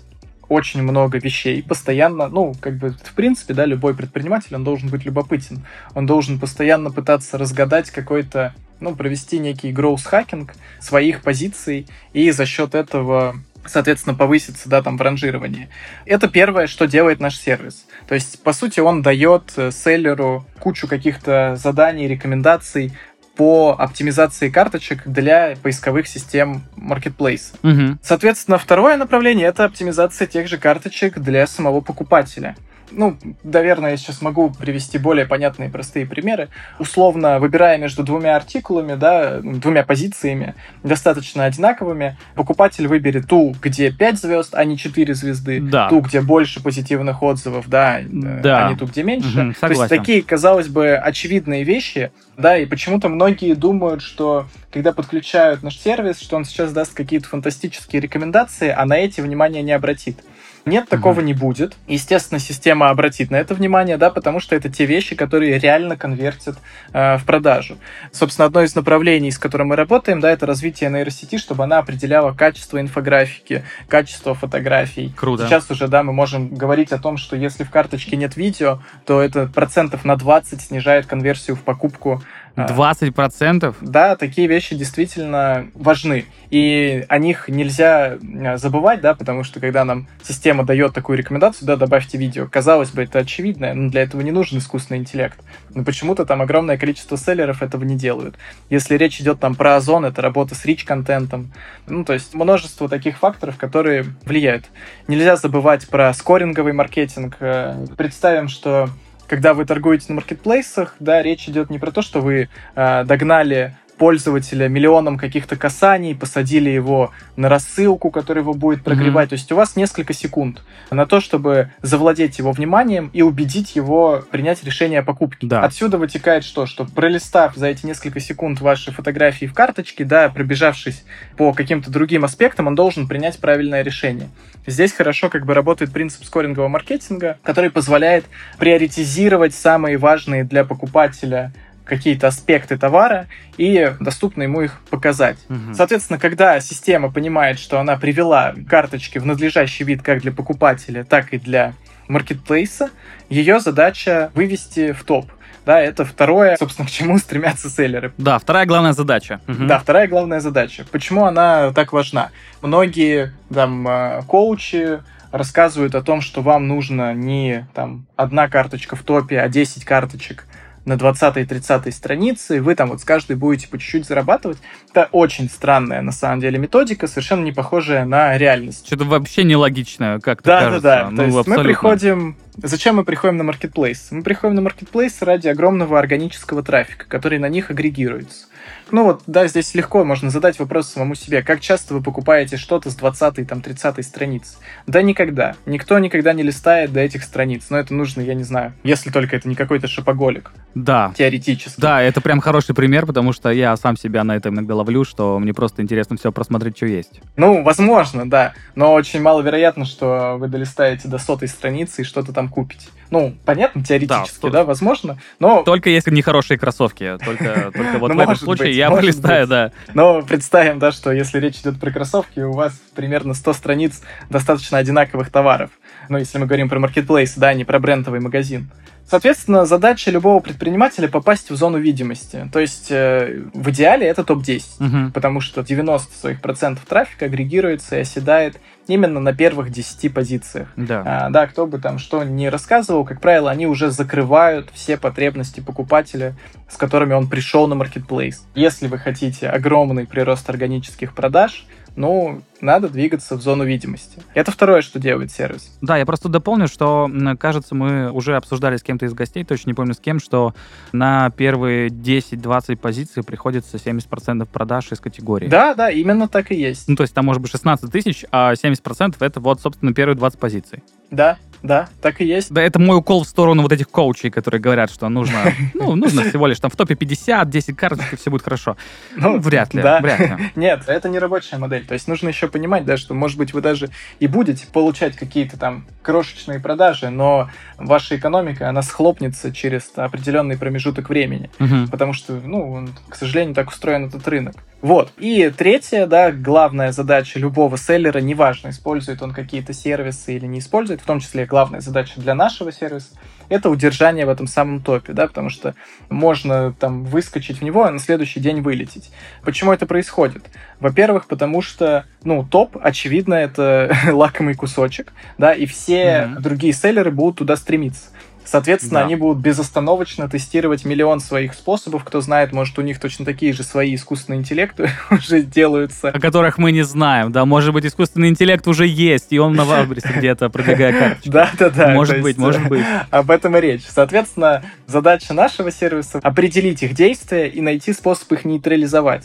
очень 0.49 0.83
много 0.83 1.19
вещей, 1.19 1.63
постоянно, 1.63 2.29
ну, 2.29 2.55
как 2.61 2.77
бы, 2.77 2.91
в 2.91 3.13
принципе, 3.15 3.55
да, 3.55 3.65
любой 3.65 3.95
предприниматель, 3.95 4.55
он 4.55 4.65
должен 4.65 4.89
быть 4.89 5.05
любопытен. 5.05 5.65
Он 5.95 6.07
должен 6.07 6.39
постоянно 6.39 6.91
пытаться 6.91 7.39
разгадать 7.39 7.91
какой-то, 7.91 8.55
ну, 8.81 8.95
провести 8.95 9.39
некий 9.39 9.73
growth-хакинг 9.73 10.53
своих 10.81 11.23
позиций 11.23 11.87
и 12.13 12.31
за 12.31 12.47
счет 12.47 12.75
этого 12.75 13.37
соответственно, 13.69 14.15
повыситься, 14.15 14.69
да, 14.69 14.81
там, 14.81 14.97
в 14.97 15.03
ранжировании. 15.03 15.69
Это 16.05 16.29
первое, 16.29 16.69
что 16.69 16.87
делает 16.87 17.19
наш 17.19 17.37
сервис. 17.37 17.87
То 18.07 18.15
есть, 18.15 18.41
по 18.43 18.53
сути, 18.53 18.79
он 18.79 19.03
дает 19.03 19.53
э, 19.57 19.73
селлеру 19.73 20.47
кучу 20.61 20.87
каких-то 20.87 21.57
заданий, 21.57 22.07
рекомендаций, 22.07 22.93
по 23.37 23.77
оптимизации 23.79 24.49
карточек 24.49 25.03
для 25.07 25.57
поисковых 25.63 26.09
систем 26.09 26.63
Marketplace. 26.77 27.53
Угу. 27.63 27.99
Соответственно, 28.03 28.59
второе 28.59 28.97
направление— 28.97 29.47
это 29.49 29.65
оптимизация 29.65 30.27
тех 30.27 30.49
же 30.49 30.59
карточек 30.59 31.19
для 31.19 31.47
самого 31.47 31.81
покупателя 31.81 32.57
ну, 32.91 33.17
наверное, 33.43 33.93
я 33.93 33.97
сейчас 33.97 34.23
могу 34.23 34.51
привести 34.51 34.99
более 34.99 35.27
понятные 35.27 35.71
простые 35.71 36.07
примеры. 36.07 36.49
Условно, 36.79 37.39
выбирая 37.39 37.79
между 37.79 38.03
двумя 38.03 38.37
артикулами, 38.37 38.95
да, 38.95 39.41
двумя 39.41 39.85
позициями, 39.85 40.55
достаточно 40.83 41.45
одинаковыми, 41.45 42.17
покупатель 42.35 42.87
выберет 42.87 43.27
ту, 43.29 43.55
где 43.61 43.91
5 43.91 44.19
звезд, 44.19 44.55
а 44.55 44.65
не 44.65 44.77
4 44.79 45.15
звезды, 45.15 45.61
да. 45.61 45.89
ту, 45.89 46.01
где 46.01 46.21
больше 46.21 46.63
позитивных 46.63 47.23
отзывов, 47.23 47.69
да, 47.69 48.01
да. 48.11 48.67
а 48.67 48.71
не 48.71 48.77
ту, 48.77 48.87
где 48.87 49.03
меньше. 49.03 49.49
Угу, 49.49 49.55
То 49.61 49.67
есть 49.69 49.89
такие, 49.89 50.23
казалось 50.23 50.69
бы, 50.69 50.97
очевидные 50.97 51.65
вещи, 51.65 52.11
да, 52.37 52.59
и 52.59 52.67
почему-то 52.67 53.09
многие 53.09 53.55
думают, 53.55 54.03
что 54.03 54.47
когда 54.71 54.93
подключают 54.93 55.63
наш 55.63 55.79
сервис, 55.79 56.21
что 56.21 56.37
он 56.37 56.45
сейчас 56.45 56.73
даст 56.73 56.93
какие-то 56.95 57.29
фантастические 57.29 58.03
рекомендации, 58.03 58.69
а 58.69 58.85
на 58.85 58.99
эти 58.99 59.21
внимание 59.21 59.63
не 59.63 59.73
обратит. 59.73 60.19
Нет, 60.67 60.89
такого 60.89 61.21
mm-hmm. 61.21 61.25
не 61.25 61.35
будет. 61.35 61.77
Естественно, 61.87 62.41
система 62.41 62.91
обратит 62.91 63.31
на 63.31 63.37
это 63.37 63.55
внимание, 63.55 63.97
да, 63.97 64.11
потому 64.11 64.41
что 64.41 64.57
это 64.57 64.69
те 64.69 64.85
вещи, 64.85 65.15
которые 65.15 65.61
реально 65.61 65.97
конвертят 65.97 66.59
э, 66.93 67.19
в 67.19 67.25
продажу. 67.25 67.79
Собственно, 68.11 68.47
одно 68.47 68.65
из 68.65 68.75
направлений, 68.75 69.31
с 69.31 69.39
которым 69.39 69.69
мы 69.69 69.77
работаем, 69.77 70.19
да, 70.19 70.29
это 70.29 70.45
развитие 70.45 70.91
нейросети, 70.91 71.39
чтобы 71.39 71.63
она 71.63 71.79
определяла 71.79 72.33
качество 72.33 72.81
инфографики, 72.81 73.65
качество 73.87 74.35
фотографий. 74.35 75.13
Круто. 75.17 75.47
Сейчас 75.47 75.71
уже, 75.71 75.87
да, 75.87 76.03
мы 76.03 76.13
можем 76.13 76.49
говорить 76.49 76.91
о 76.91 76.99
том, 76.99 77.17
что 77.17 77.37
если 77.37 77.63
в 77.63 77.71
карточке 77.71 78.17
нет 78.17 78.37
видео, 78.37 78.81
то 79.05 79.23
это 79.23 79.47
процентов 79.47 80.05
на 80.05 80.17
20 80.17 80.61
снижает 80.61 81.07
конверсию 81.07 81.55
в 81.55 81.61
покупку 81.61 82.23
20%? 82.57 83.75
Да, 83.81 84.17
такие 84.17 84.49
вещи 84.49 84.75
действительно 84.75 85.69
важны. 85.75 86.25
И 86.51 87.05
о 87.09 87.19
них 87.19 87.49
нельзя 87.49 88.17
э, 88.17 88.57
забывать, 88.57 89.01
да, 89.01 89.15
потому 89.15 89.45
что 89.45 89.61
когда 89.61 89.85
нам 89.85 90.07
система 90.23 90.65
дает 90.65 90.95
такую 90.95 91.19
рекомендацию, 91.19 91.67
да, 91.67 91.77
добавьте 91.77 92.19
видео, 92.19 92.49
казалось 92.49 92.91
бы, 92.91 93.03
это 93.03 93.19
очевидно, 93.19 93.75
но 93.75 93.91
для 93.91 94.03
этого 94.03 94.23
не 94.23 94.31
нужен 94.31 94.59
искусственный 94.59 95.01
интеллект. 95.01 95.39
Но 95.75 95.85
почему-то 95.85 96.25
там 96.25 96.41
огромное 96.41 96.79
количество 96.79 97.19
селлеров 97.19 97.63
этого 97.63 97.85
не 97.85 97.97
делают. 97.97 98.37
Если 98.71 98.97
речь 98.97 99.21
идет 99.21 99.41
там 99.41 99.55
про 99.55 99.77
озон, 99.77 100.05
это 100.05 100.23
работа 100.23 100.55
с 100.55 100.65
рич-контентом. 100.65 101.53
Ну, 101.87 102.05
то 102.05 102.15
есть 102.15 102.35
множество 102.35 102.89
таких 102.89 103.19
факторов, 103.19 103.57
которые 103.59 104.07
влияют. 104.25 104.67
Нельзя 105.09 105.37
забывать 105.37 105.89
про 105.89 106.13
скоринговый 106.15 106.73
маркетинг. 106.73 107.37
Э, 107.41 107.87
представим, 107.97 108.49
что 108.49 108.89
когда 109.29 109.55
вы 109.55 109.65
торгуете 109.65 110.07
на 110.09 110.17
маркетплейсах, 110.17 110.97
да, 111.01 111.23
речь 111.23 111.49
идет 111.49 111.71
не 111.71 111.79
про 111.79 111.91
то, 111.91 112.03
что 112.03 112.21
вы 112.21 112.49
э, 112.75 113.05
догнали 113.05 113.77
пользователя 113.99 114.69
миллионом 114.69 115.19
каких-то 115.19 115.57
касаний, 115.57 116.15
посадили 116.15 116.71
его 116.71 117.13
на 117.37 117.49
рассылку, 117.49 118.11
которая 118.11 118.43
его 118.43 118.55
будет 118.55 118.83
прогревать. 118.83 119.27
Mm-hmm. 119.27 119.31
То 119.31 119.35
есть 119.35 119.53
у 119.53 119.57
вас 119.57 119.77
несколько 119.77 120.13
секунд 120.13 120.63
на 120.91 121.07
то, 121.07 121.21
чтобы 121.21 121.71
завладеть 121.83 122.39
его 122.39 122.53
вниманием 122.53 123.11
и 123.13 123.23
убедить 123.23 123.77
его 123.77 124.25
принять 124.31 124.63
решение 124.65 125.01
о 125.01 125.03
покупке. 125.03 125.47
Да. 125.47 125.63
Отсюда 125.63 125.99
вытекает 125.99 126.45
что? 126.45 126.67
Что 126.67 126.85
пролистав 126.85 127.57
за 127.57 127.69
эти 127.69 127.87
несколько 127.87 128.21
секунд 128.21 128.61
ваши 128.61 128.93
фотографии 128.93 129.47
в 129.47 129.55
карточке, 129.55 130.05
да, 130.05 130.29
пробежавшись 130.29 131.05
по 131.37 131.53
каким-то 131.53 131.91
другим 131.91 132.25
аспектам, 132.25 132.67
он 132.67 132.75
должен 132.75 133.09
принять 133.09 133.39
правильное 133.39 133.83
решение. 133.83 134.29
Здесь 134.67 134.93
хорошо 134.93 135.29
как 135.29 135.47
бы 135.47 135.55
работает 135.55 135.93
принцип 135.93 136.25
скорингового 136.25 136.69
маркетинга, 136.69 137.39
который 137.43 137.71
позволяет 137.71 138.25
приоритизировать 138.59 139.55
самые 139.55 139.97
важные 139.97 140.45
для 140.45 140.65
покупателя 140.65 141.53
какие-то 141.87 142.27
аспекты 142.27 142.77
товара 142.77 143.29
и 143.57 143.95
доступно 144.01 144.43
ему 144.43 144.61
их 144.63 144.81
показать. 144.91 145.39
Угу. 145.49 145.75
Соответственно, 145.75 146.19
когда 146.19 146.61
система 146.61 147.11
понимает, 147.11 147.59
что 147.59 147.81
она 147.81 147.97
привела 147.97 148.55
карточки 148.69 149.19
в 149.19 149.25
надлежащий 149.25 149.85
вид 149.85 150.03
как 150.03 150.21
для 150.21 150.33
покупателя, 150.33 151.05
так 151.05 151.33
и 151.33 151.39
для 151.39 151.75
маркетплейса, 152.09 152.91
ее 153.29 153.61
задача 153.61 154.31
вывести 154.35 154.93
в 154.93 155.05
топ. 155.05 155.31
Да, 155.65 155.81
это 155.81 156.05
второе, 156.05 156.57
собственно, 156.57 156.87
к 156.87 156.91
чему 156.91 157.19
стремятся 157.19 157.69
селлеры. 157.69 158.13
Да, 158.19 158.39
вторая 158.39 158.67
главная 158.67 158.93
задача. 158.93 159.41
Угу. 159.49 159.67
Да, 159.67 159.79
вторая 159.79 160.07
главная 160.07 160.41
задача. 160.41 160.85
Почему 160.93 161.25
она 161.25 161.73
так 161.73 161.93
важна? 161.93 162.31
Многие 162.63 163.33
там 163.53 163.87
э, 163.89 164.23
коучи 164.29 165.01
рассказывают 165.33 165.95
о 165.95 166.03
том, 166.03 166.21
что 166.21 166.41
вам 166.41 166.69
нужно 166.69 167.15
не 167.15 167.67
там 167.75 168.07
одна 168.17 168.49
карточка 168.49 168.95
в 168.95 169.03
топе, 169.03 169.41
а 169.41 169.49
10 169.49 169.85
карточек 169.85 170.47
на 170.87 170.95
20-30 170.95 171.91
странице, 171.91 172.57
и 172.57 172.61
вы 172.61 172.75
там 172.75 172.89
вот 172.89 173.01
с 173.01 173.05
каждой 173.05 173.37
будете 173.37 173.69
по 173.69 173.79
чуть-чуть 173.79 174.07
зарабатывать. 174.07 174.59
Это 174.91 175.09
очень 175.13 175.51
странная, 175.51 176.01
на 176.01 176.13
самом 176.13 176.41
деле, 176.41 176.59
методика, 176.59 177.07
совершенно 177.07 177.45
не 177.45 177.53
похожая 177.53 178.07
на 178.07 178.39
реальность. 178.39 178.87
Что-то 178.87 179.05
вообще 179.05 179.45
нелогично, 179.45 180.21
как 180.23 180.43
да, 180.43 180.61
кажется. 180.61 180.83
Да, 180.83 181.03
да, 181.03 181.11
ну, 181.11 181.17
То 181.17 181.23
есть 181.25 181.37
абсолютно. 181.37 181.63
мы 181.63 181.69
приходим 181.69 182.37
Зачем 182.63 182.97
мы 182.97 183.05
приходим 183.05 183.37
на 183.37 183.45
маркетплейс? 183.45 184.09
Мы 184.11 184.23
приходим 184.23 184.55
на 184.55 184.63
маркетплейс 184.63 185.21
ради 185.21 185.49
огромного 185.49 185.99
органического 185.99 186.63
трафика, 186.63 187.05
который 187.07 187.39
на 187.39 187.51
них 187.51 187.71
агрегируется. 187.71 188.47
Ну 188.91 189.05
вот, 189.05 189.23
да, 189.27 189.47
здесь 189.49 189.75
легко 189.75 190.05
можно 190.05 190.31
задать 190.31 190.59
вопрос 190.59 190.89
самому 190.89 191.15
себе. 191.15 191.43
Как 191.43 191.61
часто 191.61 191.95
вы 191.95 192.03
покупаете 192.03 192.57
что-то 192.57 192.91
с 192.91 192.95
20 192.95 193.49
там, 193.49 193.61
30 193.61 194.07
страниц? 194.07 194.59
Да 194.87 195.03
никогда. 195.03 195.57
Никто 195.67 195.99
никогда 195.99 196.33
не 196.33 196.43
листает 196.43 196.93
до 196.93 197.01
этих 197.01 197.25
страниц. 197.25 197.67
Но 197.71 197.79
это 197.79 197.95
нужно, 197.95 198.21
я 198.21 198.35
не 198.35 198.45
знаю, 198.45 198.75
если 198.85 199.11
только 199.11 199.37
это 199.37 199.49
не 199.49 199.55
какой-то 199.55 199.89
шопоголик. 199.89 200.53
Да. 200.75 201.13
Теоретически. 201.17 201.81
Да, 201.81 202.01
это 202.01 202.21
прям 202.21 202.41
хороший 202.41 202.75
пример, 202.75 203.07
потому 203.07 203.33
что 203.33 203.51
я 203.51 203.77
сам 203.77 203.97
себя 203.97 204.23
на 204.25 204.37
это 204.37 204.51
иногда 204.51 204.75
ловлю, 204.75 205.05
что 205.05 205.39
мне 205.39 205.53
просто 205.53 205.83
интересно 205.83 206.17
все 206.17 206.31
просмотреть, 206.31 206.77
что 206.77 206.87
есть. 206.87 207.21
Ну, 207.37 207.63
возможно, 207.63 208.29
да. 208.29 208.53
Но 208.75 208.93
очень 208.93 209.21
маловероятно, 209.21 209.85
что 209.85 210.37
вы 210.39 210.49
долистаете 210.49 211.09
до 211.09 211.19
сотой 211.19 211.49
страницы 211.49 212.03
и 212.03 212.05
что-то 212.05 212.33
там 212.33 212.49
купите. 212.49 212.87
Ну, 213.11 213.35
понятно, 213.45 213.83
теоретически, 213.85 214.43
да, 214.43 214.51
да 214.51 214.65
возможно, 214.65 215.19
но... 215.39 215.63
Только 215.63 215.91
если 215.91 216.11
не 216.11 216.23
хорошие 216.23 216.59
кроссовки, 216.59 217.19
только, 217.25 217.71
только 217.75 217.99
вот 217.99 218.09
ну, 218.09 218.17
в 218.17 218.21
этом 218.21 218.37
случае 218.37 218.69
быть, 218.69 218.77
я 218.77 218.91
пролистаю, 218.91 219.47
да. 219.47 219.73
Но 219.95 220.23
представим, 220.23 220.79
да, 220.79 220.93
что 220.93 221.13
если 221.13 221.39
речь 221.39 221.59
идет 221.61 221.79
про 221.79 221.91
кроссовки, 221.91 222.41
у 222.41 222.53
вас 222.53 222.73
примерно 222.95 223.35
100 223.35 223.53
страниц 223.53 224.03
достаточно 224.31 224.79
одинаковых 224.79 225.31
товаров. 225.31 225.71
Ну, 226.09 226.19
если 226.19 226.39
мы 226.39 226.47
говорим 226.47 226.69
про 226.69 226.79
маркетплейс, 226.79 227.35
да, 227.37 227.55
не 227.55 227.65
про 227.65 227.79
брендовый 227.79 228.21
магазин. 228.21 228.71
Соответственно, 229.09 229.67
задача 229.67 230.11
любого 230.11 230.41
предпринимателя 230.41 231.09
попасть 231.09 231.51
в 231.51 231.57
зону 231.57 231.79
видимости. 231.79 232.49
То 232.53 232.59
есть 232.59 232.89
э, 232.91 233.43
в 233.55 233.71
идеале 233.71 234.07
это 234.07 234.25
топ-10, 234.25 234.63
угу. 234.81 235.13
потому 235.13 235.41
что 235.41 235.63
90 235.63 236.17
своих 236.17 236.41
процентов 236.41 236.85
трафика 236.87 237.27
агрегируется 237.27 237.97
и 237.97 238.01
оседает 238.01 238.61
именно 238.89 239.21
на 239.21 239.33
первых 239.33 239.71
10 239.71 240.13
позициях. 240.13 240.69
Да. 240.77 241.03
А, 241.07 241.31
да, 241.31 241.47
кто 241.47 241.67
бы 241.67 241.79
там 241.79 241.99
что 241.99 242.25
ни 242.25 242.47
рассказывал, 242.47 243.05
как 243.05 243.21
правило, 243.21 243.51
они 243.51 243.67
уже 243.67 243.91
закрывают 243.91 244.71
все 244.73 244.97
потребности 244.97 245.61
покупателя, 245.61 246.35
с 246.69 246.77
которыми 246.77 247.15
он 247.15 247.29
пришел 247.29 247.69
на 247.69 247.77
маркетплейс. 247.77 248.45
Если 248.55 248.89
вы 248.89 248.99
хотите 248.99 249.49
огромный 249.49 250.07
прирост 250.07 250.49
органических 250.51 251.15
продаж, 251.15 251.67
ну, 251.97 252.43
надо 252.61 252.89
двигаться 252.89 253.37
в 253.37 253.43
зону 253.43 253.65
видимости. 253.65 254.23
Это 254.35 254.51
второе, 254.51 254.83
что 254.83 254.99
делает 254.99 255.33
сервис. 255.33 255.77
Да, 255.81 255.97
я 255.97 256.07
просто 256.07 256.29
дополню, 256.29 256.69
что, 256.69 257.11
кажется, 257.39 257.75
мы 257.75 258.11
уже 258.11 258.37
обсуждали 258.37 258.77
с 258.77 258.83
кем-то 258.83 259.07
из 259.07 259.15
гостей, 259.15 259.45
точно 259.45 259.71
не 259.71 259.75
помню 259.75 259.95
с 259.95 259.99
кем, 259.99 260.21
что 260.21 260.55
на 260.93 261.31
первые 261.31 261.89
10-20 261.89 262.77
позиций 262.77 263.23
приходится 263.23 263.77
70% 263.77 264.47
продаж 264.47 264.93
из 264.93 265.01
категории. 265.01 265.49
Да, 265.49 265.75
да, 265.75 265.91
именно 265.91 266.29
так 266.29 266.53
и 266.53 266.55
есть. 266.55 266.89
Ну, 266.89 266.97
то 266.97 267.03
есть 267.03 267.15
там 267.15 267.27
может 267.27 267.43
быть 267.43 267.51
16 267.51 267.91
тысяч, 267.91 268.25
а 268.31 268.53
70% 268.53 269.17
это 269.21 269.41
вот, 269.41 269.61
собственно, 269.61 269.93
первые 269.93 270.17
20 270.17 270.39
позиций. 270.39 270.83
Да, 271.11 271.39
да, 271.63 271.89
так 272.01 272.21
и 272.21 272.25
есть. 272.25 272.53
Да, 272.53 272.63
это 272.63 272.79
мой 272.79 272.97
укол 272.99 273.25
в 273.25 273.29
сторону 273.29 273.63
вот 273.63 273.73
этих 273.73 273.89
коучей, 273.89 274.31
которые 274.31 274.61
говорят, 274.61 274.91
что 274.91 275.09
нужно, 275.09 275.53
ну, 275.75 275.95
нужно 275.97 276.23
всего 276.23 276.47
лишь 276.47 276.61
там 276.61 276.71
в 276.71 276.77
топе 276.77 276.95
50, 276.95 277.49
10 277.49 277.77
карточек, 277.77 278.13
и 278.15 278.17
все 278.17 278.31
будет 278.31 278.43
хорошо. 278.43 278.77
Ну, 279.17 279.39
вряд 279.39 279.75
ли, 279.75 279.83
да. 279.83 280.01
вряд 280.01 280.21
ли. 280.21 280.37
Нет, 280.57 280.85
это 280.87 281.09
не 281.09 281.19
рабочая 281.19 281.59
модель. 281.59 281.87
То 281.87 281.95
есть 281.95 282.09
нужно 282.09 282.29
еще 282.29 282.46
понимать, 282.49 282.85
да, 282.85 282.97
что, 282.97 283.15
может 283.15 283.39
быть, 283.39 283.53
вы 283.53 283.61
даже 283.61 283.91
и 284.21 284.27
будете 284.27 284.67
получать 284.67 285.17
какие-то 285.17 285.59
там 285.59 285.87
крошечные 286.03 286.61
продажи, 286.61 287.11
но 287.11 287.51
ваша 287.79 288.17
экономика, 288.17 288.69
она 288.69 288.83
схлопнется 288.83 289.53
через 289.53 289.91
определенный 289.97 290.57
промежуток 290.57 291.09
времени. 291.09 291.51
Угу. 291.59 291.91
Потому 291.91 292.13
что, 292.13 292.35
ну, 292.35 292.89
к 293.09 293.17
сожалению, 293.17 293.55
так 293.55 293.69
устроен 293.71 294.07
этот 294.07 294.27
рынок. 294.29 294.55
Вот. 294.83 295.13
И 295.17 295.51
третья, 295.57 296.07
да, 296.07 296.31
главная 296.31 296.93
задача 296.93 297.39
любого 297.39 297.79
селлера, 297.79 298.19
неважно, 298.19 298.69
использует 298.69 299.23
он 299.23 299.33
какие-то 299.33 299.73
сервисы 299.73 300.37
или 300.37 300.47
не 300.47 300.59
использует, 300.59 301.01
в 301.01 301.05
том 301.05 301.21
числе 301.21 301.47
главная 301.47 301.81
задача 301.81 302.21
для 302.21 302.35
нашего 302.35 302.71
сервиса, 302.71 303.09
это 303.49 303.71
удержание 303.71 304.27
в 304.27 304.29
этом 304.29 304.47
самом 304.47 304.81
топе, 304.83 305.13
да, 305.13 305.27
потому 305.27 305.51
что 305.51 305.75
можно 306.11 306.73
там 306.73 307.05
выскочить 307.05 307.61
в 307.61 307.65
него, 307.65 307.85
а 307.85 307.91
на 307.91 307.99
следующий 307.99 308.41
день 308.41 308.61
вылететь. 308.61 309.11
Почему 309.45 309.73
это 309.73 309.87
происходит? 309.87 310.45
Во-первых, 310.81 311.27
потому 311.27 311.63
что, 311.63 312.05
ну, 312.23 312.45
топ, 312.45 312.77
очевидно, 312.81 313.35
это 313.35 313.97
лакомый 314.13 314.55
кусочек, 314.55 315.13
да, 315.39 315.53
и 315.53 315.67
все 315.67 315.95
mm-hmm. 316.05 316.41
другие 316.41 316.73
селлеры 316.73 317.11
будут 317.11 317.39
туда 317.39 317.57
стремиться. 317.57 318.11
Соответственно, 318.47 319.01
да. 319.01 319.07
они 319.07 319.17
будут 319.17 319.39
безостановочно 319.39 320.29
тестировать 320.29 320.85
миллион 320.85 321.21
своих 321.21 321.55
способов. 321.55 322.05
Кто 322.05 322.21
знает, 322.21 322.53
может, 322.53 322.79
у 322.79 322.83
них 322.83 323.01
точно 323.01 323.25
такие 323.25 323.53
же 323.53 323.63
свои 323.63 323.95
искусственные 323.95 324.41
интеллекты 324.41 324.91
уже 325.11 325.43
делаются. 325.43 326.09
О 326.09 326.21
которых 326.21 326.59
мы 326.59 326.73
не 326.73 326.83
знаем, 326.83 327.33
да. 327.33 327.45
Может 327.45 327.73
быть, 327.73 327.85
искусственный 327.85 328.29
интеллект 328.29 328.67
уже 328.67 328.87
есть, 328.87 329.27
и 329.31 329.39
он 329.39 329.55
на 329.55 329.65
Валбрисе 329.65 330.09
где-то 330.17 330.49
продвигает 330.49 330.99
карточку. 330.99 331.31
Да-да-да. 331.31 331.89
Может 331.89 332.23
быть, 332.23 332.39
может 332.39 332.69
быть. 332.69 332.85
Об 333.11 333.31
этом 333.31 333.57
и 333.57 333.61
речь. 333.61 333.83
Соответственно, 333.89 334.63
задача 334.87 335.35
нашего 335.35 335.71
сервиса— 335.71 336.21
определить 336.23 336.83
их 336.83 336.95
действия 336.95 337.49
и 337.49 337.61
найти 337.61 337.93
способ 337.93 338.31
их 338.33 338.45
нейтрализовать. 338.45 339.25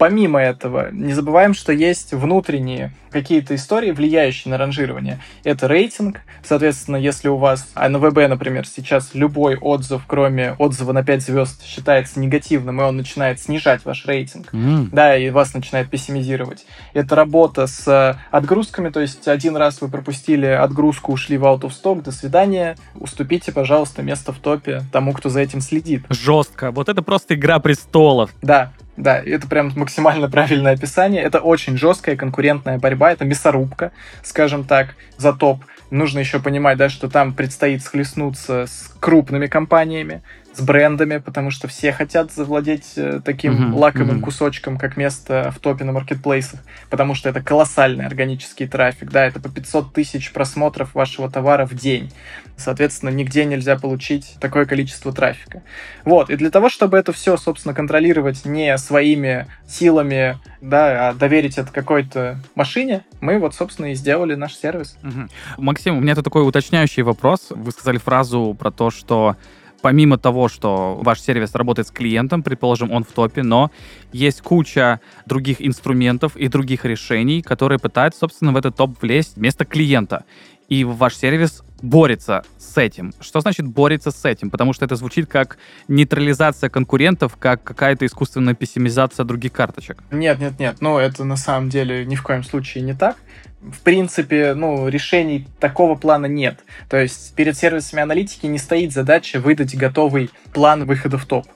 Помимо 0.00 0.40
этого, 0.40 0.90
не 0.92 1.12
забываем, 1.12 1.52
что 1.52 1.74
есть 1.74 2.14
внутренние 2.14 2.90
какие-то 3.10 3.54
истории, 3.54 3.90
влияющие 3.90 4.50
на 4.50 4.56
ранжирование. 4.56 5.20
Это 5.44 5.68
рейтинг. 5.68 6.22
Соответственно, 6.42 6.96
если 6.96 7.28
у 7.28 7.36
вас 7.36 7.68
а 7.74 7.86
на 7.90 7.98
ВБ, 7.98 8.16
например, 8.26 8.66
сейчас 8.66 9.10
любой 9.12 9.58
отзыв, 9.58 10.00
кроме 10.06 10.54
отзыва 10.54 10.92
на 10.92 11.04
5 11.04 11.22
звезд, 11.22 11.62
считается 11.62 12.18
негативным, 12.18 12.80
и 12.80 12.84
он 12.84 12.96
начинает 12.96 13.40
снижать 13.40 13.84
ваш 13.84 14.06
рейтинг, 14.06 14.54
mm. 14.54 14.88
да, 14.90 15.18
и 15.18 15.28
вас 15.28 15.52
начинает 15.52 15.90
пессимизировать. 15.90 16.64
Это 16.94 17.14
работа 17.14 17.66
с 17.66 18.18
отгрузками, 18.30 18.88
то 18.88 19.00
есть 19.00 19.28
один 19.28 19.54
раз 19.54 19.82
вы 19.82 19.88
пропустили 19.88 20.46
отгрузку, 20.46 21.12
ушли 21.12 21.36
в 21.36 21.44
out 21.44 21.60
of 21.60 21.72
stock, 21.72 22.02
до 22.02 22.10
свидания, 22.10 22.78
уступите, 22.94 23.52
пожалуйста, 23.52 24.00
место 24.00 24.32
в 24.32 24.38
топе 24.38 24.82
тому, 24.92 25.12
кто 25.12 25.28
за 25.28 25.40
этим 25.40 25.60
следит. 25.60 26.04
Жестко. 26.08 26.70
Вот 26.70 26.88
это 26.88 27.02
просто 27.02 27.34
игра 27.34 27.58
престолов. 27.58 28.30
Да, 28.40 28.72
да, 29.02 29.18
это 29.18 29.46
прям 29.46 29.72
максимально 29.76 30.28
правильное 30.30 30.74
описание. 30.74 31.22
Это 31.22 31.40
очень 31.40 31.76
жесткая 31.76 32.16
конкурентная 32.16 32.78
борьба, 32.78 33.12
это 33.12 33.24
мясорубка, 33.24 33.92
скажем 34.22 34.64
так, 34.64 34.94
за 35.16 35.32
топ. 35.32 35.64
Нужно 35.90 36.20
еще 36.20 36.38
понимать, 36.40 36.78
да, 36.78 36.88
что 36.88 37.08
там 37.08 37.34
предстоит 37.34 37.82
схлестнуться 37.82 38.66
с 38.66 38.94
крупными 39.00 39.46
компаниями, 39.46 40.22
с 40.52 40.60
брендами, 40.60 41.18
потому 41.18 41.50
что 41.50 41.68
все 41.68 41.92
хотят 41.92 42.32
завладеть 42.32 42.92
э, 42.96 43.20
таким 43.24 43.54
Мгм, 43.54 43.74
лакомым 43.74 44.16
мгм. 44.16 44.22
кусочком, 44.22 44.78
как 44.78 44.96
место 44.96 45.52
в 45.54 45.60
топе 45.60 45.84
на 45.84 45.92
маркетплейсах, 45.92 46.60
потому 46.88 47.14
что 47.14 47.28
это 47.28 47.40
колоссальный 47.40 48.06
органический 48.06 48.66
трафик, 48.66 49.10
да, 49.10 49.26
это 49.26 49.40
по 49.40 49.48
500 49.48 49.92
тысяч 49.92 50.32
просмотров 50.32 50.94
вашего 50.94 51.30
товара 51.30 51.66
в 51.66 51.74
день. 51.74 52.12
Соответственно, 52.56 53.10
нигде 53.10 53.44
нельзя 53.44 53.78
получить 53.78 54.36
такое 54.40 54.66
количество 54.66 55.12
трафика. 55.12 55.62
Вот, 56.04 56.30
и 56.30 56.36
для 56.36 56.50
того, 56.50 56.68
чтобы 56.68 56.98
это 56.98 57.12
все, 57.12 57.36
собственно, 57.36 57.72
контролировать 57.72 58.44
не 58.44 58.76
своими 58.76 59.46
силами, 59.66 60.38
да, 60.60 61.08
а 61.08 61.14
доверить 61.14 61.58
это 61.58 61.72
какой-то 61.72 62.38
машине, 62.54 63.04
мы 63.20 63.38
вот, 63.38 63.54
собственно, 63.54 63.92
и 63.92 63.94
сделали 63.94 64.34
наш 64.34 64.54
сервис. 64.56 64.98
Мгм. 65.02 65.30
Максим, 65.58 65.96
у 65.96 66.00
меня 66.00 66.14
тут 66.14 66.24
такой 66.24 66.46
уточняющий 66.46 67.02
вопрос. 67.02 67.46
Вы 67.50 67.70
сказали 67.70 67.98
фразу 67.98 68.54
про 68.58 68.70
то, 68.70 68.90
что 68.90 69.36
помимо 69.82 70.18
того, 70.18 70.48
что 70.48 70.98
ваш 71.02 71.20
сервис 71.20 71.54
работает 71.54 71.88
с 71.88 71.90
клиентом, 71.90 72.42
предположим, 72.42 72.90
он 72.90 73.04
в 73.04 73.12
топе, 73.12 73.42
но 73.42 73.70
есть 74.12 74.42
куча 74.42 75.00
других 75.26 75.64
инструментов 75.64 76.36
и 76.36 76.48
других 76.48 76.84
решений, 76.84 77.42
которые 77.42 77.78
пытаются, 77.78 78.20
собственно, 78.20 78.52
в 78.52 78.56
этот 78.56 78.76
топ 78.76 79.00
влезть 79.02 79.36
вместо 79.36 79.64
клиента. 79.64 80.24
И 80.70 80.84
ваш 80.84 81.16
сервис 81.16 81.62
борется 81.82 82.44
с 82.56 82.78
этим. 82.78 83.12
Что 83.20 83.40
значит 83.40 83.66
борется 83.66 84.12
с 84.12 84.24
этим? 84.24 84.50
Потому 84.50 84.72
что 84.72 84.84
это 84.84 84.94
звучит 84.94 85.28
как 85.28 85.58
нейтрализация 85.88 86.70
конкурентов, 86.70 87.36
как 87.36 87.64
какая-то 87.64 88.06
искусственная 88.06 88.54
пессимизация 88.54 89.24
других 89.24 89.52
карточек. 89.52 89.98
Нет, 90.12 90.38
нет, 90.38 90.60
нет, 90.60 90.76
ну 90.80 90.98
это 90.98 91.24
на 91.24 91.36
самом 91.36 91.70
деле 91.70 92.06
ни 92.06 92.14
в 92.14 92.22
коем 92.22 92.44
случае 92.44 92.84
не 92.84 92.94
так. 92.94 93.16
В 93.60 93.80
принципе, 93.80 94.54
ну, 94.54 94.88
решений 94.88 95.46
такого 95.58 95.94
плана 95.94 96.26
нет. 96.26 96.60
То 96.88 96.98
есть 96.98 97.34
перед 97.34 97.58
сервисами 97.58 98.02
аналитики 98.02 98.46
не 98.46 98.58
стоит 98.58 98.92
задача 98.92 99.38
выдать 99.38 99.76
готовый 99.76 100.30
план 100.54 100.86
выхода 100.86 101.18
в 101.18 101.26
топ. 101.26 101.46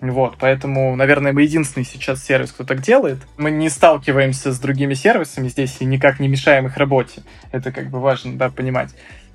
Вот, 0.00 0.36
поэтому, 0.38 0.94
наверное, 0.94 1.32
мы 1.32 1.42
единственный 1.42 1.84
сейчас 1.84 2.22
сервис, 2.22 2.52
кто 2.52 2.62
так 2.64 2.82
делает. 2.82 3.18
Мы 3.36 3.50
не 3.50 3.68
сталкиваемся 3.68 4.52
с 4.52 4.60
другими 4.60 4.94
сервисами 4.94 5.48
здесь 5.48 5.76
и 5.80 5.84
никак 5.84 6.20
не 6.20 6.28
мешаем 6.28 6.66
их 6.66 6.76
работе. 6.76 7.22
Это 7.50 7.72
как 7.72 7.90
бы 7.90 7.98
важно, 7.98 8.38
да, 8.38 8.48
понимать. 8.48 8.90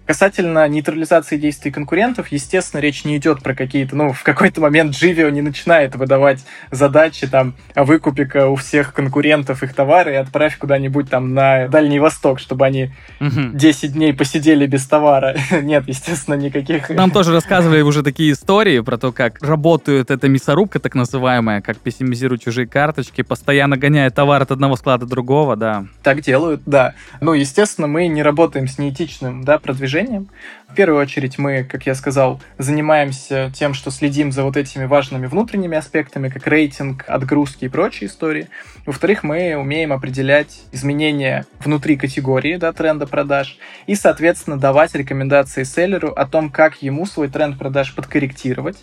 Касательно 0.06 0.68
нейтрализации 0.68 1.38
действий 1.38 1.72
конкурентов, 1.72 2.28
естественно, 2.28 2.82
речь 2.82 3.06
не 3.06 3.16
идет 3.18 3.42
про 3.42 3.56
какие-то, 3.56 3.96
ну, 3.96 4.12
в 4.12 4.24
какой-то 4.24 4.60
момент 4.60 4.96
Живио 4.96 5.30
не 5.30 5.42
начинает 5.42 5.96
выдавать 5.96 6.44
задачи 6.72 7.26
там 7.26 7.54
о 7.74 7.86
выкупе 7.86 8.28
у 8.46 8.56
всех 8.56 8.94
конкурентов 8.94 9.64
их 9.64 9.74
товары 9.74 10.14
и 10.14 10.16
отправь 10.16 10.58
куда-нибудь 10.58 11.10
там 11.10 11.34
на 11.34 11.70
Дальний 11.70 12.00
Восток, 12.00 12.40
чтобы 12.40 12.66
они 12.66 12.92
угу. 13.22 13.52
10 13.54 13.94
дней 13.94 14.14
посидели 14.14 14.68
без 14.68 14.86
товара. 14.86 15.38
Нет, 15.62 15.86
естественно, 15.88 16.36
никаких... 16.36 16.90
Нам 16.90 17.12
тоже 17.12 17.32
рассказывали 17.32 17.82
уже 17.82 18.04
такие 18.04 18.34
истории 18.34 18.82
про 18.82 18.98
то, 18.98 19.14
как 19.14 19.42
работает 19.42 20.12
эта 20.12 20.28
мясорубка 20.28 20.80
так 20.80 20.96
называемая, 20.96 21.62
как 21.62 21.78
пессимизируют 21.78 22.44
чужие 22.44 22.68
карточки, 22.68 23.22
постоянно 23.22 23.78
гоняя 23.78 24.10
товар 24.10 24.42
от 24.42 24.52
одного 24.52 24.76
склада 24.76 25.06
до 25.06 25.12
другого, 25.12 25.56
да. 25.56 25.86
Так 26.04 26.22
делают, 26.22 26.62
да. 26.66 26.94
Ну, 27.22 27.34
естественно, 27.34 27.88
мы 27.88 28.08
не 28.08 28.22
работаем 28.22 28.68
с 28.68 28.78
неэтичным 28.78 29.44
да, 29.44 29.60
продвижением 29.60 29.94
движением. 30.04 30.30
В 30.70 30.76
первую 30.76 31.00
очередь 31.00 31.38
мы, 31.38 31.64
как 31.64 31.86
я 31.86 31.94
сказал, 31.94 32.42
занимаемся 32.58 33.52
тем, 33.54 33.74
что 33.74 33.92
следим 33.92 34.32
за 34.32 34.44
вот 34.44 34.58
этими 34.58 34.86
важными 34.86 35.28
внутренними 35.28 35.78
аспектами, 35.78 36.30
как 36.30 36.48
рейтинг, 36.48 37.06
отгрузки 37.08 37.66
и 37.66 37.70
прочие 37.70 38.10
истории. 38.10 38.48
Во-вторых, 38.86 39.24
мы 39.24 39.56
умеем 39.56 39.94
определять 39.94 40.64
изменения 40.72 41.46
внутри 41.60 41.96
категории 41.96 42.56
да, 42.56 42.74
тренда 42.74 43.06
продаж 43.06 43.58
и, 43.86 43.96
соответственно, 43.96 44.58
давать 44.58 44.96
рекомендации 44.96 45.64
селлеру 45.64 46.10
о 46.10 46.26
том, 46.26 46.50
как 46.50 46.82
ему 46.82 47.06
свой 47.06 47.30
тренд 47.30 47.58
продаж 47.58 47.94
подкорректировать 47.94 48.78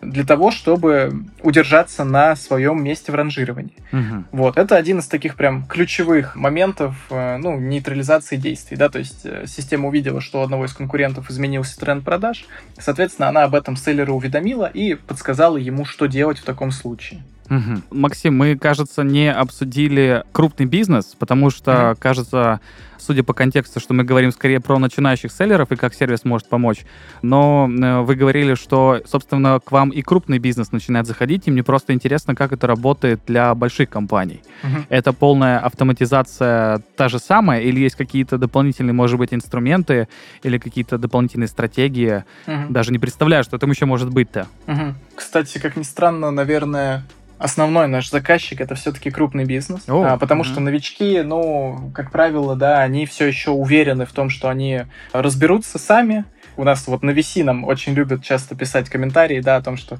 для 0.00 0.24
того, 0.24 0.50
чтобы 0.50 1.24
удержаться 1.42 2.04
на 2.04 2.34
своем 2.36 2.82
месте 2.82 3.12
в 3.12 3.14
ранжировании. 3.14 3.74
Угу. 3.92 4.24
Вот. 4.32 4.58
Это 4.58 4.76
один 4.76 4.98
из 4.98 5.06
таких 5.06 5.36
прям 5.36 5.64
ключевых 5.66 6.34
моментов 6.36 6.94
э, 7.10 7.36
ну, 7.38 7.58
нейтрализации 7.58 8.36
действий. 8.36 8.76
Да? 8.76 8.88
То 8.88 8.98
есть 8.98 9.20
э, 9.24 9.44
система 9.46 9.88
увидела, 9.88 10.20
что 10.20 10.42
одного 10.52 10.66
из 10.66 10.74
конкурентов 10.74 11.30
изменился 11.30 11.80
тренд 11.80 12.04
продаж. 12.04 12.44
Соответственно, 12.78 13.28
она 13.28 13.44
об 13.44 13.54
этом 13.54 13.74
селлера 13.74 14.12
уведомила 14.12 14.66
и 14.66 14.94
подсказала 14.94 15.56
ему, 15.56 15.86
что 15.86 16.04
делать 16.04 16.38
в 16.38 16.44
таком 16.44 16.72
случае. 16.72 17.22
Угу. 17.50 17.82
Максим, 17.90 18.36
мы, 18.36 18.56
кажется, 18.56 19.02
не 19.02 19.32
обсудили 19.32 20.24
крупный 20.32 20.66
бизнес, 20.66 21.14
потому 21.18 21.50
что, 21.50 21.90
угу. 21.90 21.98
кажется, 22.00 22.60
судя 23.02 23.22
по 23.22 23.34
контексту, 23.34 23.80
что 23.80 23.94
мы 23.94 24.04
говорим 24.04 24.30
скорее 24.32 24.60
про 24.60 24.78
начинающих 24.78 25.32
селлеров 25.32 25.72
и 25.72 25.76
как 25.76 25.94
сервис 25.94 26.24
может 26.24 26.48
помочь. 26.48 26.84
Но 27.20 27.68
э, 27.68 28.00
вы 28.00 28.14
говорили, 28.14 28.54
что, 28.54 29.00
собственно, 29.04 29.60
к 29.60 29.72
вам 29.72 29.90
и 29.90 30.02
крупный 30.02 30.38
бизнес 30.38 30.72
начинает 30.72 31.06
заходить, 31.06 31.46
и 31.46 31.50
мне 31.50 31.62
просто 31.62 31.92
интересно, 31.92 32.34
как 32.34 32.52
это 32.52 32.66
работает 32.66 33.20
для 33.26 33.54
больших 33.54 33.90
компаний. 33.90 34.40
Угу. 34.62 34.86
Это 34.88 35.12
полная 35.12 35.58
автоматизация 35.58 36.82
та 36.96 37.08
же 37.08 37.18
самая, 37.18 37.60
или 37.60 37.80
есть 37.80 37.96
какие-то 37.96 38.38
дополнительные, 38.38 38.94
может 38.94 39.18
быть, 39.18 39.34
инструменты 39.34 40.08
или 40.42 40.58
какие-то 40.58 40.98
дополнительные 40.98 41.48
стратегии? 41.48 42.24
Угу. 42.46 42.72
Даже 42.72 42.92
не 42.92 42.98
представляю, 42.98 43.44
что 43.44 43.58
там 43.58 43.70
еще 43.70 43.86
может 43.86 44.10
быть-то. 44.10 44.46
Угу. 44.66 44.94
Кстати, 45.16 45.58
как 45.58 45.76
ни 45.76 45.82
странно, 45.82 46.30
наверное, 46.30 47.04
основной 47.42 47.88
наш 47.88 48.10
заказчик 48.10 48.60
это 48.60 48.74
все-таки 48.74 49.10
крупный 49.10 49.44
бизнес, 49.44 49.88
О, 49.88 50.02
а, 50.02 50.16
потому 50.16 50.42
mm-hmm. 50.42 50.46
что 50.46 50.60
новички, 50.60 51.22
ну, 51.22 51.90
как 51.94 52.10
правило, 52.10 52.54
да, 52.54 52.80
они 52.80 53.04
все 53.06 53.26
еще 53.26 53.50
уверены 53.50 54.06
в 54.06 54.12
том, 54.12 54.30
что 54.30 54.48
они 54.48 54.82
разберутся 55.12 55.78
сами. 55.78 56.24
У 56.56 56.64
нас 56.64 56.86
вот 56.86 57.02
на 57.02 57.10
VC 57.10 57.42
нам 57.42 57.64
очень 57.64 57.94
любят 57.94 58.22
часто 58.22 58.54
писать 58.54 58.88
комментарии, 58.88 59.40
да, 59.40 59.56
о 59.56 59.62
том, 59.62 59.76
что 59.76 59.98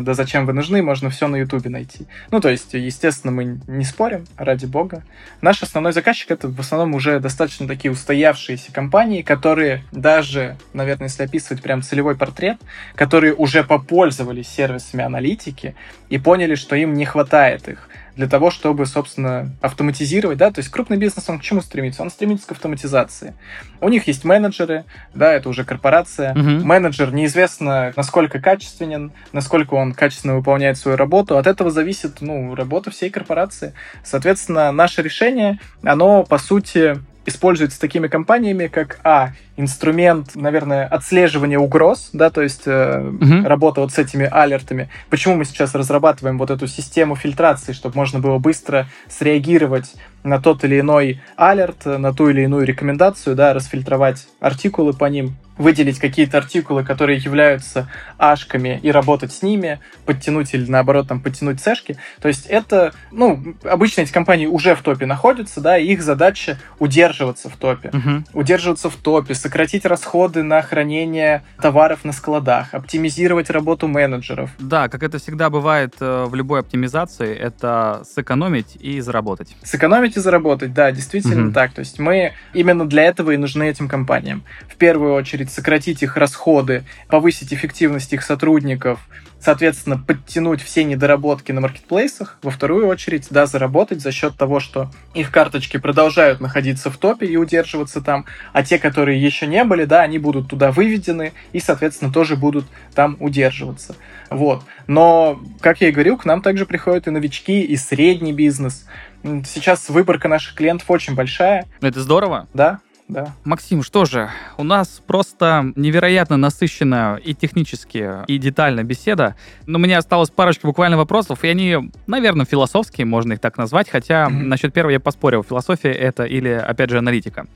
да 0.00 0.14
зачем 0.14 0.46
вы 0.46 0.54
нужны, 0.54 0.82
можно 0.82 1.10
все 1.10 1.28
на 1.28 1.36
Ютубе 1.36 1.68
найти. 1.68 2.06
Ну, 2.30 2.40
то 2.40 2.48
есть, 2.48 2.72
естественно, 2.72 3.30
мы 3.30 3.60
не 3.66 3.84
спорим, 3.84 4.26
ради 4.36 4.64
бога. 4.64 5.02
Наш 5.42 5.62
основной 5.62 5.92
заказчик 5.92 6.30
это 6.30 6.48
в 6.48 6.58
основном 6.58 6.94
уже 6.94 7.20
достаточно 7.20 7.68
такие 7.68 7.92
устоявшиеся 7.92 8.72
компании, 8.72 9.20
которые 9.20 9.84
даже, 9.92 10.56
наверное, 10.72 11.08
если 11.08 11.24
описывать 11.24 11.62
прям 11.62 11.82
целевой 11.82 12.16
портрет, 12.16 12.58
которые 12.94 13.34
уже 13.34 13.64
попользовались 13.64 14.48
сервисами 14.48 15.04
аналитики 15.04 15.74
и 16.08 16.18
поняли, 16.18 16.54
что 16.54 16.74
им 16.74 16.94
не 16.94 17.04
хватает 17.04 17.68
их 17.68 17.88
для 18.16 18.28
того, 18.28 18.50
чтобы, 18.50 18.86
собственно, 18.86 19.50
автоматизировать, 19.60 20.38
да, 20.38 20.50
то 20.50 20.60
есть 20.60 20.70
крупный 20.70 20.96
бизнес, 20.96 21.28
он 21.28 21.38
к 21.38 21.42
чему 21.42 21.60
стремится? 21.60 22.02
Он 22.02 22.10
стремится 22.10 22.46
к 22.46 22.52
автоматизации. 22.52 23.34
У 23.80 23.88
них 23.88 24.06
есть 24.06 24.24
менеджеры, 24.24 24.84
да, 25.14 25.32
это 25.32 25.48
уже 25.48 25.64
корпорация. 25.64 26.32
Угу. 26.32 26.64
Менеджер 26.64 27.12
неизвестно, 27.12 27.92
насколько 27.96 28.40
качественен, 28.40 29.12
насколько 29.32 29.74
он 29.74 29.92
качественно 29.92 30.36
выполняет 30.36 30.76
свою 30.76 30.96
работу. 30.96 31.38
От 31.38 31.46
этого 31.46 31.70
зависит, 31.70 32.20
ну, 32.20 32.54
работа 32.54 32.90
всей 32.90 33.10
корпорации. 33.10 33.74
Соответственно, 34.04 34.72
наше 34.72 35.02
решение, 35.02 35.58
оно, 35.82 36.24
по 36.24 36.38
сути, 36.38 36.98
используется 37.24 37.80
такими 37.80 38.08
компаниями, 38.08 38.66
как 38.66 38.98
А, 39.04 39.30
инструмент, 39.56 40.34
наверное, 40.34 40.86
отслеживания 40.86 41.58
угроз, 41.58 42.10
да, 42.12 42.30
то 42.30 42.42
есть 42.42 42.62
э, 42.66 43.00
угу. 43.00 43.46
работа 43.46 43.80
вот 43.80 43.92
с 43.92 43.98
этими 43.98 44.26
алертами. 44.30 44.88
Почему 45.10 45.36
мы 45.36 45.44
сейчас 45.44 45.74
разрабатываем 45.74 46.38
вот 46.38 46.50
эту 46.50 46.66
систему 46.66 47.16
фильтрации, 47.16 47.72
чтобы 47.72 47.96
можно 47.96 48.18
было 48.18 48.38
быстро 48.38 48.88
среагировать 49.08 49.94
на 50.24 50.40
тот 50.40 50.64
или 50.64 50.80
иной 50.80 51.20
алерт, 51.36 51.84
на 51.84 52.14
ту 52.14 52.28
или 52.30 52.42
иную 52.42 52.64
рекомендацию, 52.64 53.36
да, 53.36 53.52
расфильтровать 53.52 54.26
артикулы 54.40 54.92
по 54.92 55.06
ним 55.06 55.36
выделить 55.58 55.98
какие-то 55.98 56.38
артикулы, 56.38 56.84
которые 56.84 57.18
являются 57.18 57.88
ашками, 58.18 58.80
и 58.82 58.90
работать 58.90 59.32
с 59.32 59.42
ними, 59.42 59.80
подтянуть 60.06 60.54
или 60.54 60.68
наоборот 60.70 61.08
там 61.08 61.20
подтянуть 61.20 61.60
сэшки. 61.60 61.96
То 62.20 62.28
есть 62.28 62.46
это, 62.46 62.92
ну, 63.10 63.54
обычно 63.64 64.02
эти 64.02 64.12
компании 64.12 64.46
уже 64.46 64.74
в 64.74 64.82
топе 64.82 65.06
находятся, 65.06 65.60
да, 65.60 65.78
и 65.78 65.86
их 65.92 66.02
задача 66.02 66.58
удерживаться 66.78 67.48
в 67.48 67.56
топе. 67.56 67.90
Uh-huh. 67.90 68.24
Удерживаться 68.32 68.90
в 68.90 68.96
топе, 68.96 69.34
сократить 69.42 69.84
расходы 69.84 70.42
на 70.42 70.62
хранение 70.62 71.42
товаров 71.60 72.04
на 72.04 72.12
складах, 72.12 72.72
оптимизировать 72.72 73.50
работу 73.50 73.88
менеджеров. 73.88 74.50
Да, 74.58 74.88
как 74.88 75.02
это 75.02 75.18
всегда 75.18 75.50
бывает 75.50 75.94
э, 76.00 76.24
в 76.28 76.34
любой 76.34 76.60
оптимизации, 76.60 77.34
это 77.34 78.02
сэкономить 78.14 78.76
и 78.76 79.00
заработать. 79.00 79.56
Сэкономить 79.64 80.16
и 80.16 80.20
заработать, 80.20 80.72
да, 80.72 80.92
действительно 80.92 81.48
uh-huh. 81.48 81.54
так. 81.54 81.72
То 81.72 81.80
есть 81.80 81.98
мы 81.98 82.32
именно 82.54 82.88
для 82.88 83.02
этого 83.02 83.32
и 83.32 83.36
нужны 83.36 83.68
этим 83.68 83.88
компаниям. 83.88 84.44
В 84.68 84.76
первую 84.76 85.14
очередь 85.14 85.50
сократить 85.50 86.02
их 86.02 86.16
расходы, 86.16 86.84
повысить 87.08 87.52
эффективность 87.52 88.12
их 88.12 88.22
сотрудников, 88.22 89.00
соответственно, 89.42 89.98
подтянуть 89.98 90.62
все 90.62 90.84
недоработки 90.84 91.50
на 91.50 91.60
маркетплейсах, 91.60 92.38
во 92.42 92.50
вторую 92.50 92.86
очередь, 92.86 93.26
да, 93.30 93.46
заработать 93.46 94.00
за 94.00 94.12
счет 94.12 94.36
того, 94.36 94.60
что 94.60 94.90
их 95.14 95.32
карточки 95.32 95.78
продолжают 95.78 96.40
находиться 96.40 96.90
в 96.90 96.96
топе 96.96 97.26
и 97.26 97.36
удерживаться 97.36 98.00
там, 98.00 98.24
а 98.52 98.62
те, 98.62 98.78
которые 98.78 99.20
еще 99.20 99.46
не 99.46 99.64
были, 99.64 99.84
да, 99.84 100.02
они 100.02 100.18
будут 100.18 100.48
туда 100.48 100.70
выведены 100.70 101.32
и, 101.52 101.58
соответственно, 101.58 102.12
тоже 102.12 102.36
будут 102.36 102.66
там 102.94 103.16
удерживаться. 103.18 103.96
Вот. 104.30 104.62
Но, 104.86 105.40
как 105.60 105.80
я 105.80 105.88
и 105.88 105.92
говорил, 105.92 106.16
к 106.16 106.24
нам 106.24 106.40
также 106.40 106.64
приходят 106.64 107.08
и 107.08 107.10
новички, 107.10 107.62
и 107.62 107.76
средний 107.76 108.32
бизнес. 108.32 108.86
Сейчас 109.22 109.88
выборка 109.88 110.28
наших 110.28 110.54
клиентов 110.54 110.90
очень 110.90 111.14
большая. 111.14 111.66
Это 111.80 112.00
здорово. 112.00 112.48
Да, 112.54 112.80
да. 113.12 113.34
Максим, 113.44 113.82
что 113.82 114.04
же, 114.04 114.30
у 114.56 114.64
нас 114.64 115.02
просто 115.06 115.72
невероятно 115.76 116.36
насыщенная 116.36 117.16
и 117.16 117.34
технически, 117.34 118.10
и 118.26 118.38
детальная 118.38 118.84
беседа. 118.84 119.36
Но 119.66 119.78
меня 119.78 119.98
осталось 119.98 120.30
парочка 120.30 120.66
буквально 120.66 120.96
вопросов, 120.96 121.44
и 121.44 121.48
они, 121.48 121.90
наверное, 122.06 122.46
философские, 122.46 123.06
можно 123.06 123.34
их 123.34 123.40
так 123.40 123.58
назвать, 123.58 123.90
хотя 123.90 124.24
mm-hmm. 124.24 124.42
насчет 124.44 124.72
первого 124.72 124.92
я 124.92 125.00
поспорил, 125.00 125.42
философия 125.42 125.92
это 125.92 126.24
или, 126.24 126.48
опять 126.48 126.90
же, 126.90 126.98
аналитика. 126.98 127.46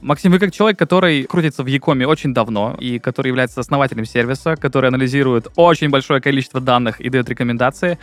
Максим, 0.00 0.30
вы 0.30 0.38
как 0.38 0.52
человек, 0.52 0.78
который 0.78 1.24
крутится 1.24 1.64
в 1.64 1.66
Якоме 1.66 2.06
очень 2.06 2.32
давно 2.32 2.76
и 2.78 3.00
который 3.00 3.28
является 3.28 3.60
основателем 3.60 4.04
сервиса, 4.04 4.54
который 4.54 4.88
анализирует 4.88 5.48
очень 5.56 5.88
большое 5.90 6.20
количество 6.20 6.60
данных 6.60 7.00
и 7.00 7.08
дает 7.08 7.28
рекомендации, 7.28 7.98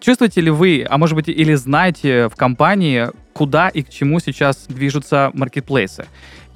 чувствуете 0.00 0.40
ли 0.40 0.50
вы, 0.50 0.84
а 0.88 0.98
может 0.98 1.14
быть 1.14 1.28
или 1.28 1.54
знаете 1.54 2.28
в 2.28 2.34
компании, 2.34 3.08
куда 3.32 3.68
и 3.68 3.82
к 3.82 3.90
чему 3.90 4.18
сейчас 4.18 4.66
движутся 4.66 5.30
маркетплейсы? 5.34 6.06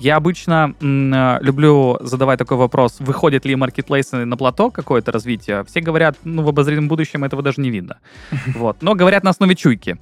Я 0.00 0.16
обычно 0.16 0.74
м, 0.80 1.12
э, 1.12 1.38
люблю 1.42 1.98
задавать 2.00 2.38
такой 2.38 2.56
вопрос, 2.56 2.96
выходят 3.00 3.44
ли 3.44 3.54
маркетплейсы 3.54 4.24
на 4.24 4.36
плато 4.38 4.70
какое-то 4.70 5.12
развитие. 5.12 5.62
Все 5.64 5.80
говорят, 5.80 6.16
ну, 6.24 6.42
в 6.42 6.48
обозримом 6.48 6.88
будущем 6.88 7.22
этого 7.22 7.42
даже 7.42 7.60
не 7.60 7.70
видно. 7.70 7.98
Вот. 8.54 8.78
Но 8.80 8.94
говорят 8.94 9.24
на 9.24 9.30
основе 9.30 9.54
чуйки. 9.54 9.96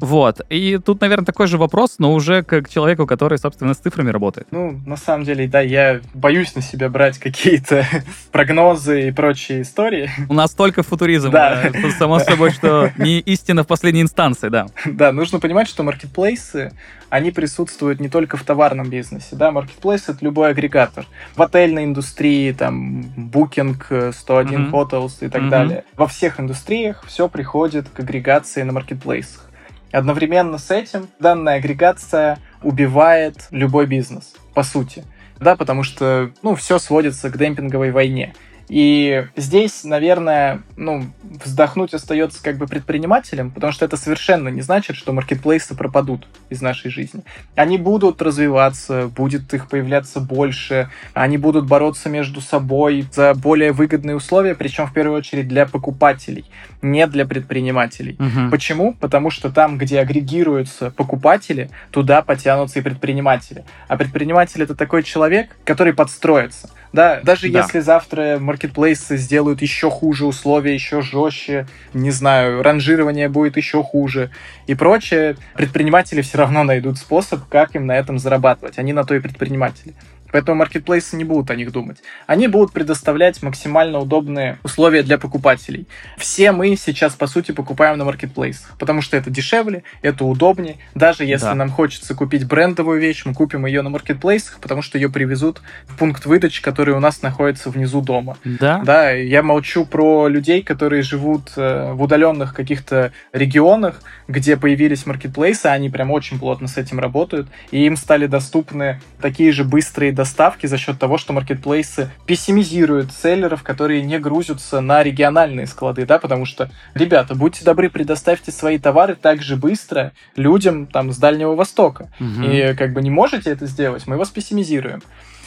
Вот. 0.00 0.40
И 0.50 0.78
тут, 0.84 1.00
наверное, 1.00 1.24
такой 1.24 1.46
же 1.46 1.56
вопрос, 1.56 1.96
но 1.98 2.12
уже 2.12 2.42
как 2.42 2.68
человеку, 2.68 3.06
который, 3.06 3.38
собственно, 3.38 3.74
с 3.74 3.78
цифрами 3.78 4.10
работает. 4.10 4.48
Ну, 4.50 4.80
на 4.86 4.96
самом 4.96 5.24
деле, 5.24 5.46
да, 5.46 5.60
я 5.60 6.00
боюсь 6.14 6.54
на 6.54 6.62
себя 6.62 6.88
брать 6.88 7.18
какие-то 7.18 7.86
прогнозы 8.32 9.08
и 9.08 9.12
прочие 9.12 9.62
истории. 9.62 10.10
У 10.28 10.34
нас 10.34 10.52
только 10.52 10.82
футуризм. 10.82 11.30
Да. 11.30 11.62
Э, 11.72 11.90
само 11.98 12.18
собой, 12.18 12.50
что 12.50 12.90
не 12.98 13.20
истина 13.20 13.62
в 13.62 13.66
последней 13.66 14.02
инстанции, 14.02 14.48
да. 14.48 14.66
Да, 14.84 15.12
нужно 15.12 15.38
понимать, 15.38 15.68
что 15.68 15.82
маркетплейсы, 15.82 16.72
они 17.14 17.30
присутствуют 17.30 18.00
не 18.00 18.08
только 18.08 18.36
в 18.36 18.42
товарном 18.42 18.90
бизнесе, 18.90 19.36
да, 19.36 19.52
маркетплейс 19.52 20.08
это 20.08 20.18
любой 20.24 20.50
агрегатор. 20.50 21.06
В 21.36 21.42
отельной 21.42 21.84
индустрии, 21.84 22.50
там, 22.50 23.02
Booking, 23.16 24.10
101 24.12 24.12
mm-hmm. 24.12 24.70
Hotels 24.72 25.12
и 25.20 25.28
так 25.28 25.42
mm-hmm. 25.42 25.48
далее. 25.48 25.84
Во 25.94 26.08
всех 26.08 26.40
индустриях 26.40 27.04
все 27.06 27.28
приходит 27.28 27.88
к 27.88 28.00
агрегации 28.00 28.64
на 28.64 28.72
маркетплейсах. 28.72 29.48
Одновременно 29.92 30.58
с 30.58 30.72
этим 30.72 31.06
данная 31.20 31.58
агрегация 31.58 32.40
убивает 32.64 33.46
любой 33.52 33.86
бизнес, 33.86 34.34
по 34.52 34.64
сути. 34.64 35.04
да, 35.38 35.54
потому 35.54 35.84
что, 35.84 36.32
ну, 36.42 36.56
все 36.56 36.80
сводится 36.80 37.30
к 37.30 37.38
демпинговой 37.38 37.92
войне. 37.92 38.34
И 38.68 39.26
здесь, 39.36 39.84
наверное, 39.84 40.62
ну, 40.76 41.04
вздохнуть 41.44 41.94
остается 41.94 42.42
как 42.42 42.56
бы 42.56 42.66
предпринимателем, 42.66 43.50
потому 43.50 43.72
что 43.72 43.84
это 43.84 43.96
совершенно 43.96 44.48
не 44.48 44.62
значит, 44.62 44.96
что 44.96 45.12
маркетплейсы 45.12 45.74
пропадут 45.74 46.26
из 46.48 46.62
нашей 46.62 46.90
жизни. 46.90 47.22
Они 47.56 47.78
будут 47.78 48.22
развиваться, 48.22 49.08
будет 49.08 49.52
их 49.52 49.68
появляться 49.68 50.20
больше, 50.20 50.88
они 51.12 51.36
будут 51.36 51.66
бороться 51.66 52.08
между 52.08 52.40
собой 52.40 53.06
за 53.12 53.34
более 53.34 53.72
выгодные 53.72 54.16
условия, 54.16 54.54
причем 54.54 54.86
в 54.86 54.92
первую 54.92 55.18
очередь 55.18 55.48
для 55.48 55.66
покупателей, 55.66 56.46
не 56.80 57.06
для 57.06 57.26
предпринимателей. 57.26 58.16
Мгм. 58.18 58.50
Почему? 58.50 58.94
Потому 58.94 59.30
что 59.30 59.50
там, 59.50 59.78
где 59.78 60.00
агрегируются 60.00 60.90
покупатели, 60.90 61.70
туда 61.90 62.22
потянутся 62.22 62.78
и 62.78 62.82
предприниматели. 62.82 63.64
А 63.88 63.96
предприниматель 63.96 64.62
это 64.62 64.74
такой 64.74 65.02
человек, 65.02 65.56
который 65.64 65.92
подстроится. 65.92 66.70
Да, 66.94 67.20
даже 67.24 67.50
Да. 67.50 67.58
если 67.58 67.80
завтра 67.80 68.38
маркетплейсы 68.38 69.16
сделают 69.16 69.60
еще 69.62 69.90
хуже 69.90 70.26
условия, 70.26 70.74
еще 70.74 71.02
жестче, 71.02 71.66
не 71.92 72.12
знаю, 72.12 72.62
ранжирование 72.62 73.28
будет 73.28 73.56
еще 73.56 73.82
хуже 73.82 74.30
и 74.68 74.76
прочее, 74.76 75.36
предприниматели 75.56 76.22
все 76.22 76.38
равно 76.38 76.62
найдут 76.62 76.96
способ, 76.98 77.48
как 77.48 77.74
им 77.74 77.86
на 77.86 77.96
этом 77.96 78.20
зарабатывать. 78.20 78.78
Они 78.78 78.92
на 78.92 79.02
то 79.02 79.16
и 79.16 79.18
предприниматели. 79.18 79.92
Поэтому 80.34 80.56
маркетплейсы 80.56 81.14
не 81.14 81.22
будут 81.22 81.52
о 81.52 81.54
них 81.54 81.70
думать. 81.70 81.98
Они 82.26 82.48
будут 82.48 82.72
предоставлять 82.72 83.40
максимально 83.40 84.00
удобные 84.00 84.58
условия 84.64 85.04
для 85.04 85.16
покупателей. 85.16 85.86
Все 86.18 86.50
мы 86.50 86.74
сейчас, 86.74 87.14
по 87.14 87.28
сути, 87.28 87.52
покупаем 87.52 87.98
на 87.98 88.04
маркетплейсах, 88.04 88.76
потому 88.80 89.00
что 89.00 89.16
это 89.16 89.30
дешевле, 89.30 89.84
это 90.02 90.24
удобнее. 90.24 90.78
Даже 90.96 91.24
если 91.24 91.46
Да. 91.46 91.54
нам 91.54 91.70
хочется 91.70 92.16
купить 92.16 92.48
брендовую 92.48 93.00
вещь, 93.00 93.22
мы 93.24 93.32
купим 93.32 93.64
ее 93.64 93.82
на 93.82 93.90
маркетплейсах, 93.90 94.58
потому 94.58 94.82
что 94.82 94.98
ее 94.98 95.08
привезут 95.08 95.62
в 95.86 95.96
пункт 95.96 96.26
выдачи, 96.26 96.60
который 96.62 96.94
у 96.94 96.98
нас 96.98 97.22
находится 97.22 97.70
внизу 97.70 98.00
дома. 98.00 98.36
Да? 98.42 98.82
Да, 98.84 99.12
я 99.12 99.44
молчу 99.44 99.86
про 99.86 100.26
людей, 100.26 100.64
которые 100.64 101.02
живут 101.02 101.52
э, 101.54 101.92
в 101.92 102.02
удаленных 102.02 102.54
каких-то 102.54 103.12
регионах, 103.32 104.02
где 104.26 104.56
появились 104.56 105.06
маркетплейсы, 105.06 105.66
они 105.66 105.90
прям 105.90 106.10
очень 106.10 106.40
плотно 106.40 106.66
с 106.66 106.76
этим 106.76 106.98
работают, 106.98 107.46
и 107.70 107.86
им 107.86 107.96
стали 107.96 108.26
доступны 108.26 109.00
такие 109.20 109.52
же 109.52 109.62
быстрые 109.62 110.10
доставки 110.24 110.66
за 110.66 110.78
счет 110.78 110.98
того, 110.98 111.18
что 111.18 111.34
маркетплейсы 111.34 112.10
пессимизируют 112.24 113.12
селлеров, 113.12 113.62
которые 113.62 114.02
не 114.02 114.18
грузятся 114.18 114.80
на 114.80 115.02
региональные 115.02 115.66
склады, 115.66 116.06
да, 116.06 116.18
потому 116.18 116.46
что, 116.46 116.70
ребята, 116.94 117.34
будьте 117.34 117.62
добры, 117.62 117.90
предоставьте 117.90 118.50
свои 118.50 118.78
товары 118.78 119.16
так 119.16 119.42
же 119.42 119.56
быстро 119.56 120.12
людям 120.34 120.86
там 120.86 121.12
с 121.12 121.18
Дальнего 121.18 121.54
Востока. 121.54 122.10
Мгм. 122.18 122.42
И 122.42 122.74
как 122.74 122.94
бы 122.94 123.02
не 123.02 123.10
можете 123.10 123.50
это 123.50 123.66
сделать, 123.66 124.06
мы 124.06 124.16
вас 124.16 124.30
пессимизируем. 124.30 125.02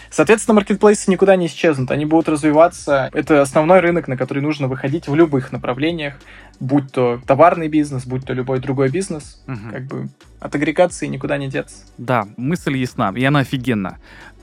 Соответственно, 0.10 0.56
маркетплейсы 0.56 1.12
никуда 1.12 1.36
не 1.36 1.48
исчезнут, 1.48 1.92
они 1.92 2.06
будут 2.06 2.30
развиваться. 2.30 3.10
Это 3.14 3.42
основной 3.42 3.80
рынок, 3.80 4.08
на 4.08 4.16
который 4.16 4.42
нужно 4.42 4.68
выходить 4.68 5.08
в 5.08 5.16
любых 5.16 5.52
направлениях, 5.52 6.14
будь 6.60 6.92
то 6.92 7.20
товарный 7.26 7.68
бизнес, 7.68 8.06
будь 8.06 8.26
то 8.26 8.34
любой 8.34 8.60
другой 8.60 8.90
бизнес. 8.90 9.42
Мгм. 9.48 9.72
Как 9.72 9.84
бы 9.84 10.10
от 10.40 10.56
агрегации 10.56 11.08
никуда 11.08 11.38
не 11.38 11.50
деться. 11.50 11.78
Да, 11.98 12.28
мысль 12.38 12.78
ясна, 12.78 13.12
и 13.16 13.24
она 13.24 13.40
офигенна. 13.40 13.98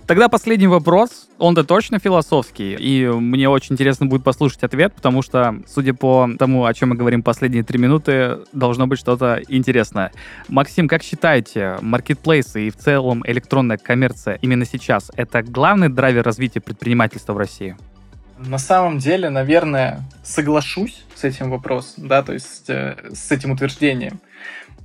Тогда 0.07 0.29
последний 0.29 0.67
вопрос, 0.67 1.29
он-то 1.39 1.65
точно 1.65 1.99
философский, 1.99 2.75
и 2.75 3.07
мне 3.07 3.49
очень 3.49 3.73
интересно 3.73 4.05
будет 4.05 4.23
послушать 4.23 4.63
ответ, 4.63 4.93
потому 4.93 5.23
что, 5.23 5.57
судя 5.67 5.95
по 5.95 6.29
тому, 6.39 6.67
о 6.67 6.75
чем 6.75 6.91
мы 6.91 6.97
говорим 6.97 7.23
последние 7.23 7.65
три 7.65 7.79
минуты, 7.79 8.41
должно 8.53 8.87
быть 8.87 8.99
что-то 8.99 9.41
интересное. 9.49 10.13
Максим, 10.49 10.89
как 10.89 11.03
считаете, 11.03 11.79
маркетплейсы 11.81 12.67
и 12.67 12.71
в 12.71 12.77
целом 12.77 13.23
электронная 13.27 13.79
коммерция 13.79 14.39
именно 14.43 14.67
сейчас— 14.67 15.11
это 15.17 15.43
главный 15.43 15.89
драйвер 15.89 16.23
развития 16.23 16.61
предпринимательства 16.61 17.33
в 17.33 17.39
России? 17.39 17.75
На 18.37 18.59
самом 18.59 18.99
деле, 18.99 19.31
наверное, 19.31 20.03
соглашусь 20.23 21.05
с 21.15 21.25
этим 21.25 21.51
вопросом, 21.51 22.09
да, 22.09 22.23
то 22.23 22.35
есть 22.35 22.69
э, 22.69 22.97
с 23.15 23.31
этим 23.33 23.53
утверждением. 23.53 24.21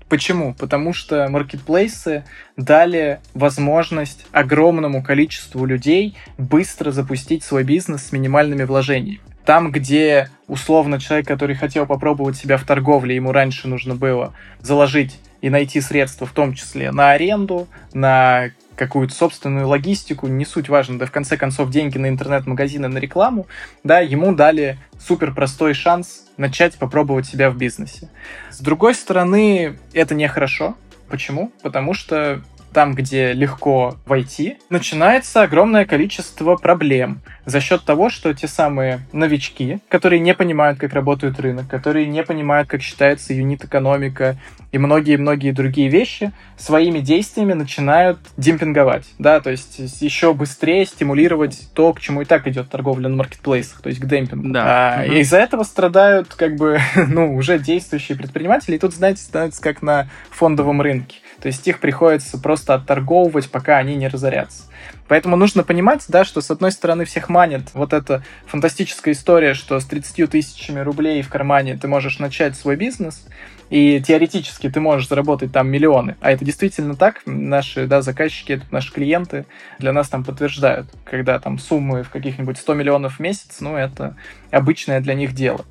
Почему? 0.10 0.56
Потому 0.56 0.92
что 0.92 1.28
маркетплейсы 1.30 2.24
дали 2.58 3.20
возможность 3.36 4.26
огромному 4.32 5.04
количеству 5.04 5.66
людей 5.66 6.18
быстро 6.40 6.92
запустить 6.92 7.44
свой 7.44 7.64
бизнес 7.64 8.08
с 8.08 8.12
минимальными 8.12 8.64
вложениями. 8.64 9.22
Там, 9.46 9.72
где 9.72 10.30
условно 10.48 11.00
человек, 11.00 11.28
который 11.28 11.56
хотел 11.56 11.86
попробовать 11.86 12.38
себя 12.38 12.58
в 12.58 12.64
торговле, 12.64 13.16
ему 13.16 13.32
раньше 13.32 13.68
нужно 13.68 13.96
было 13.96 14.34
заложить 14.62 15.20
и 15.42 15.50
найти 15.50 15.80
средства, 15.80 16.28
в 16.28 16.32
том 16.32 16.54
числе 16.54 16.92
на 16.92 17.12
аренду, 17.12 17.68
на 17.94 18.50
какую-то 18.80 19.14
собственную 19.14 19.68
логистику, 19.68 20.28
не 20.28 20.46
суть 20.46 20.70
важно, 20.70 20.98
да 20.98 21.06
в 21.06 21.12
конце 21.12 21.36
концов 21.36 21.70
деньги 21.70 21.98
на 21.98 22.08
интернет-магазины, 22.08 22.88
на 22.88 22.98
рекламу, 22.98 23.46
да, 23.84 24.00
ему 24.00 24.34
дали 24.34 24.80
супер 24.98 25.34
простой 25.34 25.74
шанс 25.74 26.26
начать 26.38 26.76
попробовать 26.76 27.28
себя 27.28 27.52
в 27.52 27.58
бизнесе. 27.58 28.10
С 28.50 28.62
другой 28.62 28.96
стороны, 28.96 29.78
это 29.94 30.16
нехорошо. 30.16 30.76
Почему? 31.10 31.52
Потому 31.62 31.94
что 31.94 32.42
там, 32.74 32.94
где 32.94 33.34
легко 33.34 33.96
войти, 34.06 34.58
начинается 34.70 35.42
огромное 35.42 35.86
количество 35.86 36.56
проблем 36.56 37.22
за 37.46 37.60
счет 37.62 37.84
того, 37.84 38.10
что 38.10 38.34
те 38.34 38.48
самые 38.48 39.02
новички, 39.12 39.80
которые 39.90 40.20
не 40.20 40.34
понимают, 40.34 40.80
как 40.80 40.94
работает 40.94 41.40
рынок, 41.40 41.68
которые 41.68 42.06
не 42.08 42.24
понимают, 42.24 42.70
как 42.70 42.82
считается 42.82 43.34
юнит-экономика 43.34 44.38
и 44.72 44.78
многие-многие 44.78 45.52
другие 45.52 45.90
вещи, 45.90 46.32
своими 46.58 47.00
действиями 47.00 47.54
начинают 47.54 48.20
демпинговать, 48.38 49.06
да, 49.18 49.40
то 49.40 49.50
есть 49.50 49.80
еще 50.02 50.34
быстрее 50.34 50.86
стимулировать 50.86 51.70
то, 51.74 51.92
к 51.94 52.00
чему 52.00 52.22
и 52.22 52.26
так 52.26 52.48
идет 52.48 52.70
торговля 52.70 53.10
на 53.10 53.16
маркетплейсах, 53.16 53.82
то 53.82 53.90
есть 53.90 54.00
к 54.00 54.06
демпингу. 54.06 54.50
Да. 54.50 54.64
А, 54.66 55.04
Мгм. 55.04 55.14
И 55.14 55.20
из-за 55.22 55.38
этого 55.38 55.64
страдают 55.64 56.34
как 56.36 56.56
бы, 56.56 56.80
ну, 57.08 57.36
уже 57.36 57.58
действующие 57.58 58.18
предприниматели, 58.18 58.76
и 58.76 58.80
тут, 58.80 58.94
знаете, 58.94 59.22
становится 59.22 59.62
как 59.62 59.82
на 59.82 60.08
фондовом 60.30 60.82
рынке. 60.82 61.18
То 61.42 61.48
есть 61.48 61.68
их 61.68 61.80
приходится 61.80 62.38
просто 62.38 62.74
отторговывать, 62.74 63.50
пока 63.50 63.78
они 63.78 63.96
не 63.96 64.08
разорятся. 64.08 64.64
Поэтому 65.08 65.36
нужно 65.36 65.64
понимать, 65.64 66.06
да, 66.08 66.24
что 66.24 66.42
с 66.42 66.52
одной 66.52 66.72
стороны 66.72 67.06
всех 67.06 67.30
манит 67.30 67.70
вот 67.74 67.94
эта 67.94 68.24
фантастическая 68.46 69.14
история, 69.14 69.54
что 69.54 69.80
с 69.80 69.86
30 69.86 70.30
тысячами 70.30 70.80
рублей 70.80 71.22
в 71.22 71.30
кармане 71.30 71.78
ты 71.78 71.88
можешь 71.88 72.20
начать 72.20 72.56
свой 72.56 72.76
бизнес, 72.76 73.26
и 73.70 74.02
теоретически 74.02 74.70
ты 74.70 74.80
можешь 74.80 75.08
заработать 75.08 75.52
там 75.52 75.70
миллионы. 75.70 76.16
А 76.22 76.32
это 76.32 76.44
действительно 76.44 76.96
так. 76.96 77.22
Наши 77.26 77.88
да, 77.88 78.02
заказчики, 78.02 78.54
это 78.54 78.66
наши 78.72 78.92
клиенты 78.92 79.46
для 79.78 79.94
нас 79.94 80.10
там 80.10 80.24
подтверждают, 80.24 80.88
когда 81.06 81.40
там 81.40 81.60
суммы 81.60 82.04
в 82.04 82.10
каких-нибудь 82.10 82.58
100 82.58 82.74
миллионов 82.74 83.16
в 83.16 83.20
месяц, 83.20 83.58
ну, 83.62 83.76
это 83.76 84.16
обычное 84.52 85.02
для 85.02 85.14
них 85.14 85.34
дело. 85.34 85.66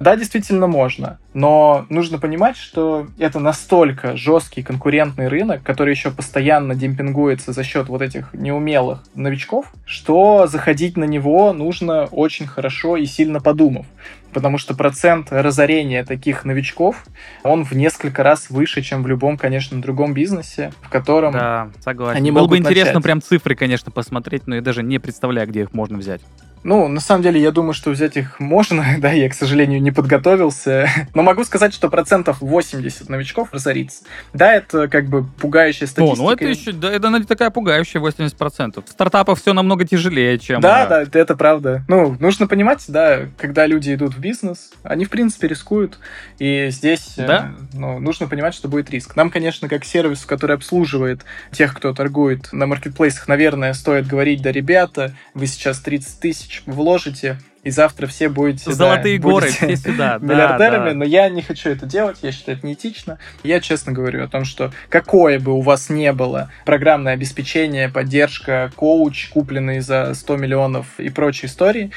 Да, 0.00 0.16
действительно 0.16 0.66
можно, 0.66 1.18
но 1.34 1.84
нужно 1.90 2.18
понимать, 2.18 2.56
что 2.56 3.06
это 3.18 3.38
настолько 3.38 4.16
жесткий 4.16 4.62
конкурентный 4.62 5.28
рынок, 5.28 5.62
который 5.62 5.90
еще 5.90 6.10
постоянно 6.10 6.74
демпингуется 6.74 7.52
за 7.52 7.62
счет 7.62 7.88
вот 7.88 8.00
этих 8.00 8.32
неумелых 8.32 9.04
новичков, 9.14 9.70
что 9.84 10.46
заходить 10.46 10.96
на 10.96 11.04
него 11.04 11.52
нужно 11.52 12.06
очень 12.06 12.46
хорошо 12.46 12.96
и 12.96 13.04
сильно 13.04 13.40
подумав. 13.40 13.84
Потому 14.32 14.58
что 14.58 14.74
процент 14.74 15.28
разорения 15.32 16.04
таких 16.04 16.44
новичков, 16.44 17.04
он 17.42 17.64
в 17.64 17.72
несколько 17.72 18.22
раз 18.22 18.48
выше, 18.48 18.80
чем 18.80 19.02
в 19.02 19.06
любом, 19.06 19.36
конечно, 19.36 19.82
другом 19.82 20.14
бизнесе, 20.14 20.72
в 20.80 20.88
котором 20.88 21.32
Да, 21.32 21.70
согласен. 21.80 22.16
Они 22.16 22.30
Было 22.30 22.46
бы 22.46 22.56
интересно 22.56 22.94
начать. 22.94 23.04
прям 23.04 23.22
цифры, 23.22 23.54
конечно, 23.54 23.90
посмотреть, 23.90 24.46
но 24.46 24.54
я 24.54 24.62
даже 24.62 24.82
не 24.82 24.98
представляю, 24.98 25.48
где 25.48 25.62
их 25.62 25.74
можно 25.74 25.98
взять. 25.98 26.22
Ну, 26.62 26.88
на 26.88 27.00
самом 27.00 27.22
деле, 27.22 27.40
я 27.40 27.52
думаю, 27.52 27.72
что 27.72 27.90
взять 27.90 28.16
их 28.16 28.38
можно, 28.38 28.84
да, 28.98 29.12
я, 29.12 29.28
к 29.30 29.34
сожалению, 29.34 29.80
не 29.80 29.90
подготовился, 29.90 30.88
но 31.14 31.22
могу 31.22 31.44
сказать, 31.44 31.72
что 31.72 31.88
процентов 31.88 32.40
80 32.40 33.08
новичков 33.08 33.48
разорится. 33.52 34.04
Да, 34.34 34.52
это 34.54 34.88
как 34.88 35.06
бы 35.08 35.24
пугающая 35.24 35.86
О, 35.86 35.90
статистика. 35.90 36.22
ну 36.22 36.30
это 36.30 36.44
еще, 36.44 36.72
да, 36.72 36.92
это 36.92 37.08
она 37.08 37.20
такая 37.22 37.50
пугающая 37.50 38.00
80%. 38.00 38.84
В 38.86 38.90
стартапах 38.90 39.38
все 39.38 39.52
намного 39.54 39.86
тяжелее, 39.86 40.38
чем... 40.38 40.60
Да, 40.60 40.84
э, 40.84 40.88
да, 40.88 41.02
это- 41.02 41.18
это 41.18 41.36
правда. 41.36 41.82
Ну, 41.88 42.16
нужно 42.20 42.46
понимать, 42.46 42.84
да, 42.88 43.20
когда 43.38 43.66
люди 43.66 43.94
идут 43.94 44.14
в 44.14 44.18
бизнес, 44.20 44.70
они, 44.82 45.04
в 45.06 45.10
принципе, 45.10 45.48
рискуют, 45.48 45.98
и 46.38 46.68
здесь 46.70 47.14
э, 47.16 47.26
Да. 47.26 47.52
ну, 47.72 47.98
нужно 48.00 48.26
понимать, 48.26 48.54
что 48.54 48.68
будет 48.68 48.90
риск. 48.90 49.16
Нам, 49.16 49.30
конечно, 49.30 49.68
как 49.68 49.84
сервис, 49.84 50.26
который 50.26 50.56
обслуживает 50.56 51.22
тех, 51.52 51.74
кто 51.74 51.94
торгует 51.94 52.52
на 52.52 52.66
маркетплейсах, 52.66 53.28
наверное, 53.28 53.72
стоит 53.72 54.06
говорить, 54.06 54.42
да, 54.42 54.52
ребята, 54.52 55.14
вы 55.32 55.46
сейчас 55.46 55.78
30 55.80 56.20
тысяч 56.20 56.49
вложите, 56.66 57.38
и 57.62 57.70
завтра 57.70 58.06
все 58.06 58.28
будете... 58.28 58.66
да, 58.66 58.72
Золотые 58.72 59.18
горы, 59.18 59.46
будете 59.46 59.74
все 59.74 59.90
сюда. 59.90 60.18
да, 60.20 60.26
миллиардерами, 60.26 60.90
да. 60.90 60.94
но 60.94 61.04
я 61.04 61.28
не 61.28 61.42
хочу 61.42 61.70
это 61.70 61.86
делать, 61.86 62.18
я 62.22 62.32
считаю 62.32 62.58
это 62.58 62.66
неэтично. 62.66 63.18
Я 63.42 63.60
честно 63.60 63.92
говорю 63.92 64.24
о 64.24 64.28
том, 64.28 64.44
что 64.44 64.72
какое 64.88 65.38
бы 65.38 65.52
у 65.52 65.60
вас 65.60 65.90
не 65.90 66.12
было 66.12 66.50
программное 66.64 67.12
обеспечение, 67.12 67.88
поддержка, 67.88 68.72
коуч, 68.76 69.28
купленный 69.28 69.80
за 69.80 70.14
100 70.14 70.36
миллионов 70.36 70.86
и 70.98 71.10
прочие 71.10 71.48
истории, 71.48 71.90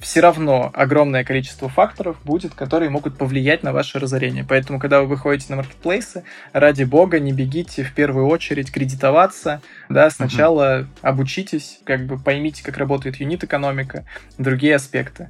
все 0.00 0.20
равно 0.20 0.70
огромное 0.74 1.24
количество 1.24 1.68
факторов 1.68 2.16
будет, 2.24 2.54
которые 2.54 2.90
могут 2.90 3.18
повлиять 3.18 3.62
на 3.62 3.72
ваше 3.72 3.98
разорение. 3.98 4.44
Поэтому, 4.48 4.78
когда 4.78 5.00
вы 5.00 5.06
выходите 5.06 5.46
на 5.50 5.56
маркетплейсы, 5.56 6.24
ради 6.52 6.84
бога, 6.84 7.18
не 7.18 7.32
бегите 7.32 7.82
в 7.82 7.92
первую 7.94 8.26
очередь 8.26 8.70
кредитоваться, 8.70 9.60
да, 9.88 10.10
сначала 10.10 10.80
uh-huh. 10.80 10.86
обучитесь, 11.02 11.80
как 11.84 12.06
бы 12.06 12.18
поймите, 12.18 12.62
как 12.62 12.76
работает 12.76 13.16
юнит-экономика, 13.16 14.04
другие 14.38 14.76
аспекты. 14.76 15.28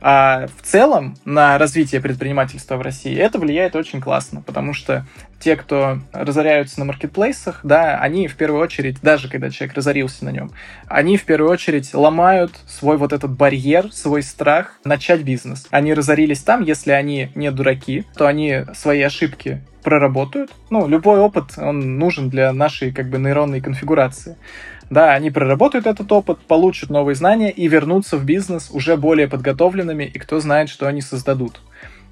А 0.00 0.46
в 0.46 0.62
целом 0.62 1.16
на 1.24 1.58
развитие 1.58 2.00
предпринимательства 2.00 2.76
в 2.76 2.82
России 2.82 3.16
это 3.16 3.38
влияет 3.38 3.76
очень 3.76 4.00
классно, 4.00 4.42
потому 4.42 4.72
что 4.74 5.04
те, 5.40 5.56
кто 5.56 5.98
разоряются 6.12 6.78
на 6.78 6.86
маркетплейсах, 6.86 7.60
да, 7.62 7.98
они 7.98 8.28
в 8.28 8.36
первую 8.36 8.62
очередь, 8.62 9.00
даже 9.02 9.28
когда 9.28 9.50
человек 9.50 9.76
разорился 9.76 10.24
на 10.24 10.30
нем, 10.30 10.50
они 10.88 11.16
в 11.16 11.24
первую 11.24 11.50
очередь 11.50 11.92
ломают 11.94 12.52
свой 12.66 12.96
вот 12.96 13.12
этот 13.12 13.36
барьер, 13.36 13.92
свой 13.92 14.22
страх 14.22 14.78
начать 14.84 15.22
бизнес. 15.22 15.66
Они 15.70 15.92
разорились 15.94 16.40
там, 16.40 16.62
если 16.62 16.92
они 16.92 17.30
не 17.34 17.50
дураки, 17.50 18.04
то 18.16 18.26
они 18.26 18.64
свои 18.74 19.02
ошибки 19.02 19.62
проработают. 19.82 20.50
Ну, 20.68 20.88
любой 20.88 21.20
опыт, 21.20 21.52
он 21.56 21.98
нужен 21.98 22.28
для 22.28 22.52
нашей 22.52 22.92
как 22.92 23.08
бы 23.08 23.18
нейронной 23.18 23.60
конфигурации. 23.60 24.36
Да, 24.90 25.12
они 25.14 25.30
проработают 25.30 25.86
этот 25.86 26.10
опыт, 26.12 26.38
получат 26.46 26.90
новые 26.90 27.16
знания 27.16 27.50
и 27.50 27.66
вернутся 27.68 28.16
в 28.16 28.24
бизнес 28.24 28.70
уже 28.70 28.96
более 28.96 29.28
подготовленными, 29.28 30.04
и 30.04 30.18
кто 30.18 30.40
знает, 30.40 30.68
что 30.68 30.86
они 30.86 31.00
создадут. 31.00 31.60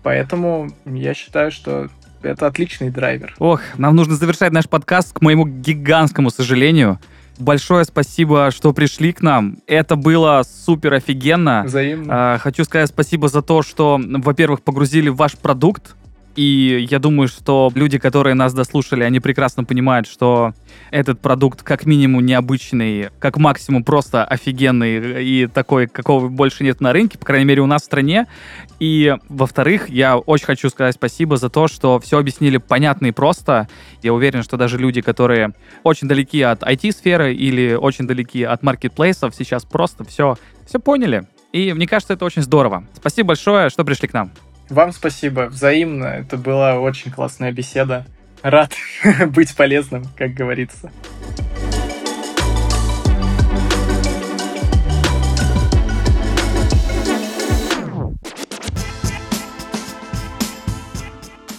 Поэтому 0.02 0.70
я 0.84 1.14
считаю, 1.14 1.50
что 1.50 1.88
это 2.22 2.46
отличный 2.46 2.90
драйвер. 2.90 3.34
Ох, 3.38 3.60
нам 3.76 3.94
нужно 3.94 4.16
завершать 4.16 4.52
наш 4.52 4.68
подкаст, 4.68 5.12
к 5.12 5.22
моему 5.22 5.46
гигантскому 5.46 6.30
сожалению. 6.30 6.98
Большое 7.38 7.84
спасибо, 7.84 8.50
что 8.50 8.72
пришли 8.72 9.12
к 9.12 9.20
нам. 9.20 9.58
Это 9.66 9.96
было 9.96 10.42
супер 10.64 10.94
офигенно. 10.94 11.64
Взаимно. 11.64 12.34
А, 12.34 12.38
хочу 12.38 12.64
сказать 12.64 12.88
спасибо 12.88 13.28
за 13.28 13.42
то, 13.42 13.62
что, 13.62 14.00
во-первых, 14.00 14.62
погрузили 14.62 15.08
в 15.08 15.16
ваш 15.16 15.36
продукт, 15.36 15.96
и 16.36 16.86
я 16.90 16.98
думаю, 16.98 17.28
что 17.28 17.70
люди, 17.74 17.98
которые 17.98 18.34
нас 18.34 18.54
дослушали, 18.54 19.04
они 19.04 19.20
прекрасно 19.20 19.64
понимают, 19.64 20.06
что 20.06 20.52
этот 20.90 21.20
продукт 21.20 21.62
как 21.62 21.86
минимум 21.86 22.24
необычный, 22.24 23.10
как 23.18 23.36
максимум 23.36 23.84
просто 23.84 24.24
офигенный 24.24 25.24
и 25.24 25.46
такой, 25.46 25.86
какого 25.86 26.28
больше 26.28 26.64
нет 26.64 26.80
на 26.80 26.92
рынке, 26.92 27.18
по 27.18 27.26
крайней 27.26 27.46
мере 27.46 27.62
у 27.62 27.66
нас 27.66 27.82
в 27.82 27.84
стране. 27.86 28.26
И, 28.80 29.14
во-вторых, 29.28 29.88
я 29.88 30.16
очень 30.16 30.46
хочу 30.46 30.68
сказать 30.70 30.94
спасибо 30.94 31.36
за 31.36 31.48
то, 31.50 31.68
что 31.68 32.00
все 32.00 32.18
объяснили 32.18 32.58
понятно 32.58 33.06
и 33.06 33.12
просто. 33.12 33.68
Я 34.02 34.12
уверен, 34.12 34.42
что 34.42 34.56
даже 34.56 34.78
люди, 34.78 35.00
которые 35.00 35.54
очень 35.82 36.08
далеки 36.08 36.42
от 36.42 36.62
IT-сферы 36.62 37.34
или 37.34 37.74
очень 37.74 38.06
далеки 38.06 38.42
от 38.42 38.62
маркетплейсов, 38.62 39.34
сейчас 39.34 39.64
просто 39.64 40.04
все, 40.04 40.36
все 40.66 40.78
поняли. 40.78 41.26
И 41.52 41.72
мне 41.72 41.86
кажется, 41.86 42.14
это 42.14 42.24
очень 42.24 42.42
здорово. 42.42 42.84
Спасибо 42.94 43.28
большое, 43.28 43.70
что 43.70 43.84
пришли 43.84 44.08
к 44.08 44.12
нам. 44.12 44.32
Вам 44.70 44.92
спасибо, 44.92 45.42
взаимно. 45.42 46.06
Это 46.06 46.38
была 46.38 46.78
очень 46.78 47.10
классная 47.10 47.52
беседа. 47.52 48.06
Рад 48.42 48.72
быть 49.26 49.54
полезным, 49.54 50.04
как 50.16 50.32
говорится. 50.32 50.90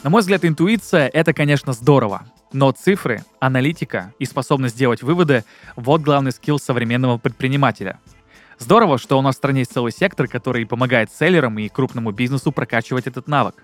На 0.03 0.09
мой 0.11 0.21
взгляд, 0.21 0.45
интуиция— 0.45 1.07
это, 1.13 1.33
конечно, 1.33 1.73
здорово. 1.73 2.25
Но 2.53 2.71
цифры, 2.71 3.23
аналитика 3.39 4.13
и 4.19 4.25
способность 4.25 4.77
делать 4.77 5.01
выводы— 5.01 5.43
вот 5.75 6.01
главный 6.01 6.31
скилл 6.31 6.59
современного 6.59 7.17
предпринимателя— 7.17 7.99
Здорово, 8.57 8.97
что 8.97 9.19
у 9.19 9.21
нас 9.21 9.35
в 9.35 9.37
стране 9.37 9.59
есть 9.59 9.73
целый 9.73 9.91
сектор, 9.91 10.27
который 10.27 10.65
помогает 10.65 11.11
селлерам 11.11 11.59
и 11.59 11.69
крупному 11.69 12.11
бизнесу 12.11 12.51
прокачивать 12.51 13.07
этот 13.07 13.27
навык. 13.27 13.55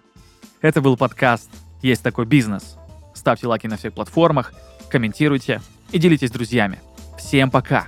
Это 0.62 0.82
был 0.82 0.98
подкаст 0.98 1.50
«Есть 1.82 2.04
такой 2.04 2.26
бизнес». 2.26 2.78
Ставьте 3.14 3.48
лайки 3.48 3.68
на 3.68 3.78
всех 3.78 3.94
платформах, 3.94 4.54
комментируйте 4.90 5.62
и 5.92 6.00
делитесь 6.00 6.30
с 6.30 6.32
друзьями. 6.32 6.80
Всем 7.18 7.50
пока! 7.50 7.88